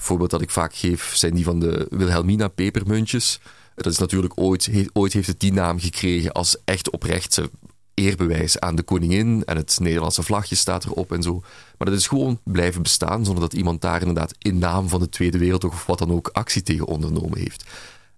voorbeeld 0.00 0.30
dat 0.30 0.42
ik 0.42 0.50
vaak 0.50 0.74
geef 0.74 1.16
zijn 1.16 1.34
die 1.34 1.44
van 1.44 1.60
de 1.60 1.86
Wilhelmina 1.90 2.48
pepermuntjes. 2.48 3.40
Dat 3.74 3.92
is 3.92 3.98
natuurlijk 3.98 4.32
ooit, 4.40 4.66
he, 4.66 4.84
ooit 4.92 5.12
heeft 5.12 5.26
het 5.26 5.40
die 5.40 5.52
naam 5.52 5.80
gekregen 5.80 6.32
als 6.32 6.56
echt 6.64 6.90
oprechte 6.90 7.50
eerbewijs 7.94 8.58
aan 8.58 8.74
de 8.74 8.82
koningin 8.82 9.44
en 9.44 9.56
het 9.56 9.78
Nederlandse 9.80 10.22
vlagje 10.22 10.54
staat 10.54 10.84
erop 10.84 11.12
en 11.12 11.22
zo. 11.22 11.42
Maar 11.78 11.88
dat 11.88 11.98
is 11.98 12.06
gewoon 12.06 12.40
blijven 12.44 12.82
bestaan 12.82 13.24
zonder 13.24 13.42
dat 13.42 13.52
iemand 13.52 13.80
daar 13.80 14.00
inderdaad 14.00 14.34
in 14.38 14.58
naam 14.58 14.88
van 14.88 15.00
de 15.00 15.08
Tweede 15.08 15.38
Wereldoorlog 15.38 15.78
of 15.80 15.86
wat 15.86 15.98
dan 15.98 16.12
ook 16.12 16.28
actie 16.32 16.62
tegen 16.62 16.86
ondernomen 16.86 17.38
heeft. 17.38 17.64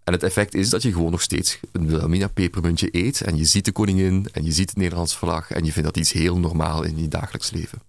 En 0.05 0.13
het 0.13 0.23
effect 0.23 0.55
is 0.55 0.71
dat 0.71 0.83
je 0.83 0.93
gewoon 0.93 1.11
nog 1.11 1.23
steeds 1.23 1.59
een 1.73 1.87
Wilhelmina 1.87 2.29
pepermuntje 2.29 2.89
eet 2.91 3.21
en 3.21 3.37
je 3.37 3.45
ziet 3.45 3.65
de 3.65 3.73
koningin 3.73 4.29
en 4.33 4.45
je 4.45 4.53
ziet 4.53 4.69
het 4.69 4.79
Nederlandse 4.79 5.19
vlag 5.19 5.51
en 5.51 5.65
je 5.65 5.73
vindt 5.73 5.89
dat 5.89 5.97
iets 5.97 6.13
heel 6.13 6.39
normaal 6.39 6.83
in 6.83 6.99
je 6.99 7.09
dagelijks 7.09 7.51
leven. 7.51 7.83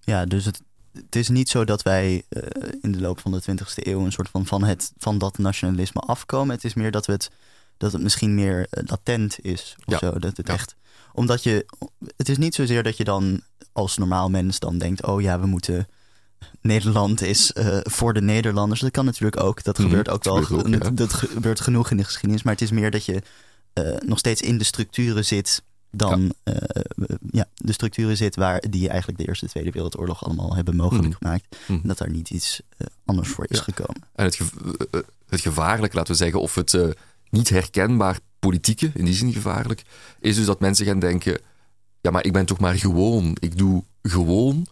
Ja, 0.00 0.24
dus 0.24 0.44
het, 0.44 0.60
het 0.92 1.16
is 1.16 1.28
niet 1.28 1.48
zo 1.48 1.64
dat 1.64 1.82
wij 1.82 2.22
uh, 2.28 2.42
in 2.80 2.92
de 2.92 3.00
loop 3.00 3.20
van 3.20 3.32
de 3.32 3.42
20e 3.42 3.74
eeuw 3.74 4.04
een 4.04 4.12
soort 4.12 4.28
van 4.28 4.46
van, 4.46 4.64
het, 4.64 4.92
van 4.98 5.18
dat 5.18 5.38
nationalisme 5.38 6.00
afkomen. 6.00 6.54
Het 6.54 6.64
is 6.64 6.74
meer 6.74 6.90
dat, 6.90 7.06
we 7.06 7.12
het, 7.12 7.30
dat 7.76 7.92
het 7.92 8.02
misschien 8.02 8.34
meer 8.34 8.58
uh, 8.58 8.82
latent 8.86 9.36
is 9.40 9.76
of 9.84 9.92
ja. 9.92 9.98
zo. 9.98 10.18
Dat 10.18 10.36
het 10.36 10.46
ja. 10.46 10.52
echt 10.54 10.76
omdat 11.16 11.42
je, 11.42 11.66
het 12.16 12.28
is 12.28 12.36
niet 12.38 12.54
zozeer 12.54 12.82
dat 12.82 12.96
je 12.96 13.04
dan 13.04 13.40
als 13.72 13.96
normaal 13.96 14.30
mens 14.30 14.58
dan 14.58 14.78
denkt: 14.78 15.02
oh 15.06 15.20
ja, 15.20 15.40
we 15.40 15.46
moeten 15.46 15.88
Nederland 16.60 17.20
is 17.22 17.52
eh, 17.52 17.78
voor 17.82 18.14
de 18.14 18.22
Nederlanders. 18.22 18.80
Dat 18.80 18.90
kan 18.90 19.04
natuurlijk 19.04 19.40
ook. 19.42 19.62
Dat 19.64 19.78
Mhm, 19.78 19.86
gebeurt 19.88 20.08
ook 20.08 20.24
wel. 20.24 20.36
ook, 20.36 20.68
ja. 20.68 20.90
Dat 20.90 21.12
gebeurt 21.12 21.60
genoeg 21.60 21.90
in 21.90 21.96
de 21.96 22.04
geschiedenis. 22.04 22.42
Maar 22.42 22.52
het 22.52 22.62
is 22.62 22.70
meer 22.70 22.90
dat 22.90 23.04
je 23.04 23.22
eh, 23.72 23.96
nog 24.06 24.18
steeds 24.18 24.40
in 24.40 24.58
de 24.58 24.64
structuren 24.64 25.24
zit. 25.24 25.62
Dan 25.90 26.32
eh, 26.42 26.54
ja, 27.30 27.46
de 27.54 27.72
structuren 27.72 28.16
zit 28.16 28.36
waar 28.36 28.62
die 28.70 28.88
eigenlijk 28.88 29.18
de 29.20 29.26
Eerste 29.28 29.44
en 29.44 29.50
Tweede 29.50 29.70
Wereldoorlog 29.70 30.24
allemaal 30.24 30.54
hebben 30.54 30.76
mogelijk 30.76 31.08
Mhm. 31.08 31.16
gemaakt. 31.16 31.56
Mhm. 31.66 31.72
En 31.82 31.88
dat 31.88 31.98
daar 31.98 32.10
niet 32.10 32.30
iets 32.30 32.60
anders 33.04 33.28
voor 33.28 33.44
is 33.48 33.56
Ja. 33.58 33.62
gekomen. 33.62 34.02
En 34.14 34.24
het, 34.24 34.34
gev- 34.34 34.52
het 35.28 35.40
gevaarlijk, 35.40 35.92
laten 35.94 36.12
we 36.12 36.18
zeggen, 36.18 36.40
of 36.40 36.54
het 36.54 36.78
niet 37.30 37.48
herkenbaar 37.48 38.18
politieke, 38.38 38.90
in 38.94 39.04
die 39.04 39.14
zin 39.14 39.32
gevaarlijk, 39.32 39.82
is 40.20 40.36
dus 40.36 40.46
dat 40.46 40.60
mensen 40.60 40.86
gaan 40.86 40.98
denken: 40.98 41.38
ja, 42.00 42.10
maar 42.10 42.24
ik 42.24 42.32
ben 42.32 42.46
toch 42.46 42.58
maar 42.58 42.78
gewoon, 42.78 43.36
ik 43.40 43.58
doe 43.58 43.84
gewoon. 44.02 44.66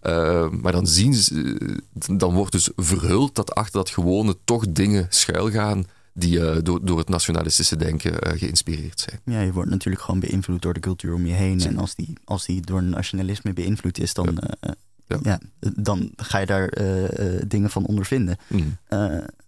Eh, 0.00 0.50
maar 0.50 0.72
dan 0.72 0.86
zien 0.86 1.14
ze, 1.14 1.56
eh, 1.60 2.16
dan 2.18 2.34
wordt 2.34 2.52
dus 2.52 2.70
verhuld 2.76 3.34
dat 3.34 3.54
achter 3.54 3.78
dat 3.78 3.90
gewone 3.90 4.36
toch 4.44 4.72
dingen 4.72 5.06
schuilgaan 5.08 5.84
die 6.12 6.48
eh, 6.48 6.56
door, 6.62 6.84
door 6.84 6.98
het 6.98 7.08
nationalistische 7.08 7.76
denken 7.76 8.38
geïnspireerd 8.38 9.00
zijn. 9.00 9.20
Ja, 9.24 9.40
je 9.40 9.52
wordt 9.52 9.70
natuurlijk 9.70 10.04
gewoon 10.04 10.20
beïnvloed 10.20 10.62
door 10.62 10.74
de 10.74 10.80
cultuur 10.80 11.14
om 11.14 11.26
je 11.26 11.32
heen. 11.32 11.60
En 11.60 11.78
als 11.78 11.94
die, 11.94 12.12
als 12.24 12.46
die 12.46 12.60
door 12.60 12.82
nationalisme 12.82 13.52
beïnvloed 13.52 13.98
is, 13.98 14.14
dan, 14.14 14.38
Ja. 15.06 15.18
ja. 15.22 15.40
dan 15.76 16.12
ga 16.16 16.38
je 16.38 16.46
daar 16.46 16.72
dingen 17.48 17.70
van 17.70 17.86
ondervinden. 17.86 18.36
Mhm. 18.46 18.68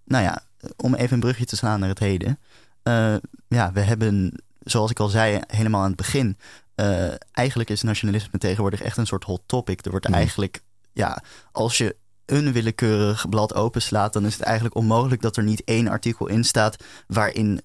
Nou 0.05 0.25
ja, 0.25 0.45
om 0.77 0.95
even 0.95 1.15
een 1.15 1.21
brugje 1.21 1.45
te 1.45 1.57
slaan 1.57 1.81
naar 1.81 1.89
het 1.89 1.99
heden. 1.99 2.39
Eh, 2.83 3.15
ja, 3.49 3.73
we 3.73 3.81
hebben, 3.81 4.43
zoals 4.61 4.91
ik 4.91 5.01
al 5.01 5.09
zei, 5.09 5.41
helemaal 5.47 5.81
aan 5.81 5.87
het 5.87 5.97
begin. 5.97 6.37
eh, 6.75 7.09
eigenlijk 7.33 7.71
is 7.71 7.83
nationalisme 7.83 8.39
tegenwoordig 8.39 8.83
echt 8.83 8.97
een 8.97 9.07
soort 9.07 9.25
hot 9.25 9.43
topic. 9.47 9.85
Er 9.85 9.91
wordt 9.91 10.09
Mhm. 10.09 10.15
eigenlijk, 10.17 10.63
ja, 10.93 11.23
als 11.53 11.79
je 11.79 11.97
een 12.27 12.53
willekeurig 12.53 13.29
blad 13.29 13.55
openslaat, 13.55 14.13
dan 14.13 14.27
is 14.27 14.33
het 14.35 14.43
eigenlijk 14.43 14.77
onmogelijk 14.77 15.23
dat 15.23 15.37
er 15.37 15.43
niet 15.43 15.65
één 15.65 15.89
artikel 15.89 16.27
in 16.29 16.45
staat 16.45 16.77
waarin 17.07 17.61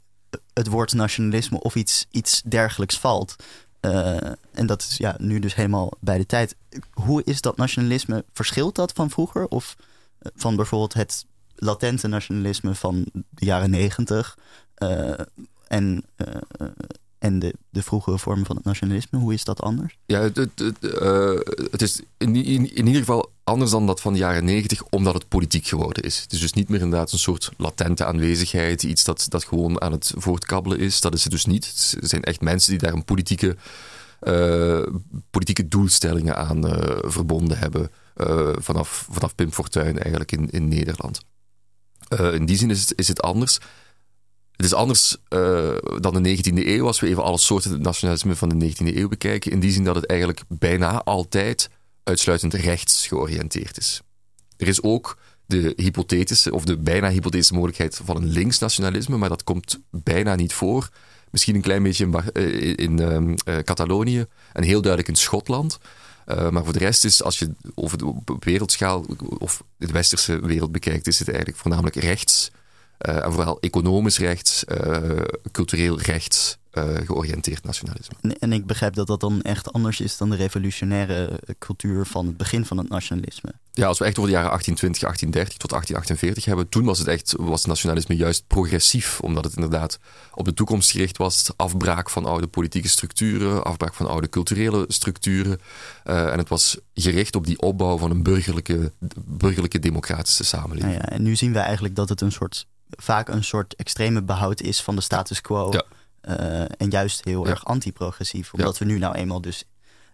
het 0.53 0.67
woord 0.67 0.93
nationalisme 0.93 1.59
of 1.59 1.75
iets, 1.75 2.05
iets 2.11 2.41
dergelijks 2.41 2.99
valt. 2.99 3.35
Eh, 3.79 4.15
en 4.51 4.65
dat 4.65 4.81
is 4.81 4.97
ja, 4.97 5.15
nu 5.17 5.39
dus 5.39 5.55
helemaal 5.55 5.91
bij 5.99 6.17
de 6.17 6.25
tijd. 6.25 6.55
Hoe 6.91 7.23
is 7.23 7.41
dat 7.41 7.57
nationalisme? 7.57 8.25
Verschilt 8.33 8.75
dat 8.75 8.91
van 8.91 9.09
vroeger? 9.09 9.47
Of 9.47 9.75
van 10.19 10.55
bijvoorbeeld 10.55 10.93
het 10.93 11.25
latente 11.55 12.07
nationalisme 12.07 12.75
van 12.75 13.05
de 13.11 13.45
jaren 13.45 13.69
negentig? 13.69 14.37
Eh, 14.77 15.11
en 15.67 16.03
eh, 16.15 16.35
en 17.19 17.39
de, 17.39 17.53
de 17.69 17.83
vroegere 17.83 18.17
vormen 18.17 18.45
van 18.45 18.55
het 18.55 18.65
nationalisme? 18.65 19.19
Hoe 19.19 19.33
is 19.33 19.43
dat 19.43 19.61
anders? 19.61 19.97
Ja, 20.05 20.19
het, 20.21 20.35
het, 20.35 20.59
het, 20.59 20.83
eh, 20.83 21.87
is 21.87 22.01
in, 22.17 22.35
in, 22.35 22.75
in 22.75 22.85
ieder 22.85 22.99
geval 22.99 23.31
anders 23.43 23.71
dan 23.71 23.87
dat 23.87 24.01
van 24.01 24.13
de 24.13 24.19
jaren 24.19 24.45
negentig, 24.45 24.83
omdat 24.89 25.13
het 25.13 25.27
politiek 25.27 25.67
geworden 25.67 26.03
is. 26.03 26.21
Het 26.21 26.33
is 26.33 26.39
dus 26.39 26.53
niet 26.53 26.69
meer 26.69 26.81
inderdaad 26.81 27.11
een 27.11 27.19
soort 27.19 27.51
latente 27.57 28.05
aanwezigheid, 28.05 28.83
iets 28.83 29.03
dat, 29.03 29.25
dat 29.29 29.43
gewoon 29.43 29.81
aan 29.81 29.91
het 29.91 30.13
voortkabbelen 30.15 30.79
is. 30.79 31.01
Dat 31.01 31.13
is 31.13 31.23
het 31.23 31.31
dus 31.31 31.45
niet. 31.45 31.65
Het 31.65 32.09
zijn 32.09 32.23
echt 32.23 32.41
mensen 32.41 32.71
die 32.71 32.79
daar 32.79 32.93
een 32.93 33.05
politieke, 33.05 33.55
eh, 34.19 34.81
politieke 35.29 35.67
doelstellingen 35.67 36.37
aan 36.37 36.61
verbonden 37.11 37.57
hebben. 37.57 37.89
vanaf, 38.59 39.07
vanaf 39.11 39.35
Pim 39.35 39.51
Fortuyn 39.51 39.99
eigenlijk 39.99 40.31
in, 40.31 40.49
in 40.49 40.67
Nederland. 40.67 41.19
In 42.33 42.45
die 42.45 42.57
zin 42.57 42.69
is 42.69 42.79
het, 42.79 42.93
is 42.95 43.07
het 43.07 43.21
anders. 43.21 43.59
Het 44.57 44.65
is 44.65 44.73
anders 44.73 45.17
eh, 45.27 45.75
dan 45.99 46.23
de 46.23 46.37
19e 46.37 46.65
eeuw, 46.67 46.85
als 46.85 46.99
we 46.99 47.07
even 47.07 47.23
alle 47.23 47.37
soorten 47.37 47.81
nationalisme 47.81 48.35
van 48.35 48.49
de 48.49 48.71
19e 48.71 48.95
eeuw 48.95 49.07
bekijken. 49.07 49.51
In 49.51 49.59
die 49.59 49.71
zin 49.71 49.83
dat 49.83 49.95
het 49.95 50.05
eigenlijk 50.05 50.41
bijna 50.47 51.03
altijd 51.03 51.69
uitsluitend 52.03 52.53
rechts 52.53 53.07
georiënteerd 53.07 53.77
is. 53.77 54.01
Er 54.57 54.67
is 54.67 54.81
ook 54.81 55.17
de 55.45 55.73
hypothetische, 55.75 56.53
of 56.53 56.65
de 56.65 56.77
bijna 56.77 57.09
hypothetische 57.09 57.53
mogelijkheid 57.53 57.99
van 58.03 58.15
een 58.15 58.27
linksnationalisme, 58.27 59.17
maar 59.17 59.29
dat 59.29 59.43
komt 59.43 59.79
bijna 59.89 60.35
niet 60.35 60.53
voor. 60.53 60.89
Misschien 61.31 61.55
een 61.55 61.61
klein 61.61 61.83
beetje 61.83 62.05
in, 62.05 62.13
eh, 62.33 62.73
in 62.75 62.99
ehm, 62.99 63.33
eh, 63.45 63.57
Catalonië 63.63 64.25
en 64.53 64.63
heel 64.63 64.81
duidelijk 64.81 65.11
in 65.11 65.21
Schotland. 65.21 65.79
Maar 66.51 66.63
voor 66.63 66.73
de 66.73 66.79
rest 66.79 67.05
is, 67.05 67.23
als 67.23 67.39
je 67.39 67.51
over 67.75 67.97
de 67.97 68.05
op 68.05 68.43
wereldschaal 68.43 69.05
of 69.37 69.63
de 69.77 69.87
westerse 69.87 70.39
wereld 70.39 70.71
bekijkt, 70.71 71.07
is 71.07 71.19
het 71.19 71.27
eigenlijk 71.27 71.57
voornamelijk 71.57 71.95
rechts. 71.95 72.51
Eh, 72.97 73.25
en 73.25 73.33
vooral 73.33 73.59
economisch 73.59 74.17
rechts, 74.17 74.65
eh, 74.65 75.21
cultureel 75.51 75.99
rechts 75.99 76.57
eh, 76.71 76.95
georiënteerd 77.05 77.63
nationalisme. 77.63 78.15
En, 78.39 78.53
ik 78.53 78.65
begrijp 78.65 78.93
dat 78.93 79.07
dat 79.07 79.19
dan 79.19 79.41
echt 79.41 79.73
anders 79.73 79.99
is 79.99 80.17
dan 80.17 80.29
de 80.29 80.35
revolutionaire 80.35 81.39
cultuur 81.59 82.05
van 82.05 82.25
het 82.25 82.37
begin 82.37 82.65
van 82.65 82.77
het 82.77 82.89
nationalisme. 82.89 83.53
Ja, 83.71 83.87
als 83.87 83.99
we 83.99 84.05
echt 84.05 84.17
over 84.17 84.29
de 84.29 84.37
jaren 84.37 84.49
1820, 84.49 85.01
1830 85.01 85.57
tot 85.57 85.69
1848 85.69 86.45
hebben, 86.45 86.69
toen 86.69 86.85
was 86.85 86.99
het 86.99 87.07
echt 87.07 87.33
was 87.37 87.59
het 87.59 87.67
nationalisme 87.67 88.15
juist 88.15 88.47
progressief, 88.47 89.19
omdat 89.21 89.43
het 89.43 89.55
inderdaad 89.55 89.99
op 90.33 90.45
de 90.45 90.53
toekomst 90.53 90.91
gericht 90.91 91.17
was, 91.17 91.51
afbraak 91.55 92.09
van 92.09 92.25
oude 92.25 92.47
politieke 92.47 92.87
structuren, 92.87 93.63
afbraak 93.63 93.93
van 93.93 94.07
oude 94.07 94.29
culturele 94.29 94.85
structuren, 94.87 95.59
en 96.03 96.37
het 96.37 96.49
was 96.49 96.77
gericht 96.93 97.35
op 97.35 97.45
die 97.45 97.59
opbouw 97.59 97.97
van 97.97 98.11
een 98.11 98.23
burgerlijke, 98.23 98.93
burgerlijke 99.25 99.79
democratische 99.79 100.43
samenleving. 100.43 100.93
Nou 100.93 101.05
ja, 101.05 101.09
en 101.09 101.23
nu 101.23 101.35
zien 101.35 101.53
we 101.53 101.59
eigenlijk 101.59 101.95
dat 101.95 102.09
het 102.09 102.21
een 102.21 102.31
soort, 102.31 102.67
vaak 102.89 103.27
een 103.29 103.43
soort 103.43 103.75
extreme 103.75 104.21
behoud 104.23 104.61
is 104.61 104.81
van 104.81 104.95
de 104.95 105.01
status 105.01 105.41
quo. 105.41 105.71
Ja. 105.71 105.83
Eh, 106.21 106.59
en 106.77 106.89
juist 106.89 107.23
heel 107.23 107.43
Ja. 107.45 107.49
erg 107.49 107.65
anti-progressief. 107.65 108.53
Omdat 108.53 108.77
we 108.77 108.85
nu 108.85 108.97
nou 108.97 109.15
eenmaal 109.15 109.41
dus 109.41 109.63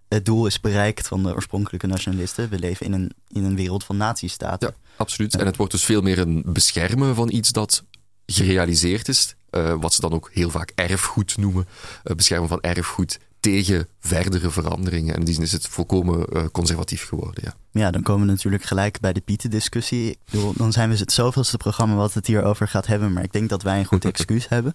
het 0.07 0.25
doel 0.25 0.45
is 0.45 0.59
bereikt 0.59 1.07
van 1.07 1.23
de 1.23 1.33
oorspronkelijke 1.33 1.87
nationalisten. 1.87 2.49
We 2.49 2.59
leven 2.59 2.85
in 2.85 2.93
een, 2.93 3.11
in 3.27 3.43
een 3.43 3.55
wereld 3.55 3.83
van 3.83 3.97
nazistaten. 3.97 4.67
Ja, 4.81 4.89
absoluut. 4.97 5.35
En 5.35 5.45
het 5.45 5.55
wordt 5.57 5.71
dus 5.71 5.83
veel 5.83 6.01
meer 6.01 6.19
een 6.19 6.43
beschermen 6.45 7.15
van 7.15 7.29
iets 7.31 7.51
dat 7.51 7.83
gerealiseerd 8.25 9.07
is. 9.07 9.35
eh, 9.49 9.73
wat 9.79 9.93
ze 9.93 10.01
dan 10.01 10.11
ook 10.13 10.29
heel 10.33 10.49
vaak 10.49 10.71
erfgoed 10.75 11.37
noemen. 11.37 11.67
Eh, 12.03 12.15
beschermen 12.15 12.49
van 12.49 12.61
erfgoed 12.61 13.19
tegen 13.43 13.87
verdere 13.99 14.51
veranderingen. 14.51 15.13
En 15.13 15.19
in 15.19 15.25
die 15.25 15.33
zin 15.33 15.43
is 15.43 15.51
het 15.51 15.67
volkomen 15.67 16.27
eh, 16.27 16.43
conservatief 16.51 17.07
geworden. 17.07 17.43
Ja. 17.43 17.55
Ja, 17.71 17.91
dan 17.91 18.01
komen 18.01 18.25
we 18.25 18.31
natuurlijk 18.31 18.63
gelijk 18.63 18.99
bij 18.99 19.13
de 19.13 19.21
Pieten-discussie. 19.21 20.17
Dan 20.55 20.71
zijn 20.71 20.89
we 20.89 20.97
het 20.97 21.11
zoveelste 21.11 21.57
programma 21.57 21.95
wat 21.95 22.13
het 22.13 22.27
hierover 22.27 22.67
gaat 22.67 22.87
hebben. 22.87 23.13
Maar 23.13 23.23
ik 23.23 23.31
denk 23.31 23.49
dat 23.49 23.61
wij 23.61 23.79
een 23.79 23.85
goed 23.85 24.05
excuus 24.13 24.49
hebben. 24.49 24.73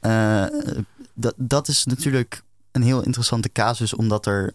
Eh, 0.00 0.44
dat, 1.14 1.34
dat 1.36 1.68
is 1.68 1.84
natuurlijk 1.84 2.42
een 2.72 2.82
heel 2.82 3.02
interessante 3.02 3.52
casus, 3.52 3.94
omdat 3.94 4.26
er 4.26 4.54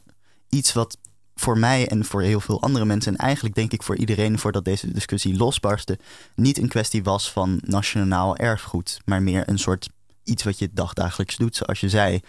iets 0.50 0.74
wat 0.74 0.98
voor 1.36 1.58
mij 1.58 1.88
en 1.88 2.06
voor 2.06 2.22
heel 2.22 2.40
veel 2.40 2.62
andere 2.62 2.86
mensen, 2.86 3.18
en 3.18 3.26
eigenlijk 3.26 3.56
denk 3.56 3.72
ik 3.72 3.84
voor 3.84 3.98
iedereen 3.98 4.40
voordat 4.40 4.66
deze 4.66 4.92
discussie 4.92 5.38
losbarstte, 5.38 6.00
niet 6.36 6.58
een 6.58 6.68
kwestie 6.68 7.04
was 7.04 7.32
van 7.32 7.60
nationaal 7.64 8.38
erfgoed, 8.38 9.02
maar 9.06 9.22
meer 9.22 9.50
een 9.50 9.60
soort 9.60 9.90
iets 10.24 10.44
wat 10.44 10.60
je 10.60 10.70
dagdagelijks 10.74 11.38
doet, 11.38 11.56
zoals 11.56 11.80
je 11.80 11.90
zei. 11.90 12.20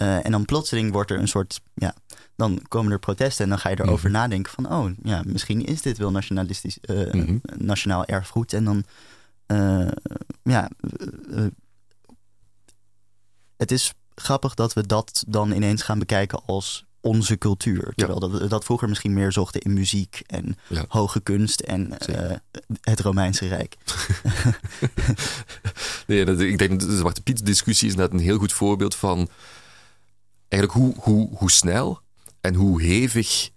Eh, 0.00 0.24
en 0.24 0.30
dan 0.30 0.44
plotseling 0.44 0.92
wordt 0.92 1.10
er 1.10 1.18
een 1.18 1.28
soort, 1.28 1.60
ja, 1.74 1.94
dan 2.36 2.62
komen 2.68 2.92
er 2.92 2.98
protesten 2.98 3.44
en 3.44 3.50
dan 3.50 3.58
ga 3.58 3.68
je 3.68 3.80
erover 3.80 4.10
Mhm. 4.10 4.18
nadenken 4.18 4.52
van, 4.52 4.72
oh 4.72 4.90
ja, 5.02 5.22
misschien 5.26 5.64
is 5.64 5.82
dit 5.82 5.98
wel 5.98 6.10
nationalistisch, 6.10 6.80
eh, 6.80 7.12
Mhm. 7.12 7.36
nationaal 7.56 8.04
erfgoed. 8.04 8.52
En 8.52 8.64
dan, 8.64 8.84
eh, 9.46 9.88
ja, 10.42 10.70
het 13.56 13.70
is 13.72 13.92
grappig 14.14 14.54
dat 14.54 14.72
we 14.72 14.86
dat 14.86 15.24
dan 15.28 15.52
ineens 15.52 15.82
gaan 15.82 15.98
bekijken 15.98 16.40
als 16.46 16.84
onze 17.00 17.38
cultuur. 17.38 17.92
Terwijl 17.96 18.20
dat 18.20 18.30
we 18.30 18.46
dat 18.46 18.64
vroeger 18.64 18.88
misschien 18.88 19.12
meer 19.14 19.32
zochten 19.32 19.60
in 19.60 19.72
muziek 19.72 20.22
en 20.26 20.56
Ja. 20.68 20.84
hoge 20.88 21.20
kunst 21.20 21.60
en 21.60 21.92
het 22.80 23.00
Romeinse 23.00 23.48
Rijk. 23.48 23.76
Nee, 26.06 26.24
dat, 26.24 26.40
ik 26.40 26.58
denk 26.58 26.80
dat 26.80 26.88
de 26.88 26.96
Zwarte 26.96 27.22
Piet 27.22 27.46
discussie 27.46 27.88
is 27.88 27.94
net 27.94 28.12
een 28.12 28.18
heel 28.18 28.38
goed 28.38 28.52
voorbeeld 28.52 28.94
van 28.94 29.28
eigenlijk 30.50 30.72
hoe, 30.72 30.94
hoe, 30.98 31.28
hoe 31.36 31.50
snel 31.50 32.00
en 32.40 32.54
hoe 32.54 32.82
hevig 32.82 33.50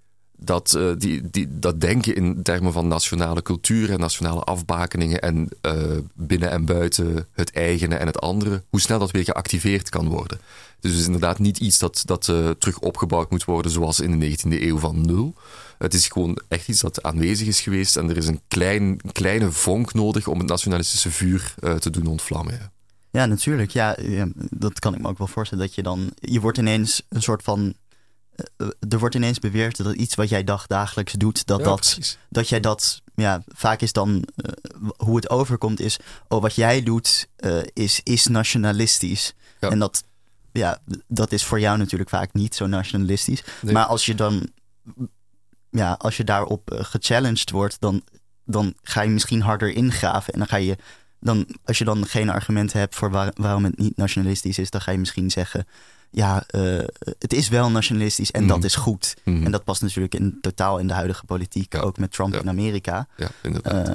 dat, 0.46 0.74
eh, 0.74 0.92
die, 0.98 1.30
die, 1.30 1.60
dat 1.60 1.82
denken 1.82 2.16
in 2.16 2.44
termen 2.44 2.74
van 2.74 2.88
nationale 2.88 3.42
cultuur 3.42 3.92
en 3.92 4.00
nationale 4.00 4.42
afbakeningen 4.42 5.22
en 5.22 5.50
eh, 5.62 5.98
binnen 6.14 6.52
en 6.52 6.66
buiten 6.66 7.28
het 7.32 7.52
eigene 7.52 7.96
en 7.96 8.08
het 8.08 8.20
andere, 8.20 8.64
hoe 8.70 8.82
snel 8.82 9.00
dat 9.00 9.12
weer 9.12 9.24
geactiveerd 9.24 9.90
kan 9.90 10.08
worden. 10.08 10.40
Dus 10.80 10.92
het 10.92 11.00
is 11.00 11.06
inderdaad 11.06 11.40
niet 11.40 11.58
iets 11.58 11.78
dat, 11.78 12.02
dat 12.06 12.30
eh, 12.30 12.50
terug 12.50 12.80
opgebouwd 12.80 13.30
moet 13.30 13.44
worden 13.44 13.72
zoals 13.72 14.00
in 14.00 14.20
de 14.20 14.30
19e 14.30 14.62
eeuw 14.62 14.78
van 14.78 15.06
nul. 15.06 15.34
Het 15.78 15.94
is 15.94 16.08
gewoon 16.08 16.40
echt 16.48 16.68
iets 16.68 16.82
dat 16.82 17.04
aanwezig 17.04 17.48
is 17.48 17.62
geweest 17.62 17.98
en 17.98 18.10
er 18.10 18.18
is 18.18 18.28
een 18.28 18.42
klein, 18.48 19.00
kleine 19.12 19.52
vonk 19.52 19.94
nodig 19.94 20.28
om 20.28 20.38
het 20.38 20.48
nationalistische 20.48 21.12
vuur 21.12 21.54
te 21.80 21.90
doen 21.90 22.08
ontvlammen. 22.08 22.54
ja. 22.54 22.72
Ja, 23.14 23.26
natuurlijk. 23.26 23.72
Ja, 23.72 23.96
dat 24.36 24.80
kan 24.80 24.94
ik 24.94 25.02
me 25.02 25.08
ook 25.08 25.18
wel 25.18 25.28
voorstellen. 25.28 25.66
Dat 25.66 25.76
je 25.76 25.84
dan, 25.84 26.12
je 26.16 26.40
wordt 26.40 26.58
ineens 26.58 27.02
een 27.10 27.22
soort 27.22 27.44
van, 27.44 27.74
eh, 28.36 28.68
er 28.90 29.00
wordt 29.00 29.16
ineens 29.16 29.40
beweerd 29.40 29.84
dat 29.84 29.96
iets 29.96 30.16
wat 30.16 30.30
jij 30.30 30.44
dagdagelijks 30.44 31.14
doet, 31.14 31.46
dat 31.46 31.60
Ja, 31.60 31.66
dat 31.66 31.80
precies. 31.80 32.18
dat 32.30 32.50
jij 32.50 32.60
dat, 32.60 33.02
ja, 33.16 33.44
vaak 33.48 33.82
is 33.82 33.94
dan 33.94 34.24
eh, 34.36 34.52
hoe 34.98 35.16
het 35.16 35.30
overkomt 35.30 35.80
is, 35.80 36.00
oh, 36.28 36.42
wat 36.42 36.56
jij 36.56 36.84
doet 36.84 37.28
eh, 37.36 37.62
is, 37.74 38.02
is 38.04 38.28
nationalistisch. 38.28 39.34
Ja. 39.60 39.70
En 39.70 39.80
dat, 39.80 40.04
ja, 40.52 40.80
dat 41.08 41.32
is 41.32 41.44
voor 41.44 41.60
jou 41.60 41.78
natuurlijk 41.78 42.10
vaak 42.10 42.34
niet 42.34 42.56
zo 42.56 42.68
nationalistisch. 42.68 43.44
Nee. 43.62 43.74
Maar 43.74 43.86
als 43.86 44.06
je 44.06 44.16
dan 44.16 44.50
ja, 45.70 45.96
als 46.00 46.18
je 46.18 46.24
daarop 46.24 46.72
gechallenged 46.76 47.50
wordt, 47.50 47.78
dan, 47.80 48.04
dan 48.46 48.74
ga 48.82 49.02
je 49.02 49.10
misschien 49.10 49.42
harder 49.42 49.70
ingraven. 49.70 50.34
En 50.34 50.40
dan 50.40 50.48
ga 50.48 50.58
je, 50.58 50.78
dan, 51.24 51.48
als 51.66 51.78
je 51.78 51.86
dan 51.86 52.06
geen 52.06 52.30
argumenten 52.30 52.80
hebt 52.80 52.96
voor 52.96 53.10
waar- 53.12 53.32
waarom 53.36 53.64
het 53.64 53.78
niet 53.78 53.98
nationalistisch 53.98 54.58
is, 54.58 54.70
dan 54.70 54.82
ga 54.82 54.92
je 54.92 54.98
misschien 54.98 55.32
zeggen, 55.32 55.68
ja, 56.10 56.44
eh, 56.48 56.78
het 57.20 57.34
is 57.34 57.50
wel 57.50 57.70
nationalistisch 57.72 58.32
en 58.32 58.48
dat 58.48 58.58
Mhm. 58.58 58.66
is 58.66 58.76
goed. 58.76 59.16
Mhm. 59.24 59.46
En 59.46 59.52
dat 59.52 59.64
past 59.64 59.82
natuurlijk 59.82 60.16
in 60.16 60.38
totaal 60.42 60.78
in 60.80 60.88
de 60.88 60.94
huidige 60.94 61.26
politiek, 61.26 61.74
Ja. 61.74 61.80
ook 61.80 61.98
met 61.98 62.12
Trump 62.12 62.34
Ja. 62.34 62.40
in 62.40 62.50
Amerika. 62.50 63.08
Ja, 63.18 63.28
inderdaad. 63.44 63.88
Eh, 63.88 63.94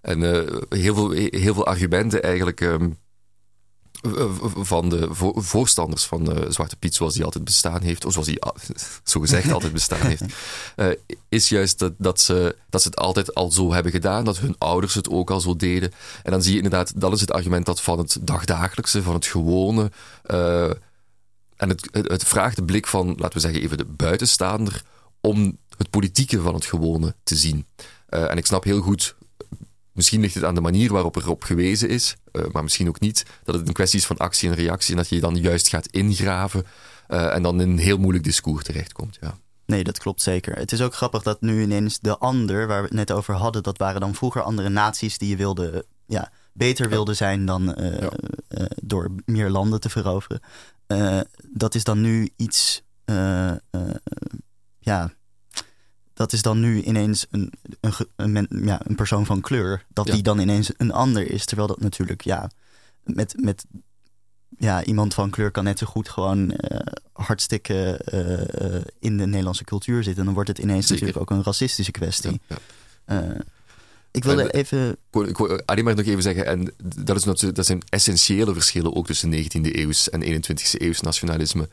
En 0.00 0.22
eh, 0.22 0.60
heel, 0.78 0.94
veel, 0.94 1.10
heel 1.10 1.54
veel 1.54 1.66
argumenten 1.66 2.22
eigenlijk 2.22 2.60
ehm, 2.60 2.90
van 4.56 4.88
de 4.88 5.08
vo- 5.10 5.32
voorstanders 5.36 6.04
van 6.04 6.32
eh, 6.32 6.50
Zwarte 6.50 6.76
Piet, 6.76 6.94
zoals 6.94 7.14
die 7.14 7.24
altijd 7.24 7.44
bestaan 7.44 7.82
heeft, 7.82 8.04
of 8.04 8.12
zoals 8.12 8.26
die 8.28 8.42
ah, 8.42 8.56
zogezegd 9.04 9.52
altijd 9.52 9.72
bestaan 9.72 10.06
heeft, 10.06 10.22
eh, 10.76 10.86
is 11.28 11.48
juist 11.48 11.78
dat, 11.78 11.92
dat, 11.98 12.20
ze, 12.20 12.56
dat 12.70 12.82
ze 12.82 12.88
het 12.88 12.96
altijd 12.96 13.34
al 13.34 13.50
zo 13.50 13.72
hebben 13.72 13.92
gedaan, 13.92 14.24
dat 14.24 14.38
hun 14.38 14.54
ouders 14.58 14.94
het 14.94 15.08
ook 15.10 15.30
al 15.30 15.40
zo 15.40 15.56
deden. 15.56 15.92
En 16.22 16.30
dan 16.30 16.42
zie 16.42 16.50
je 16.50 16.56
inderdaad, 16.62 17.00
dat 17.00 17.12
is 17.12 17.20
het 17.20 17.32
argument 17.32 17.66
dat 17.66 17.82
van 17.82 17.98
het 17.98 18.16
dagdagelijkse, 18.20 19.02
van 19.02 19.14
het 19.14 19.26
gewone. 19.26 19.90
eh, 20.22 20.70
en 21.56 21.68
het, 21.68 21.88
het, 21.92 22.10
het 22.10 22.24
vraagt 22.24 22.56
de 22.56 22.64
blik 22.64 22.86
van, 22.86 23.06
laten 23.06 23.32
we 23.32 23.40
zeggen, 23.40 23.62
even 23.62 23.78
de 23.78 23.84
buitenstaander, 23.84 24.82
om 25.20 25.58
het 25.76 25.90
politieke 25.90 26.40
van 26.40 26.54
het 26.54 26.64
gewone 26.64 27.14
te 27.22 27.36
zien. 27.36 27.66
Eh, 28.06 28.30
en 28.30 28.36
ik 28.36 28.46
snap 28.46 28.64
heel 28.64 28.80
goed 28.80 29.14
Misschien 29.94 30.20
ligt 30.20 30.34
het 30.34 30.44
aan 30.44 30.54
de 30.54 30.60
manier 30.60 30.92
waarop 30.92 31.16
er 31.16 31.28
op 31.30 31.42
gewezen 31.42 31.88
is, 31.88 32.16
eh, 32.32 32.42
maar 32.52 32.62
misschien 32.62 32.88
ook 32.88 33.00
niet. 33.00 33.24
Dat 33.44 33.54
het 33.54 33.66
een 33.68 33.72
kwestie 33.74 33.98
is 33.98 34.06
van 34.06 34.16
actie 34.16 34.48
en 34.48 34.54
reactie 34.54 34.90
en 34.90 34.96
dat 34.96 35.08
je 35.08 35.14
je 35.14 35.20
dan 35.20 35.36
juist 35.36 35.68
gaat 35.68 35.86
ingraven 35.86 36.64
eh, 37.06 37.34
en 37.34 37.42
dan 37.42 37.60
in 37.60 37.70
een 37.70 37.78
heel 37.78 37.98
moeilijk 37.98 38.24
discours 38.24 38.64
terechtkomt. 38.64 39.18
Ja. 39.20 39.38
Nee, 39.66 39.84
dat 39.84 39.98
klopt 39.98 40.22
zeker. 40.22 40.56
Het 40.56 40.72
is 40.72 40.80
ook 40.80 40.94
grappig 40.94 41.22
dat 41.22 41.40
nu 41.40 41.62
ineens 41.62 41.98
de 42.00 42.18
ander, 42.18 42.66
waar 42.66 42.80
we 42.80 42.86
het 42.86 42.96
net 42.96 43.12
over 43.12 43.34
hadden, 43.34 43.62
dat 43.62 43.78
waren 43.78 44.00
dan 44.00 44.14
vroeger 44.14 44.42
andere 44.42 44.68
naties 44.68 45.18
die 45.18 45.28
je 45.28 45.36
wilde, 45.36 45.86
ja, 46.06 46.32
beter 46.52 46.88
wilde 46.88 47.14
zijn 47.14 47.46
dan 47.46 47.74
eh, 47.74 48.00
Ja. 48.00 48.10
door 48.82 49.10
meer 49.24 49.50
landen 49.50 49.80
te 49.80 49.88
veroveren. 49.88 50.40
Dat 51.48 51.74
is 51.74 51.84
dan 51.84 52.00
nu 52.00 52.30
iets, 52.36 52.82
ja, 54.78 55.12
dat 56.14 56.32
is 56.32 56.42
dan 56.42 56.60
nu 56.60 56.82
ineens 56.82 57.26
een, 57.30 57.52
een, 58.16 58.48
ja, 58.64 58.80
een 58.86 58.94
persoon 58.94 59.26
van 59.26 59.40
kleur. 59.40 59.84
Dat 59.92 60.06
Ja. 60.06 60.12
die 60.12 60.22
dan 60.22 60.38
ineens 60.38 60.70
een 60.76 60.92
ander 60.92 61.30
is. 61.30 61.44
Terwijl 61.44 61.68
dat 61.68 61.80
natuurlijk, 61.80 62.22
ja, 62.22 62.50
met, 63.04 63.34
met 63.38 63.64
ja, 64.58 64.84
iemand 64.84 65.14
van 65.14 65.30
kleur 65.30 65.50
kan 65.50 65.64
net 65.64 65.78
zo 65.78 65.86
goed 65.86 66.08
gewoon 66.08 66.50
eh, 66.50 66.86
hartstikke 67.12 67.96
eh, 67.96 68.82
in 69.00 69.16
de 69.16 69.26
Nederlandse 69.26 69.64
cultuur 69.64 69.96
zitten. 70.02 70.18
En 70.18 70.24
dan 70.24 70.34
wordt 70.34 70.48
het 70.48 70.58
ineens 70.58 70.86
Zeker. 70.86 71.04
natuurlijk 71.06 71.30
ook 71.32 71.38
een 71.38 71.44
racistische 71.44 71.92
kwestie. 71.92 72.40
Ja, 72.48 72.56
Eh, 73.04 73.40
ik 74.10 74.24
wilde 74.24 74.42
En- 74.42 74.50
even. 74.50 74.90
Ik 75.10 75.36
wou 75.36 75.62
alleen 75.64 75.84
maar 75.84 75.94
nog 75.94 76.06
even 76.06 76.22
zeggen, 76.22 76.46
en 76.46 76.74
dat, 77.04 77.16
is 77.16 77.24
natuurlijk, 77.24 77.54
dat 77.56 77.66
zijn 77.66 77.82
essentiële 77.88 78.52
verschillen 78.52 78.94
ook 78.94 79.06
tussen 79.06 79.30
19e 79.30 79.78
eeuws 79.78 80.10
en 80.10 80.22
21e 80.22 80.80
eeuws 80.82 81.00
nationalisme. 81.00 81.68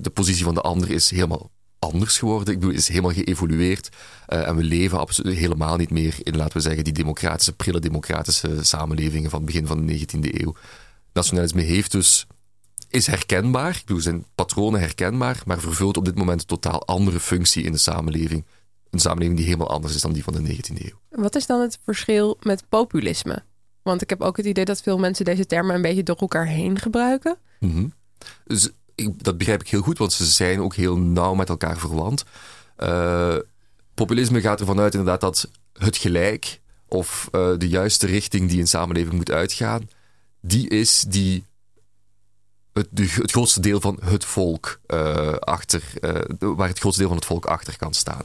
De 0.00 0.10
positie 0.14 0.44
van 0.44 0.54
de 0.54 0.60
ander 0.60 0.90
is 0.90 1.10
helemaal 1.10 1.50
anders 1.84 2.18
geworden. 2.18 2.54
Ik 2.54 2.60
bedoel, 2.60 2.74
is 2.74 2.88
helemaal 2.88 3.12
geëvolueerd. 3.12 3.88
Eh, 4.26 4.48
en 4.48 4.56
we 4.56 4.62
leven 4.62 4.98
absoluut 4.98 5.36
helemaal 5.36 5.76
niet 5.76 5.90
meer 5.90 6.14
in, 6.22 6.36
laten 6.36 6.56
we 6.56 6.62
zeggen, 6.62 6.84
die 6.84 6.92
democratische, 6.92 7.52
prille 7.52 7.80
democratische 7.80 8.64
samenlevingen 8.64 9.30
van 9.30 9.38
het 9.38 9.46
begin 9.46 9.66
van 9.66 9.86
de 9.86 9.92
19e 9.92 10.40
eeuw. 10.40 10.54
Nationalisme 11.12 11.62
heeft 11.62 11.92
dus, 11.92 12.26
is 12.88 13.06
herkenbaar. 13.06 13.76
Ik 13.76 13.84
bedoel, 13.86 14.02
zijn 14.02 14.24
patronen 14.34 14.80
herkenbaar, 14.80 15.42
maar 15.46 15.60
vervult 15.60 15.96
op 15.96 16.04
dit 16.04 16.14
moment 16.14 16.40
een 16.40 16.46
totaal 16.46 16.86
andere 16.86 17.20
functie 17.20 17.64
in 17.64 17.72
de 17.72 17.78
samenleving. 17.78 18.44
Een 18.90 19.00
samenleving 19.00 19.36
die 19.36 19.46
helemaal 19.46 19.70
anders 19.70 19.94
is 19.94 20.00
dan 20.00 20.12
die 20.12 20.24
van 20.24 20.32
de 20.32 20.56
19e 20.56 20.84
eeuw. 20.84 20.98
Wat 21.08 21.36
is 21.36 21.46
dan 21.46 21.60
het 21.60 21.78
verschil 21.84 22.36
met 22.42 22.68
populisme? 22.68 23.42
Want 23.82 24.02
ik 24.02 24.10
heb 24.10 24.20
ook 24.20 24.36
het 24.36 24.46
idee 24.46 24.64
dat 24.64 24.82
veel 24.82 24.98
mensen 24.98 25.24
deze 25.24 25.46
termen 25.46 25.74
een 25.74 25.82
beetje 25.82 26.02
door 26.02 26.16
elkaar 26.16 26.46
heen 26.46 26.78
gebruiken. 26.78 27.36
Mhm. 27.60 27.86
Dus 28.44 28.70
dat 29.16 29.38
begrijp 29.38 29.60
ik 29.60 29.68
heel 29.68 29.82
goed, 29.82 29.98
want 29.98 30.12
ze 30.12 30.24
zijn 30.24 30.60
ook 30.60 30.74
heel 30.74 30.98
nauw 30.98 31.34
met 31.34 31.48
elkaar 31.48 31.78
verwant. 31.78 32.24
Eh, 32.76 33.36
populisme 33.94 34.40
gaat 34.40 34.60
ervan 34.60 34.80
uit 34.80 34.94
inderdaad 34.94 35.20
dat 35.20 35.50
het 35.72 35.96
gelijk 35.96 36.60
of 36.88 37.28
eh, 37.32 37.50
de 37.58 37.68
juiste 37.68 38.06
richting 38.06 38.48
die 38.48 38.60
een 38.60 38.68
samenleving 38.68 39.14
moet 39.14 39.30
uitgaan, 39.30 39.88
die 40.40 40.68
is 40.68 41.04
die 41.08 41.44
het, 42.72 42.88
het 42.92 43.30
grootste 43.30 43.60
deel 43.60 43.80
van 43.80 43.98
het 44.04 44.24
volk 44.24 44.80
eh, 44.86 45.32
achter, 45.32 45.82
waar 46.38 46.68
het 46.68 46.78
grootste 46.78 47.00
deel 47.00 47.08
van 47.08 47.18
het 47.18 47.26
volk 47.26 47.46
achter 47.46 47.76
kan 47.76 47.94
staan. 47.94 48.24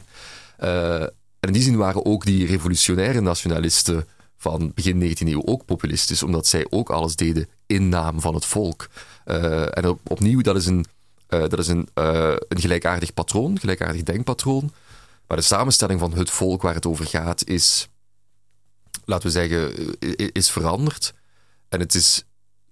En 1.39 1.47
in 1.47 1.53
die 1.53 1.61
zin 1.61 1.78
waren 1.78 2.05
ook 2.05 2.26
die 2.26 2.45
revolutionaire 2.45 3.22
nationalisten 3.22 4.07
van 4.38 4.72
begin 4.76 5.01
19e 5.01 5.28
eeuw 5.28 5.45
ook 5.45 5.65
populistisch, 5.65 6.24
omdat 6.24 6.47
zij 6.47 6.65
ook 6.70 6.89
alles 6.89 7.15
deden 7.15 7.47
in 7.65 7.89
naam 7.89 8.22
van 8.22 8.34
het 8.34 8.45
volk. 8.45 8.88
Eh, 9.26 9.78
en 9.78 9.88
op- 9.88 9.99
opnieuw, 10.03 10.41
dat 10.41 10.55
is 10.55 10.65
een, 10.65 10.86
eh, 11.28 11.39
dat 11.39 11.59
is 11.59 11.67
een, 11.67 11.88
eh, 11.93 12.36
een 12.47 12.59
gelijkaardig 12.59 13.13
patroon, 13.13 13.59
gelijkaardig 13.59 14.03
denkpatroon. 14.03 14.74
Maar 15.28 15.38
de 15.38 15.43
samenstelling 15.43 15.99
van 15.99 16.13
het 16.13 16.30
volk 16.30 16.61
waar 16.61 16.74
het 16.74 16.86
over 16.86 17.05
gaat 17.05 17.47
is, 17.47 17.88
laten 19.05 19.28
we 19.28 19.34
zeggen, 19.34 19.74
is 20.32 20.49
veranderd. 20.51 21.13
En 21.70 21.80
het 21.80 21.95
is 21.95 22.24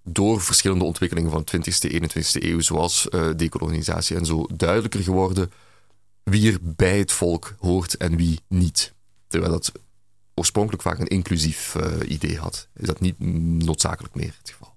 door 0.02 0.40
verschillende 0.40 0.84
ontwikkelingen 0.84 1.30
van 1.30 1.44
20e, 1.44 1.88
21e 1.88 2.44
eeuw, 2.50 2.60
zoals 2.60 3.08
eh, 3.08 3.28
dekolonisatie 3.36 4.16
en 4.16 4.26
zo, 4.26 4.46
duidelijker 4.54 5.02
geworden 5.02 5.52
wie 6.22 6.52
er 6.52 6.58
bij 6.62 6.98
het 6.98 7.12
volk 7.12 7.54
hoort 7.58 7.96
en 7.96 8.16
wie 8.16 8.40
niet. 8.48 8.94
Terwijl 9.26 9.52
dat 9.52 9.72
oorspronkelijk 10.34 10.82
vaak 10.82 10.98
een 10.98 11.06
inclusief 11.06 11.76
idee 12.06 12.38
had, 12.38 12.68
is 12.76 12.86
dat 12.86 13.00
niet 13.00 13.18
noodzakelijk 13.64 14.14
meer 14.14 14.34
het 14.38 14.50
geval. 14.50 14.72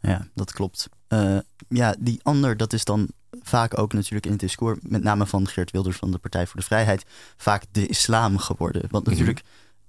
Ja, 0.00 0.26
dat 0.34 0.52
klopt. 0.52 0.88
Eh, 1.08 1.36
ja, 1.68 1.94
die 1.98 2.20
ander, 2.22 2.56
dat 2.56 2.72
is 2.72 2.84
dan 2.84 3.08
vaak 3.42 3.78
ook 3.78 3.92
natuurlijk 3.92 4.24
in 4.26 4.30
het 4.32 4.40
discours, 4.40 4.78
met 4.82 5.02
name 5.02 5.26
van 5.26 5.48
Geert 5.48 5.70
Wilders 5.70 5.96
van 5.96 6.10
de 6.10 6.18
Partij 6.18 6.46
voor 6.46 6.60
de 6.60 6.66
Vrijheid, 6.66 7.04
vaak 7.36 7.62
de 7.72 7.86
islam 7.86 8.38
geworden. 8.38 8.82
Wat 8.90 9.00
Mhm. 9.02 9.10
natuurlijk 9.10 9.42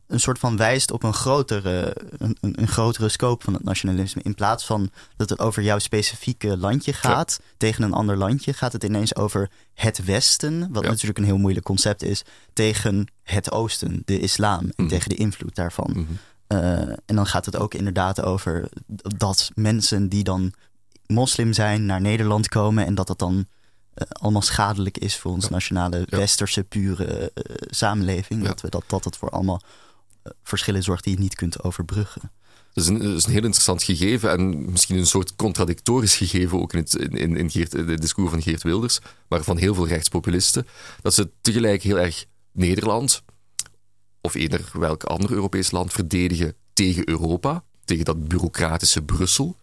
een 0.08 0.20
soort 0.20 0.40
van 0.40 0.58
wijst 0.58 0.92
op 0.92 1.04
een 1.04 1.14
grotere, 1.14 1.96
een, 2.18 2.38
een, 2.42 2.68
grotere 2.68 3.10
scope 3.10 3.44
van 3.44 3.54
het 3.54 3.64
nationalisme. 3.64 4.22
In 4.22 4.36
plaats 4.36 4.66
van 4.66 4.90
dat 5.16 5.30
het 5.30 5.40
over 5.40 5.64
jouw 5.64 5.80
specifieke 5.80 6.58
landje 6.58 6.94
gaat, 6.94 7.40
tegen 7.58 7.84
een 7.84 7.94
ander 7.94 8.18
landje, 8.18 8.54
gaat 8.54 8.74
het 8.74 8.84
ineens 8.84 9.16
over 9.16 9.50
het 9.74 10.06
Westen, 10.06 10.72
wat 10.72 10.84
Ja. 10.84 10.90
natuurlijk 10.90 11.18
een 11.20 11.26
heel 11.26 11.38
moeilijk 11.38 11.66
concept 11.66 12.04
is, 12.04 12.24
tegen 12.54 13.06
het 13.24 13.52
Oosten, 13.52 14.02
de 14.06 14.20
islam, 14.20 14.60
en 14.60 14.72
Mhm. 14.76 14.88
tegen 14.88 15.10
de 15.10 15.16
invloed 15.16 15.56
daarvan. 15.56 15.90
Mhm. 15.94 16.02
Eh, 16.52 16.80
en 17.06 17.16
dan 17.16 17.26
gaat 17.26 17.46
het 17.46 17.56
ook 17.56 17.74
inderdaad 17.74 18.22
over 18.22 18.70
dat 19.18 19.52
mensen 19.56 20.10
die 20.10 20.24
dan 20.24 20.54
moslim 21.08 21.54
zijn 21.54 21.86
naar 21.86 22.02
Nederland 22.02 22.48
komen 22.48 22.86
en 22.86 22.96
dat 22.96 23.08
dat 23.08 23.20
dan 23.20 23.46
eh, 23.94 24.08
allemaal 24.12 24.42
schadelijk 24.42 24.98
is 24.98 25.18
voor 25.18 25.32
onze 25.32 25.48
Ja. 25.48 25.54
nationale 25.54 25.98
Ja. 25.98 26.18
westerse 26.18 26.64
pure 26.64 27.32
eh, 27.34 27.56
samenleving. 27.70 28.42
Ja. 28.42 28.48
Dat, 28.48 28.62
we, 28.62 28.70
dat, 28.70 28.84
dat 28.88 29.04
het 29.04 29.18
voor 29.18 29.30
allemaal 29.30 29.62
verschillen 30.44 30.84
zorgt 30.84 31.04
die 31.04 31.14
je 31.14 31.20
niet 31.20 31.36
kunt 31.36 31.64
overbruggen. 31.64 32.32
Dat 32.74 32.84
is, 32.84 32.90
een, 32.90 33.00
dat 33.00 33.18
is 33.18 33.26
een 33.26 33.32
heel 33.32 33.44
interessant 33.44 33.84
gegeven 33.84 34.32
en 34.32 34.72
misschien 34.72 34.98
een 34.98 35.06
soort 35.06 35.36
contradictorisch 35.36 36.16
gegeven 36.16 36.60
ook 36.62 36.74
in 36.74 36.80
het, 36.80 36.96
in, 36.96 37.12
in, 37.12 37.36
in 37.36 37.50
Geert, 37.50 37.74
in 37.74 37.88
het 37.88 38.02
discours 38.02 38.32
van 38.32 38.42
Geert 38.42 38.64
Wilders, 38.64 39.00
maar 39.28 39.44
van 39.44 39.58
heel 39.58 39.74
veel 39.76 39.88
rechtspopulisten, 39.88 40.68
dat 41.02 41.14
ze 41.14 41.30
tegelijk 41.42 41.84
heel 41.84 42.00
erg 42.00 42.26
Nederland 42.52 43.24
of 44.22 44.36
eender 44.36 44.70
welk 44.74 45.04
ander 45.04 45.32
Europees 45.32 45.72
land 45.72 45.94
verdedigen 45.94 46.54
tegen 46.74 47.10
Europa, 47.10 47.64
tegen 47.86 48.06
dat 48.06 48.28
bureaucratische 48.28 49.02
Brussel. 49.02 49.56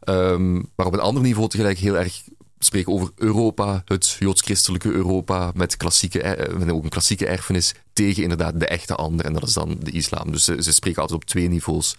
Ehm, 0.00 0.54
maar 0.54 0.86
op 0.86 0.92
een 0.92 1.00
ander 1.00 1.22
niveau 1.22 1.48
tegelijk 1.48 1.78
heel 1.78 1.96
erg 1.98 2.22
spreken 2.58 2.92
over 2.92 3.10
Europa, 3.14 3.82
het 3.84 4.16
joods-christelijke 4.18 4.90
Europa, 4.90 5.50
met, 5.54 5.76
klassieke, 5.76 6.22
eh, 6.22 6.56
met 6.56 6.70
ook 6.70 6.84
een 6.84 6.90
klassieke 6.90 7.26
erfenis, 7.26 7.74
tegen 7.92 8.22
inderdaad 8.22 8.60
de 8.60 8.66
echte 8.66 8.94
ander, 8.94 9.26
en 9.26 9.32
dat 9.32 9.42
is 9.42 9.52
dan 9.52 9.76
de 9.80 9.90
islam. 9.90 10.32
Dus 10.32 10.44
ze, 10.44 10.72
spreken 10.72 11.00
altijd 11.00 11.20
op 11.20 11.28
twee 11.28 11.48
niveaus 11.48 11.96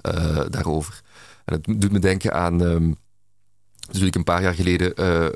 eh, 0.00 0.40
daarover. 0.48 1.02
En 1.44 1.54
het 1.54 1.80
doet 1.80 1.92
me 1.92 1.98
denken 1.98 2.32
aan, 2.32 2.64
ehm 2.64 2.92
natuurlijk 3.90 4.16
een 4.16 4.24
paar 4.24 4.42
jaar 4.42 4.54
geleden, 4.54 4.94
eh, 4.94 5.26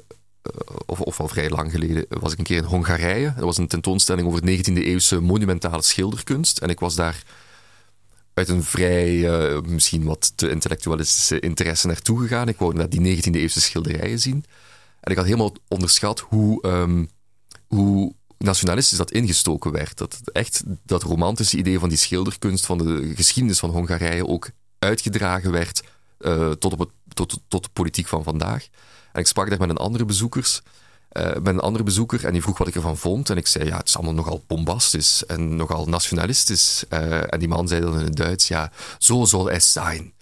of, 0.86 1.01
of 1.01 1.20
al 1.20 1.28
vrij 1.28 1.51
lang 1.51 1.70
geleden, 1.70 2.07
was 2.09 2.32
ik 2.32 2.38
een 2.38 2.45
keer 2.45 2.57
in 2.57 2.64
Hongarije. 2.64 3.32
Dat 3.36 3.45
was 3.45 3.59
een 3.59 3.68
tentoonstelling 3.68 4.26
over 4.26 4.40
19e-eeuwse 4.40 5.20
monumentale 5.20 5.82
schilderkunst. 5.82 6.59
En 6.59 6.68
ik 6.68 6.80
was 6.80 6.95
daar 6.95 7.22
uit 8.34 8.49
een 8.49 8.64
vrij, 8.64 9.28
eh, 9.28 9.61
misschien 9.62 10.05
wat 10.05 10.32
te 10.34 10.51
intellectualistische 10.51 11.40
interesse 11.40 11.86
naartoe 11.86 12.20
gegaan. 12.20 12.49
Ik 12.49 12.59
wou 12.59 12.74
naar 12.74 12.88
die 12.88 13.01
19e-eeuwse 13.01 13.61
schilderijen 13.61 14.20
zien. 14.20 14.45
En 15.01 15.11
ik 15.11 15.16
had 15.16 15.26
helemaal 15.26 15.55
onderschat 15.68 16.20
hoe, 16.20 16.62
ehm, 16.62 17.05
hoe 17.66 18.14
nationalistisch 18.38 18.99
dat 18.99 19.11
ingestoken 19.11 19.72
werd. 19.72 19.99
Dat 19.99 20.20
echt 20.32 20.62
dat 20.82 21.03
romantische 21.03 21.57
idee 21.57 21.78
van 21.78 21.88
die 21.88 21.99
schilderkunst, 21.99 22.66
van 22.66 22.78
de 22.78 23.12
geschiedenis 23.14 23.59
van 23.59 23.70
Hongarije 23.70 24.26
ook 24.26 24.51
uitgedragen 24.78 25.51
werd 25.51 25.82
eh, 26.18 26.51
tot, 26.51 26.72
op 26.72 26.78
het, 26.78 26.88
tot, 27.09 27.40
tot 27.49 27.62
de 27.64 27.70
politiek 27.72 28.07
van 28.07 28.22
vandaag. 28.22 28.68
En 29.14 29.20
ik 29.20 29.26
sprak 29.26 29.48
daar 29.50 29.58
met 29.58 29.68
een 29.70 29.76
andere 29.76 30.04
bezoekers. 30.04 30.60
eh, 31.08 31.24
met 31.26 31.46
een 31.46 31.60
andere 31.60 31.84
bezoeker 31.84 32.24
en 32.24 32.32
die 32.32 32.42
vroeg 32.42 32.58
wat 32.58 32.68
ik 32.68 32.74
ervan 32.74 32.96
vond. 32.96 33.30
En 33.30 33.36
ik 33.36 33.46
zei, 33.46 33.64
ja, 33.64 33.76
het 33.76 33.88
is 33.88 33.96
allemaal 33.96 34.14
nogal 34.14 34.44
bombastisch 34.46 35.26
en 35.26 35.56
nogal 35.56 35.86
nationalistisch. 35.86 36.84
Eh, 36.88 37.32
en 37.32 37.38
die 37.38 37.48
man 37.48 37.68
zei 37.68 37.80
dan 37.80 37.98
in 37.98 38.04
het 38.04 38.16
Duits, 38.16 38.48
ja, 38.48 38.72
zo 38.98 39.24
zal 39.24 39.46
het 39.50 39.64
zijn. 39.64 40.12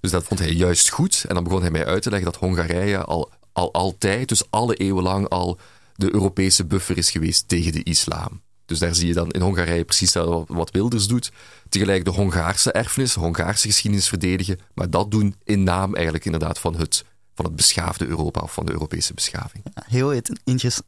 Dus 0.00 0.10
dat 0.10 0.24
vond 0.24 0.40
hij 0.40 0.52
juist 0.52 0.88
goed. 0.88 1.24
En 1.28 1.34
dan 1.34 1.44
begon 1.44 1.60
hij 1.60 1.70
mij 1.70 1.86
uit 1.86 2.02
te 2.02 2.10
leggen 2.10 2.32
dat 2.32 2.40
Hongarije 2.40 3.04
al, 3.04 3.30
al 3.52 3.72
altijd, 3.72 4.28
dus 4.28 4.42
alle 4.50 4.74
eeuwen 4.74 5.02
lang 5.02 5.28
al, 5.28 5.58
de 5.94 6.12
Europese 6.14 6.64
buffer 6.64 6.96
is 6.98 7.10
geweest 7.10 7.48
tegen 7.48 7.72
de 7.72 7.82
islam. 7.82 8.40
Dus 8.66 8.78
daar 8.78 8.94
zie 8.94 9.06
je 9.06 9.14
dan 9.14 9.30
in 9.30 9.40
Hongarije 9.40 9.84
precies 9.84 10.14
wat 10.46 10.70
Wilders 10.70 11.06
doet. 11.06 11.30
Tegelijk 11.68 12.04
de 12.04 12.10
Hongaarse 12.10 12.72
erfenis, 12.72 13.14
Hongaarse 13.14 13.66
geschiedenis 13.66 14.08
verdedigen. 14.08 14.58
Maar 14.74 14.90
dat 14.90 15.10
doen 15.10 15.34
in 15.44 15.62
naam 15.62 15.94
eigenlijk 15.94 16.24
inderdaad 16.24 16.58
van 16.58 16.76
het, 16.76 17.04
van 17.40 17.48
het 17.48 17.56
beschaafde 17.56 18.06
Europa 18.06 18.40
of 18.40 18.52
van 18.52 18.66
de 18.66 18.72
Europese 18.72 19.14
beschaving. 19.14 19.64
Heel 19.84 20.12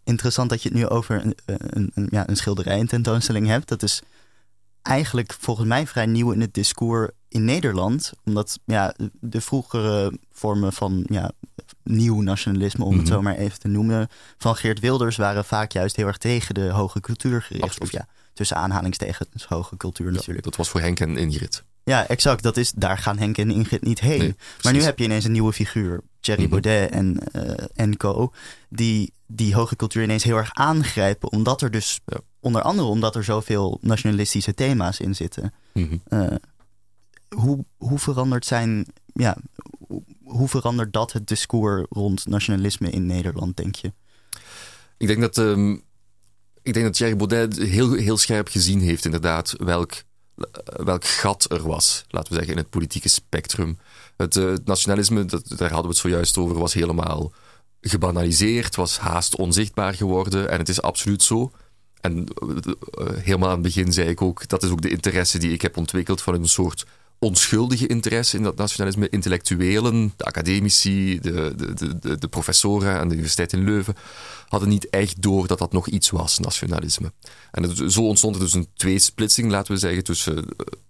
interessant 0.05 0.51
dat 0.51 0.63
je 0.63 0.69
het 0.69 0.79
nu 0.79 0.89
over 0.89 1.25
een, 1.25 1.37
een, 1.45 1.91
een, 1.95 2.07
ja, 2.11 2.29
een 2.29 2.37
schilderij 2.37 2.79
in 2.79 2.87
tentoonstelling 2.87 3.47
hebt. 3.47 3.69
Dat 3.69 3.83
is 3.83 4.03
eigenlijk 4.83 5.37
volgens 5.41 5.67
mij 5.67 5.87
vrij 5.87 6.07
nieuw 6.07 6.33
in 6.33 6.41
het 6.41 6.55
discours 6.55 7.11
in 7.29 7.45
Nederland. 7.45 8.13
Omdat 8.25 8.59
ja, 8.65 8.95
de 9.21 9.41
vroegere 9.41 10.19
vormen 10.33 10.73
van 10.73 11.05
ja, 11.07 11.31
nieuw 11.83 12.21
nationalisme, 12.21 12.85
om 12.85 12.93
het 12.93 13.03
mhm. 13.03 13.13
zo 13.13 13.23
maar 13.23 13.37
even 13.37 13.59
te 13.59 13.69
noemen, 13.69 14.09
van 14.39 14.57
Geert 14.57 14.81
Wilders 14.81 15.17
waren 15.17 15.45
vaak 15.45 15.73
juist 15.73 15.97
heel 15.97 16.07
erg 16.07 16.19
tegen 16.19 16.55
de 16.55 16.69
hoge 16.69 17.01
cultuur 17.01 17.43
gericht. 17.43 17.81
Of 17.81 17.93
ja, 17.93 18.07
tussen 18.33 18.57
aanhalingstekens 18.57 19.47
hoge 19.47 19.77
cultuur 19.77 20.13
natuurlijk. 20.13 20.45
Dat 20.45 20.57
was 20.57 20.69
voor 20.69 20.81
Henk 20.81 21.01
en 21.01 21.17
Ingrid. 21.17 21.65
Ja, 21.85 22.09
exact. 22.09 22.43
Dat 22.43 22.57
is, 22.57 22.73
daar 22.73 22.99
gaan 22.99 23.19
Henk 23.19 23.39
en 23.39 23.51
Ingrid 23.51 23.83
niet 23.83 24.01
heen. 24.01 24.37
maar 24.63 24.73
nu 24.73 24.83
heb 24.83 24.99
je 24.99 25.05
ineens 25.05 25.25
een 25.25 25.33
nieuwe 25.33 25.53
figuur, 25.53 26.01
Thierry 26.21 26.43
mm 26.43 26.49
Baudet 26.49 26.91
en, 26.91 27.19
uh, 27.33 27.53
en 27.75 27.97
co. 27.97 28.33
Die 28.69 29.13
die 29.35 29.55
hoge 29.55 29.77
cultuur 29.77 30.03
ineens 30.03 30.25
heel 30.25 30.37
erg 30.37 30.53
aangrijpen. 30.53 31.33
Omdat 31.33 31.63
er 31.63 31.71
dus, 31.71 32.01
onder 32.41 32.63
andere 32.63 32.89
omdat 32.89 33.17
er 33.17 33.25
zoveel 33.25 33.79
nationalistische 33.81 34.55
thema's 34.55 35.01
in 35.01 35.15
zitten. 35.15 35.53
Mhm. 35.73 35.97
Eh, 36.05 36.35
hoe, 37.29 37.65
hoe 37.77 37.99
verandert 37.99 38.47
zijn, 38.47 38.87
ja, 39.13 39.37
hoe 40.25 40.49
verandert 40.49 40.93
dat 40.93 41.13
het 41.13 41.27
discours 41.27 41.87
rond 41.91 42.27
nationalisme 42.27 42.91
in 42.91 43.07
Nederland, 43.07 43.57
denk 43.57 43.75
je? 43.75 43.93
Ik 44.97 45.07
denk 45.07 45.21
dat, 45.21 45.37
um, 45.37 45.83
ik 46.63 46.73
denk 46.73 46.85
dat 46.85 46.95
Thierry 46.95 47.17
Baudet 47.17 47.59
heel, 47.59 47.93
heel 47.93 48.17
scherp 48.17 48.49
gezien 48.49 48.81
heeft, 48.81 49.05
inderdaad, 49.05 49.55
welk, 49.59 50.03
welk 50.65 51.05
gat 51.05 51.51
er 51.51 51.63
was, 51.63 52.05
laten 52.09 52.33
we 52.33 52.39
zeggen, 52.39 52.57
in 52.57 52.61
het 52.63 52.71
politieke 52.71 53.09
spectrum. 53.09 53.79
Het, 54.17 54.37
uh, 54.37 54.55
nationalisme, 54.65 55.25
dat, 55.25 55.49
daar 55.49 55.73
hadden 55.73 55.83
we 55.83 55.89
het 55.89 55.97
zojuist 55.97 56.39
over, 56.39 56.59
was 56.59 56.75
helemaal 56.75 57.33
gebanaliseerd, 57.81 58.77
was 58.77 58.99
haast 58.99 59.37
onzichtbaar 59.37 59.95
geworden. 59.95 60.51
En 60.51 60.59
het 60.59 60.69
is 60.69 60.83
absoluut 60.83 61.23
zo. 61.23 61.53
En 62.01 62.17
uh, 62.19 62.67
helemaal 63.15 63.49
aan 63.49 63.55
het 63.55 63.63
begin 63.63 63.93
zei 63.93 64.09
ik 64.09 64.23
ook, 64.23 64.49
dat 64.49 64.63
is 64.63 64.71
ook 64.71 64.83
de 64.83 64.91
interesse 64.91 65.39
die 65.39 65.53
ik 65.53 65.63
heb 65.63 65.77
ontwikkeld 65.77 66.23
van 66.23 66.35
een 66.35 66.49
soort 66.49 66.87
onschuldige 67.23 67.87
interesse 67.87 68.37
in 68.37 68.43
dat 68.43 68.57
nationalisme. 68.57 69.09
Intellectuelen, 69.09 70.13
de 70.17 70.25
academici, 70.25 71.21
de, 71.21 71.55
de, 71.57 71.99
de, 71.99 72.19
de 72.19 72.29
professoren 72.29 72.99
aan 72.99 73.09
de 73.09 73.15
Universiteit 73.15 73.53
in 73.53 73.65
Leuven 73.65 73.95
hadden 74.49 74.69
niet 74.69 74.91
echt 74.91 75.23
door 75.23 75.47
dat 75.47 75.59
dat 75.59 75.73
nog 75.73 75.89
iets 75.89 76.11
was, 76.11 76.39
nationalisme. 76.39 77.13
En 77.51 77.91
zo 77.91 78.03
ontstond 78.03 78.35
er 78.35 78.41
dus 78.41 78.55
een 78.55 78.69
tweesplitsing, 78.75 79.51
laten 79.51 79.73
we 79.73 79.79
zeggen, 79.79 80.05
tussen 80.05 80.37
eh, 80.37 80.45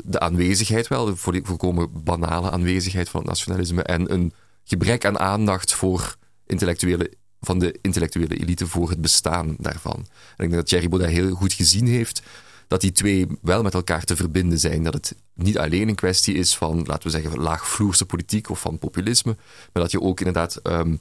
de 0.05 0.21
aanwezigheid 0.21 0.89
wel, 0.89 1.05
de 1.05 1.41
volkomen 1.43 2.05
banale 2.05 2.51
aanwezigheid 2.51 3.09
van 3.09 3.21
het 3.21 3.29
nationalisme, 3.29 3.83
en 3.83 4.13
een 4.13 4.33
gebrek 4.65 5.05
aan 5.05 5.19
aandacht 5.19 5.73
voor 5.73 6.17
intellectuele, 6.47 7.11
van 7.41 7.59
de 7.59 7.79
intellectuele 7.81 8.37
elite 8.37 8.67
voor 8.67 8.91
het 8.91 9.01
bestaan 9.01 9.57
daarvan. 9.59 9.97
En 10.37 10.45
ik 10.45 10.51
denk 10.51 10.53
dat 10.53 10.67
Thierry 10.67 10.89
Baudet 10.89 11.11
heel 11.11 11.35
goed 11.35 11.53
gezien 11.53 11.87
heeft 11.87 12.23
dat 12.73 12.81
die 12.81 12.93
twee 12.93 13.27
wel 13.43 13.63
met 13.63 13.75
elkaar 13.75 14.05
te 14.05 14.17
verbinden 14.17 14.59
zijn. 14.59 14.83
Dat 14.83 14.95
het 14.95 15.15
niet 15.35 15.59
alleen 15.59 15.89
een 15.89 15.95
kwestie 15.95 16.35
is 16.35 16.57
van, 16.57 16.85
laten 16.87 17.03
we 17.03 17.21
zeggen, 17.21 17.41
laagvloerse 17.41 18.07
politiek 18.07 18.49
of 18.49 18.61
van 18.61 18.79
populisme, 18.79 19.37
maar 19.73 19.83
dat 19.83 19.91
je 19.91 20.01
ook 20.01 20.19
inderdaad 20.19 20.61
um, 20.63 21.01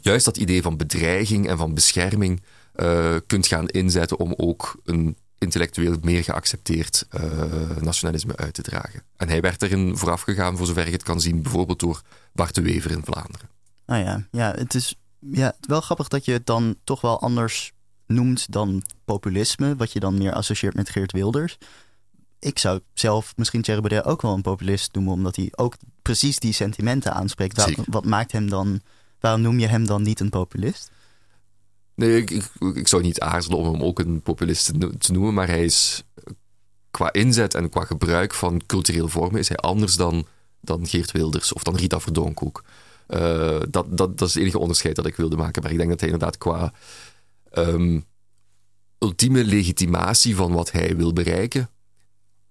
juist 0.00 0.24
dat 0.24 0.36
idee 0.36 0.62
van 0.62 0.76
bedreiging 0.76 1.48
en 1.48 1.58
van 1.58 1.74
bescherming 1.74 2.42
uh, 2.76 3.16
kunt 3.26 3.46
gaan 3.46 3.68
inzetten 3.68 4.18
om 4.18 4.34
ook 4.36 4.80
een 4.84 5.16
intellectueel 5.38 5.96
meer 6.02 6.24
geaccepteerd 6.24 7.06
uh, 7.10 7.76
nationalisme 7.80 8.36
uit 8.36 8.54
te 8.54 8.62
dragen. 8.62 9.02
En 9.16 9.28
hij 9.28 9.40
werd 9.40 9.62
erin 9.62 9.96
vooraf 9.96 10.20
gegaan, 10.22 10.56
voor 10.56 10.66
zover 10.66 10.86
ik 10.86 10.92
het 10.92 11.02
kan 11.02 11.20
zien, 11.20 11.42
bijvoorbeeld 11.42 11.80
door 11.80 12.02
Bart 12.32 12.54
de 12.54 12.62
Wever 12.62 12.90
in 12.90 13.04
Vlaanderen. 13.04 13.48
Ah 13.86 13.98
ja, 13.98 14.26
ja 14.30 14.52
het 14.56 14.74
is 14.74 14.94
ja, 15.18 15.56
wel 15.60 15.80
grappig 15.80 16.08
dat 16.08 16.24
je 16.24 16.32
het 16.32 16.46
dan 16.46 16.76
toch 16.84 17.00
wel 17.00 17.20
anders 17.20 17.74
noemt 18.06 18.52
dan 18.52 18.82
populisme, 19.04 19.76
wat 19.76 19.92
je 19.92 20.00
dan 20.00 20.18
meer 20.18 20.32
associeert 20.32 20.74
met 20.74 20.90
Geert 20.90 21.12
Wilders. 21.12 21.58
Ik 22.38 22.58
zou 22.58 22.80
zelf 22.94 23.32
misschien 23.36 23.62
Thierry 23.62 23.80
Baudet 23.80 24.04
ook 24.04 24.22
wel 24.22 24.34
een 24.34 24.42
populist 24.42 24.94
noemen, 24.94 25.12
omdat 25.12 25.36
hij 25.36 25.48
ook 25.54 25.76
precies 26.02 26.38
die 26.38 26.52
sentimenten 26.52 27.12
aanspreekt. 27.12 27.84
wat 27.86 28.04
maakt 28.04 28.32
hem 28.32 28.50
dan, 28.50 28.80
waarom 29.20 29.40
noem 29.40 29.58
je 29.58 29.66
hem 29.66 29.86
dan 29.86 30.02
niet 30.02 30.20
een 30.20 30.30
populist? 30.30 30.90
Nee, 31.94 32.16
ik, 32.16 32.30
ik, 32.30 32.50
ik 32.74 32.88
zou 32.88 33.02
niet 33.02 33.20
aarzelen 33.20 33.58
om 33.58 33.72
hem 33.72 33.82
ook 33.82 33.98
een 33.98 34.22
populist 34.22 34.72
te 34.98 35.12
noemen, 35.12 35.34
maar 35.34 35.46
hij 35.46 35.64
is 35.64 36.04
qua 36.90 37.12
inzet 37.12 37.54
en 37.54 37.68
qua 37.68 37.84
gebruik 37.84 38.34
van 38.34 38.62
cultureel 38.66 39.08
vormen 39.08 39.40
is 39.40 39.48
hij 39.48 39.56
anders 39.56 39.96
dan, 39.96 40.26
dan 40.60 40.86
Geert 40.86 41.12
Wilders 41.12 41.52
of 41.52 41.62
dan 41.62 41.76
Rita 41.76 42.00
Verdonk 42.00 42.42
ook. 42.42 42.64
Uh, 43.08 43.60
dat, 43.70 43.86
dat, 43.96 44.18
dat 44.18 44.28
is 44.28 44.34
het 44.34 44.42
enige 44.42 44.58
onderscheid 44.58 44.96
dat 44.96 45.06
ik 45.06 45.16
wilde 45.16 45.36
maken. 45.36 45.62
Maar 45.62 45.70
ik 45.70 45.76
denk 45.76 45.90
dat 45.90 46.00
hij 46.00 46.08
inderdaad 46.08 46.38
qua 46.38 46.72
um, 47.58 48.04
ultieme 48.98 49.44
legitimatie 49.44 50.36
van 50.36 50.52
wat 50.52 50.72
hij 50.72 50.96
wil 50.96 51.12
bereiken, 51.12 51.70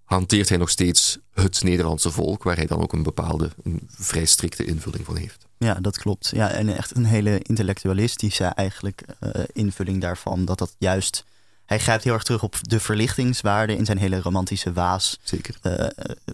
hanteert 0.04 0.48
hij 0.48 0.58
nog 0.58 0.70
steeds 0.70 1.18
het 1.32 1.62
Nederlandse 1.62 2.10
volk, 2.10 2.42
waar 2.42 2.56
hij 2.56 2.66
dan 2.66 2.82
ook 2.82 2.92
een 2.92 3.02
bepaalde, 3.02 3.50
een 3.62 3.80
vrij 3.88 4.24
strikte 4.24 4.64
invulling 4.64 5.04
van 5.04 5.16
heeft. 5.16 5.46
Ja, 5.58 5.74
dat 5.74 5.98
klopt. 5.98 6.30
Ja, 6.34 6.50
en 6.50 6.76
echt 6.76 6.96
een 6.96 7.04
hele 7.04 7.38
intellectualistische 7.42 8.44
eigenlijk 8.44 9.04
uh, 9.20 9.30
invulling 9.52 10.00
daarvan. 10.00 10.44
Dat 10.44 10.58
dat 10.58 10.74
juist 10.78 11.24
hij 11.66 11.78
grijpt 11.78 12.04
heel 12.04 12.12
erg 12.12 12.22
terug 12.22 12.42
op 12.42 12.56
de 12.60 12.80
verlichtingswaarde 12.80 13.76
in 13.76 13.84
zijn 13.84 13.98
hele 13.98 14.20
romantische 14.20 14.72
waas. 14.72 15.18
Zeker. 15.22 15.56
Uh, 15.62 15.86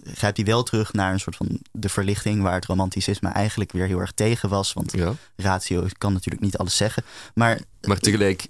grijpt 0.03 0.37
hij 0.37 0.45
wel 0.45 0.63
terug 0.63 0.93
naar 0.93 1.13
een 1.13 1.19
soort 1.19 1.35
van 1.35 1.59
de 1.71 1.89
verlichting 1.89 2.41
waar 2.41 2.53
het 2.53 2.65
romanticisme 2.65 3.29
eigenlijk 3.29 3.71
weer 3.71 3.87
heel 3.87 3.99
erg 3.99 4.11
tegen 4.11 4.49
was. 4.49 4.73
Want 4.73 4.91
ja. 4.91 5.13
ratio 5.35 5.87
kan 5.97 6.13
natuurlijk 6.13 6.43
niet 6.43 6.57
alles 6.57 6.77
zeggen. 6.77 7.03
Maar, 7.33 7.59
maar 7.81 7.99
tegelijk 7.99 8.47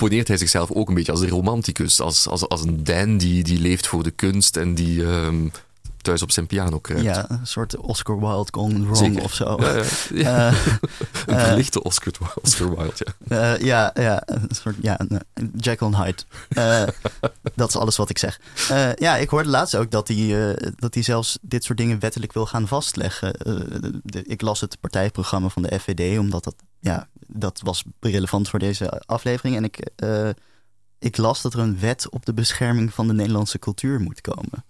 poneert 0.00 0.28
hij 0.28 0.36
zichzelf 0.36 0.70
ook 0.70 0.88
een 0.88 0.94
beetje 0.94 1.12
als 1.12 1.20
een 1.20 1.28
romanticus. 1.28 2.00
Als, 2.00 2.28
als, 2.28 2.48
als 2.48 2.62
een 2.62 2.84
dandy 2.84 3.42
die 3.42 3.60
leeft 3.60 3.86
voor 3.86 4.02
de 4.02 4.10
kunst 4.10 4.56
en 4.56 4.74
die 4.74 5.02
um, 5.02 5.52
thuis 6.02 6.22
op 6.22 6.30
zijn 6.30 6.46
piano 6.46 6.78
kruipt. 6.78 7.04
Ja, 7.04 7.30
een 7.30 7.46
soort 7.46 7.76
Oscar 7.76 8.18
Wilde 8.18 8.48
gone 8.50 8.86
wrong 8.86 9.20
of 9.20 9.34
zo. 9.34 9.56
Ja, 9.60 9.82
ja. 10.12 10.48
Uh, 10.50 10.56
een 11.26 11.36
eh, 11.36 11.44
verlichte 11.46 11.82
Oscar, 11.82 12.12
Oscar 12.42 12.76
Wilde, 12.76 13.06
ja. 13.28 13.54
Uh, 13.54 13.62
ja, 13.64 13.90
ja, 13.94 14.22
een 14.24 14.48
soort 14.50 14.76
ja, 14.80 15.00
Jekyll 15.56 15.94
Hyde. 15.94 16.22
dat 17.54 17.68
is 17.68 17.76
alles 17.76 17.96
wat 17.96 18.10
ik 18.10 18.18
zeg. 18.18 18.40
ja, 18.98 19.16
ik 19.16 19.28
hoorde 19.28 19.48
laatst 19.48 19.76
ook 19.76 19.90
dat 19.90 20.08
hij, 20.08 20.56
dat 20.76 20.94
hij 20.94 21.02
zelfs 21.02 21.38
dit 21.40 21.64
soort 21.64 21.78
dingen 21.78 22.00
wettelijk 22.00 22.32
wil 22.32 22.46
gaan 22.46 22.68
vastleggen. 22.68 23.32
De, 24.02 24.22
ik 24.24 24.40
las 24.40 24.60
het 24.60 24.76
partijprogramma 24.80 25.48
van 25.48 25.62
de 25.62 25.78
FVD, 25.78 26.18
omdat 26.18 26.44
dat, 26.44 26.54
ja, 26.80 27.08
dat 27.26 27.60
was 27.64 27.84
relevant 28.00 28.48
voor 28.48 28.58
deze 28.58 29.02
aflevering. 29.06 29.56
En 29.56 29.64
ik, 29.64 29.90
ik 30.98 31.16
las 31.16 31.42
dat 31.42 31.54
er 31.54 31.60
een 31.60 31.78
wet 31.78 32.08
op 32.08 32.26
de 32.26 32.34
bescherming 32.34 32.94
van 32.94 33.06
de 33.06 33.12
Nederlandse 33.12 33.58
cultuur 33.58 34.00
moet 34.00 34.20
komen. 34.20 34.64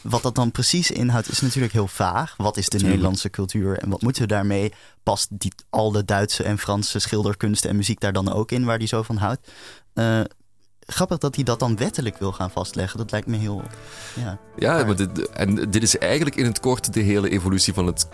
Wat 0.00 0.22
dat 0.22 0.34
dan 0.34 0.50
precies 0.50 0.90
inhoudt, 0.90 1.28
is 1.28 1.40
natuurlijk 1.40 1.72
heel 1.72 1.88
vaag. 1.88 2.34
Wat 2.36 2.56
is 2.56 2.68
de 2.68 2.78
Nederlandse 2.78 3.30
cultuur 3.30 3.78
en 3.78 3.88
wat 3.88 4.02
moeten 4.02 4.22
we 4.22 4.28
daarmee? 4.28 4.72
Past 5.02 5.28
die, 5.30 5.52
al 5.70 5.92
de 5.92 6.04
Duitse 6.04 6.42
en 6.42 6.58
Franse 6.58 6.98
schilderkunst 6.98 7.64
en 7.64 7.76
muziek 7.76 8.00
daar 8.00 8.12
dan 8.12 8.32
ook 8.32 8.50
in, 8.50 8.64
waar 8.64 8.78
hij 8.78 8.86
zo 8.86 9.02
van 9.02 9.16
houdt? 9.16 9.50
Uh, 9.94 10.20
grappig 10.86 11.18
dat 11.18 11.34
hij 11.34 11.44
dat 11.44 11.58
dan 11.58 11.76
wettelijk 11.76 12.18
wil 12.18 12.32
gaan 12.32 12.50
vastleggen. 12.50 12.98
Dat 12.98 13.10
lijkt 13.10 13.26
me 13.26 13.36
heel. 13.36 13.62
Ja, 14.14 14.38
ja 14.56 14.84
maar 14.84 14.96
dit, 14.96 15.28
en 15.28 15.70
dit 15.70 15.82
is 15.82 15.98
eigenlijk 15.98 16.36
in 16.36 16.44
het 16.44 16.60
kort 16.60 16.92
de 16.92 17.00
hele 17.00 17.28
evolutie 17.28 17.74
van 17.74 17.86
het 17.86 18.08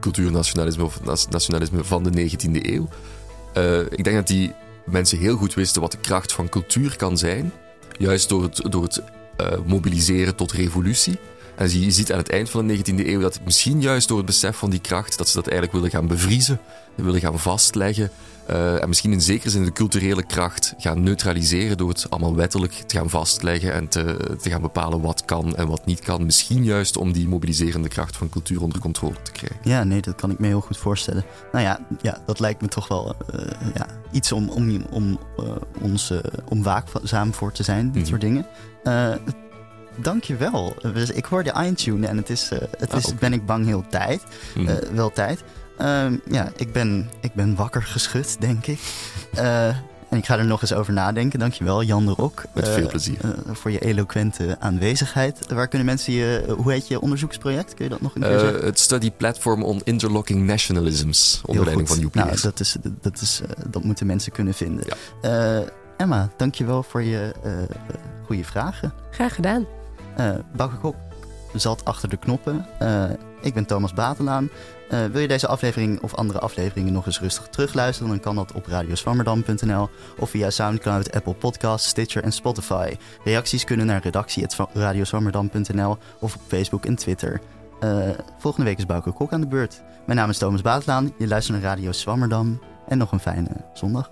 cultuurnationalisme 0.00 0.84
of 0.84 1.00
nationalisme 1.30 1.84
van 1.84 2.02
de 2.02 2.30
19e 2.30 2.50
eeuw. 2.50 2.88
Uh, 3.56 3.80
ik 3.80 4.04
denk 4.04 4.16
dat 4.16 4.26
die 4.26 4.52
mensen 4.84 5.18
heel 5.18 5.36
goed 5.36 5.54
wisten 5.54 5.80
wat 5.80 5.92
de 5.92 5.98
kracht 5.98 6.32
van 6.32 6.48
cultuur 6.48 6.96
kan 6.96 7.18
zijn. 7.18 7.52
Juist 7.98 8.28
door 8.28 8.42
het, 8.42 8.62
door 8.68 8.82
het 8.82 9.02
uh, 9.40 9.46
mobiliseren 9.66 10.34
tot 10.34 10.52
revolutie. 10.52 11.18
En 11.56 11.80
je 11.80 11.90
ziet 11.90 12.12
aan 12.12 12.18
het 12.18 12.30
eind 12.30 12.50
van 12.50 12.66
de 12.66 12.76
19e 12.76 13.06
eeuw 13.06 13.20
dat 13.20 13.40
misschien 13.44 13.80
juist 13.80 14.08
door 14.08 14.16
het 14.16 14.26
besef 14.26 14.56
van 14.56 14.70
die 14.70 14.80
kracht, 14.80 15.18
dat 15.18 15.28
ze 15.28 15.34
dat 15.34 15.46
eigenlijk 15.46 15.76
willen 15.76 15.90
gaan 15.90 16.06
bevriezen, 16.06 16.60
willen 16.94 17.20
gaan 17.20 17.38
vastleggen, 17.38 18.10
Eh, 18.46 18.82
en 18.82 18.88
misschien 18.88 19.12
in 19.12 19.20
zekere 19.20 19.50
zin 19.50 19.64
de 19.64 19.72
culturele 19.72 20.22
kracht 20.22 20.74
gaan 20.78 21.02
neutraliseren 21.02 21.76
door 21.76 21.88
het 21.88 22.10
allemaal 22.10 22.34
wettelijk 22.34 22.72
te 22.72 22.96
gaan 22.96 23.10
vastleggen 23.10 23.72
en 23.72 23.88
te, 23.88 24.16
te 24.42 24.50
gaan 24.50 24.60
bepalen 24.60 25.00
wat 25.00 25.24
kan 25.24 25.56
en 25.56 25.68
wat 25.68 25.86
niet 25.86 26.00
kan. 26.00 26.24
Misschien 26.24 26.64
juist 26.64 26.96
om 26.96 27.12
die 27.12 27.28
mobiliserende 27.28 27.88
kracht 27.88 28.16
van 28.16 28.28
cultuur 28.28 28.62
onder 28.62 28.80
controle 28.80 29.22
te 29.22 29.32
krijgen. 29.32 29.58
Ja, 29.62 29.84
nee, 29.84 30.00
dat 30.00 30.14
kan 30.14 30.30
ik 30.30 30.38
me 30.38 30.46
heel 30.46 30.60
goed 30.60 30.76
voorstellen. 30.76 31.24
Nou 31.52 31.64
ja, 31.64 31.80
ja 32.02 32.18
dat 32.26 32.40
lijkt 32.40 32.60
me 32.60 32.68
toch 32.68 32.88
wel 32.88 33.16
eh, 33.32 33.40
ja, 33.74 33.86
iets 34.10 34.32
om, 34.32 34.48
om, 34.48 34.82
om, 34.90 35.18
uh, 35.40 35.50
ons, 35.80 36.12
om 36.48 36.62
waakzaam 36.62 37.34
voor 37.34 37.52
te 37.52 37.62
zijn, 37.62 37.92
dit 37.92 38.06
soort 38.06 38.20
dingen. 38.20 38.46
Uh, 38.84 39.14
Dank 39.98 40.24
je 40.24 40.36
wel. 40.36 40.74
Dus 40.92 41.10
ik 41.10 41.24
hoorde 41.24 41.54
iTunes 41.64 42.08
en 42.08 42.16
het 42.16 42.30
is, 42.30 42.50
uh, 42.52 42.58
het 42.78 42.92
Ah, 42.92 42.98
is 42.98 43.14
ben 43.14 43.32
ik 43.32 43.46
bang 43.46 43.66
heel 43.66 43.84
tijd. 43.88 44.22
Mhm. 44.54 44.94
Wel 44.94 45.10
tijd. 45.10 45.42
Um, 45.80 46.20
ja, 46.30 46.52
ik 46.56 46.72
ben, 46.72 47.10
ik 47.20 47.34
ben 47.34 47.54
wakker 47.54 47.82
geschud, 47.82 48.40
denk 48.40 48.66
ik. 48.66 48.80
Uh, 49.34 49.66
en 50.08 50.18
ik 50.18 50.24
ga 50.24 50.38
er 50.38 50.44
nog 50.44 50.60
eens 50.60 50.72
over 50.72 50.92
nadenken. 50.92 51.38
Dankjewel, 51.38 51.82
Jan 51.82 52.06
de 52.06 52.12
Rok. 52.12 52.44
Met 52.54 52.68
veel 52.68 52.86
plezier. 52.88 53.18
Uh, 53.24 53.30
voor 53.52 53.70
je 53.70 53.78
eloquente 53.78 54.56
aanwezigheid. 54.60 55.52
Waar 55.52 55.68
kunnen 55.68 55.86
mensen 55.86 56.12
je... 56.12 56.54
hoe 56.56 56.72
heet 56.72 56.88
je 56.88 57.00
onderzoeksproject? 57.00 57.74
Kun 57.74 57.84
je 57.84 57.90
dat 57.90 58.00
nog 58.00 58.14
een 58.14 58.20
keer 58.20 58.32
Uh, 58.32 58.38
zeggen? 58.38 58.64
het 58.64 58.78
Study 58.78 59.10
Platform 59.10 59.62
on 59.62 59.80
Interlocking 59.84 60.46
Nationalisms. 60.46 61.40
Onder 61.44 61.64
leiding 61.64 61.88
van 61.88 61.98
Joep 61.98 62.14
Nou, 62.14 62.40
dat, 62.40 62.60
is, 62.60 62.76
dat, 63.00 63.20
is, 63.20 63.40
uh, 63.42 63.48
dat 63.70 63.84
moeten 63.84 64.06
mensen 64.06 64.32
kunnen 64.32 64.54
vinden. 64.54 64.84
Ja. 65.22 65.58
Uh, 65.58 65.66
Emma, 65.96 66.28
dankjewel 66.36 66.82
voor 66.82 67.02
je 67.02 67.32
uh, 67.44 67.52
goede 68.26 68.44
vragen. 68.44 68.92
Graag 69.10 69.34
gedaan. 69.34 69.66
Uh, 70.20 70.30
Bouke 70.56 70.76
Kok 70.76 70.94
zat 71.54 71.84
achter 71.84 72.08
de 72.08 72.16
knoppen. 72.16 72.66
Uh, 72.82 73.04
ik 73.40 73.54
ben 73.54 73.66
Thomas 73.66 73.92
Batelaan. 73.92 74.50
Uh, 74.90 75.04
wil 75.04 75.20
je 75.20 75.28
deze 75.28 75.46
aflevering 75.46 76.02
of 76.02 76.14
andere 76.14 76.38
afleveringen 76.38 76.92
nog 76.92 77.06
eens 77.06 77.20
rustig 77.20 77.48
terugluisteren? 77.48 78.10
Dan 78.10 78.20
kan 78.20 78.34
dat 78.34 78.52
op 78.52 78.66
radioswammerdam.nl 78.66 79.88
of 80.18 80.30
via 80.30 80.50
Soundcloud, 80.50 81.12
Apple 81.12 81.34
Podcasts, 81.34 81.88
Stitcher 81.88 82.22
en 82.22 82.32
Spotify. 82.32 82.96
Reacties 83.24 83.64
kunnen 83.64 83.86
naar 83.86 84.02
redactie.radioswammerdam.nl 84.02 85.98
of 86.18 86.34
op 86.34 86.40
Facebook 86.46 86.84
en 86.84 86.96
Twitter. 86.96 87.40
Uh, 87.80 88.08
volgende 88.38 88.66
week 88.66 88.78
is 88.78 88.86
Bouke 88.86 89.12
Kok 89.12 89.32
aan 89.32 89.40
de 89.40 89.46
beurt. 89.46 89.82
Mijn 90.06 90.18
naam 90.18 90.30
is 90.30 90.38
Thomas 90.38 90.62
Batelaan. 90.62 91.12
Je 91.18 91.26
luistert 91.26 91.60
naar 91.60 91.70
Radio 91.70 91.92
Swammerdam. 91.92 92.60
En 92.88 92.98
nog 92.98 93.12
een 93.12 93.20
fijne 93.20 93.50
zondag. 93.74 94.10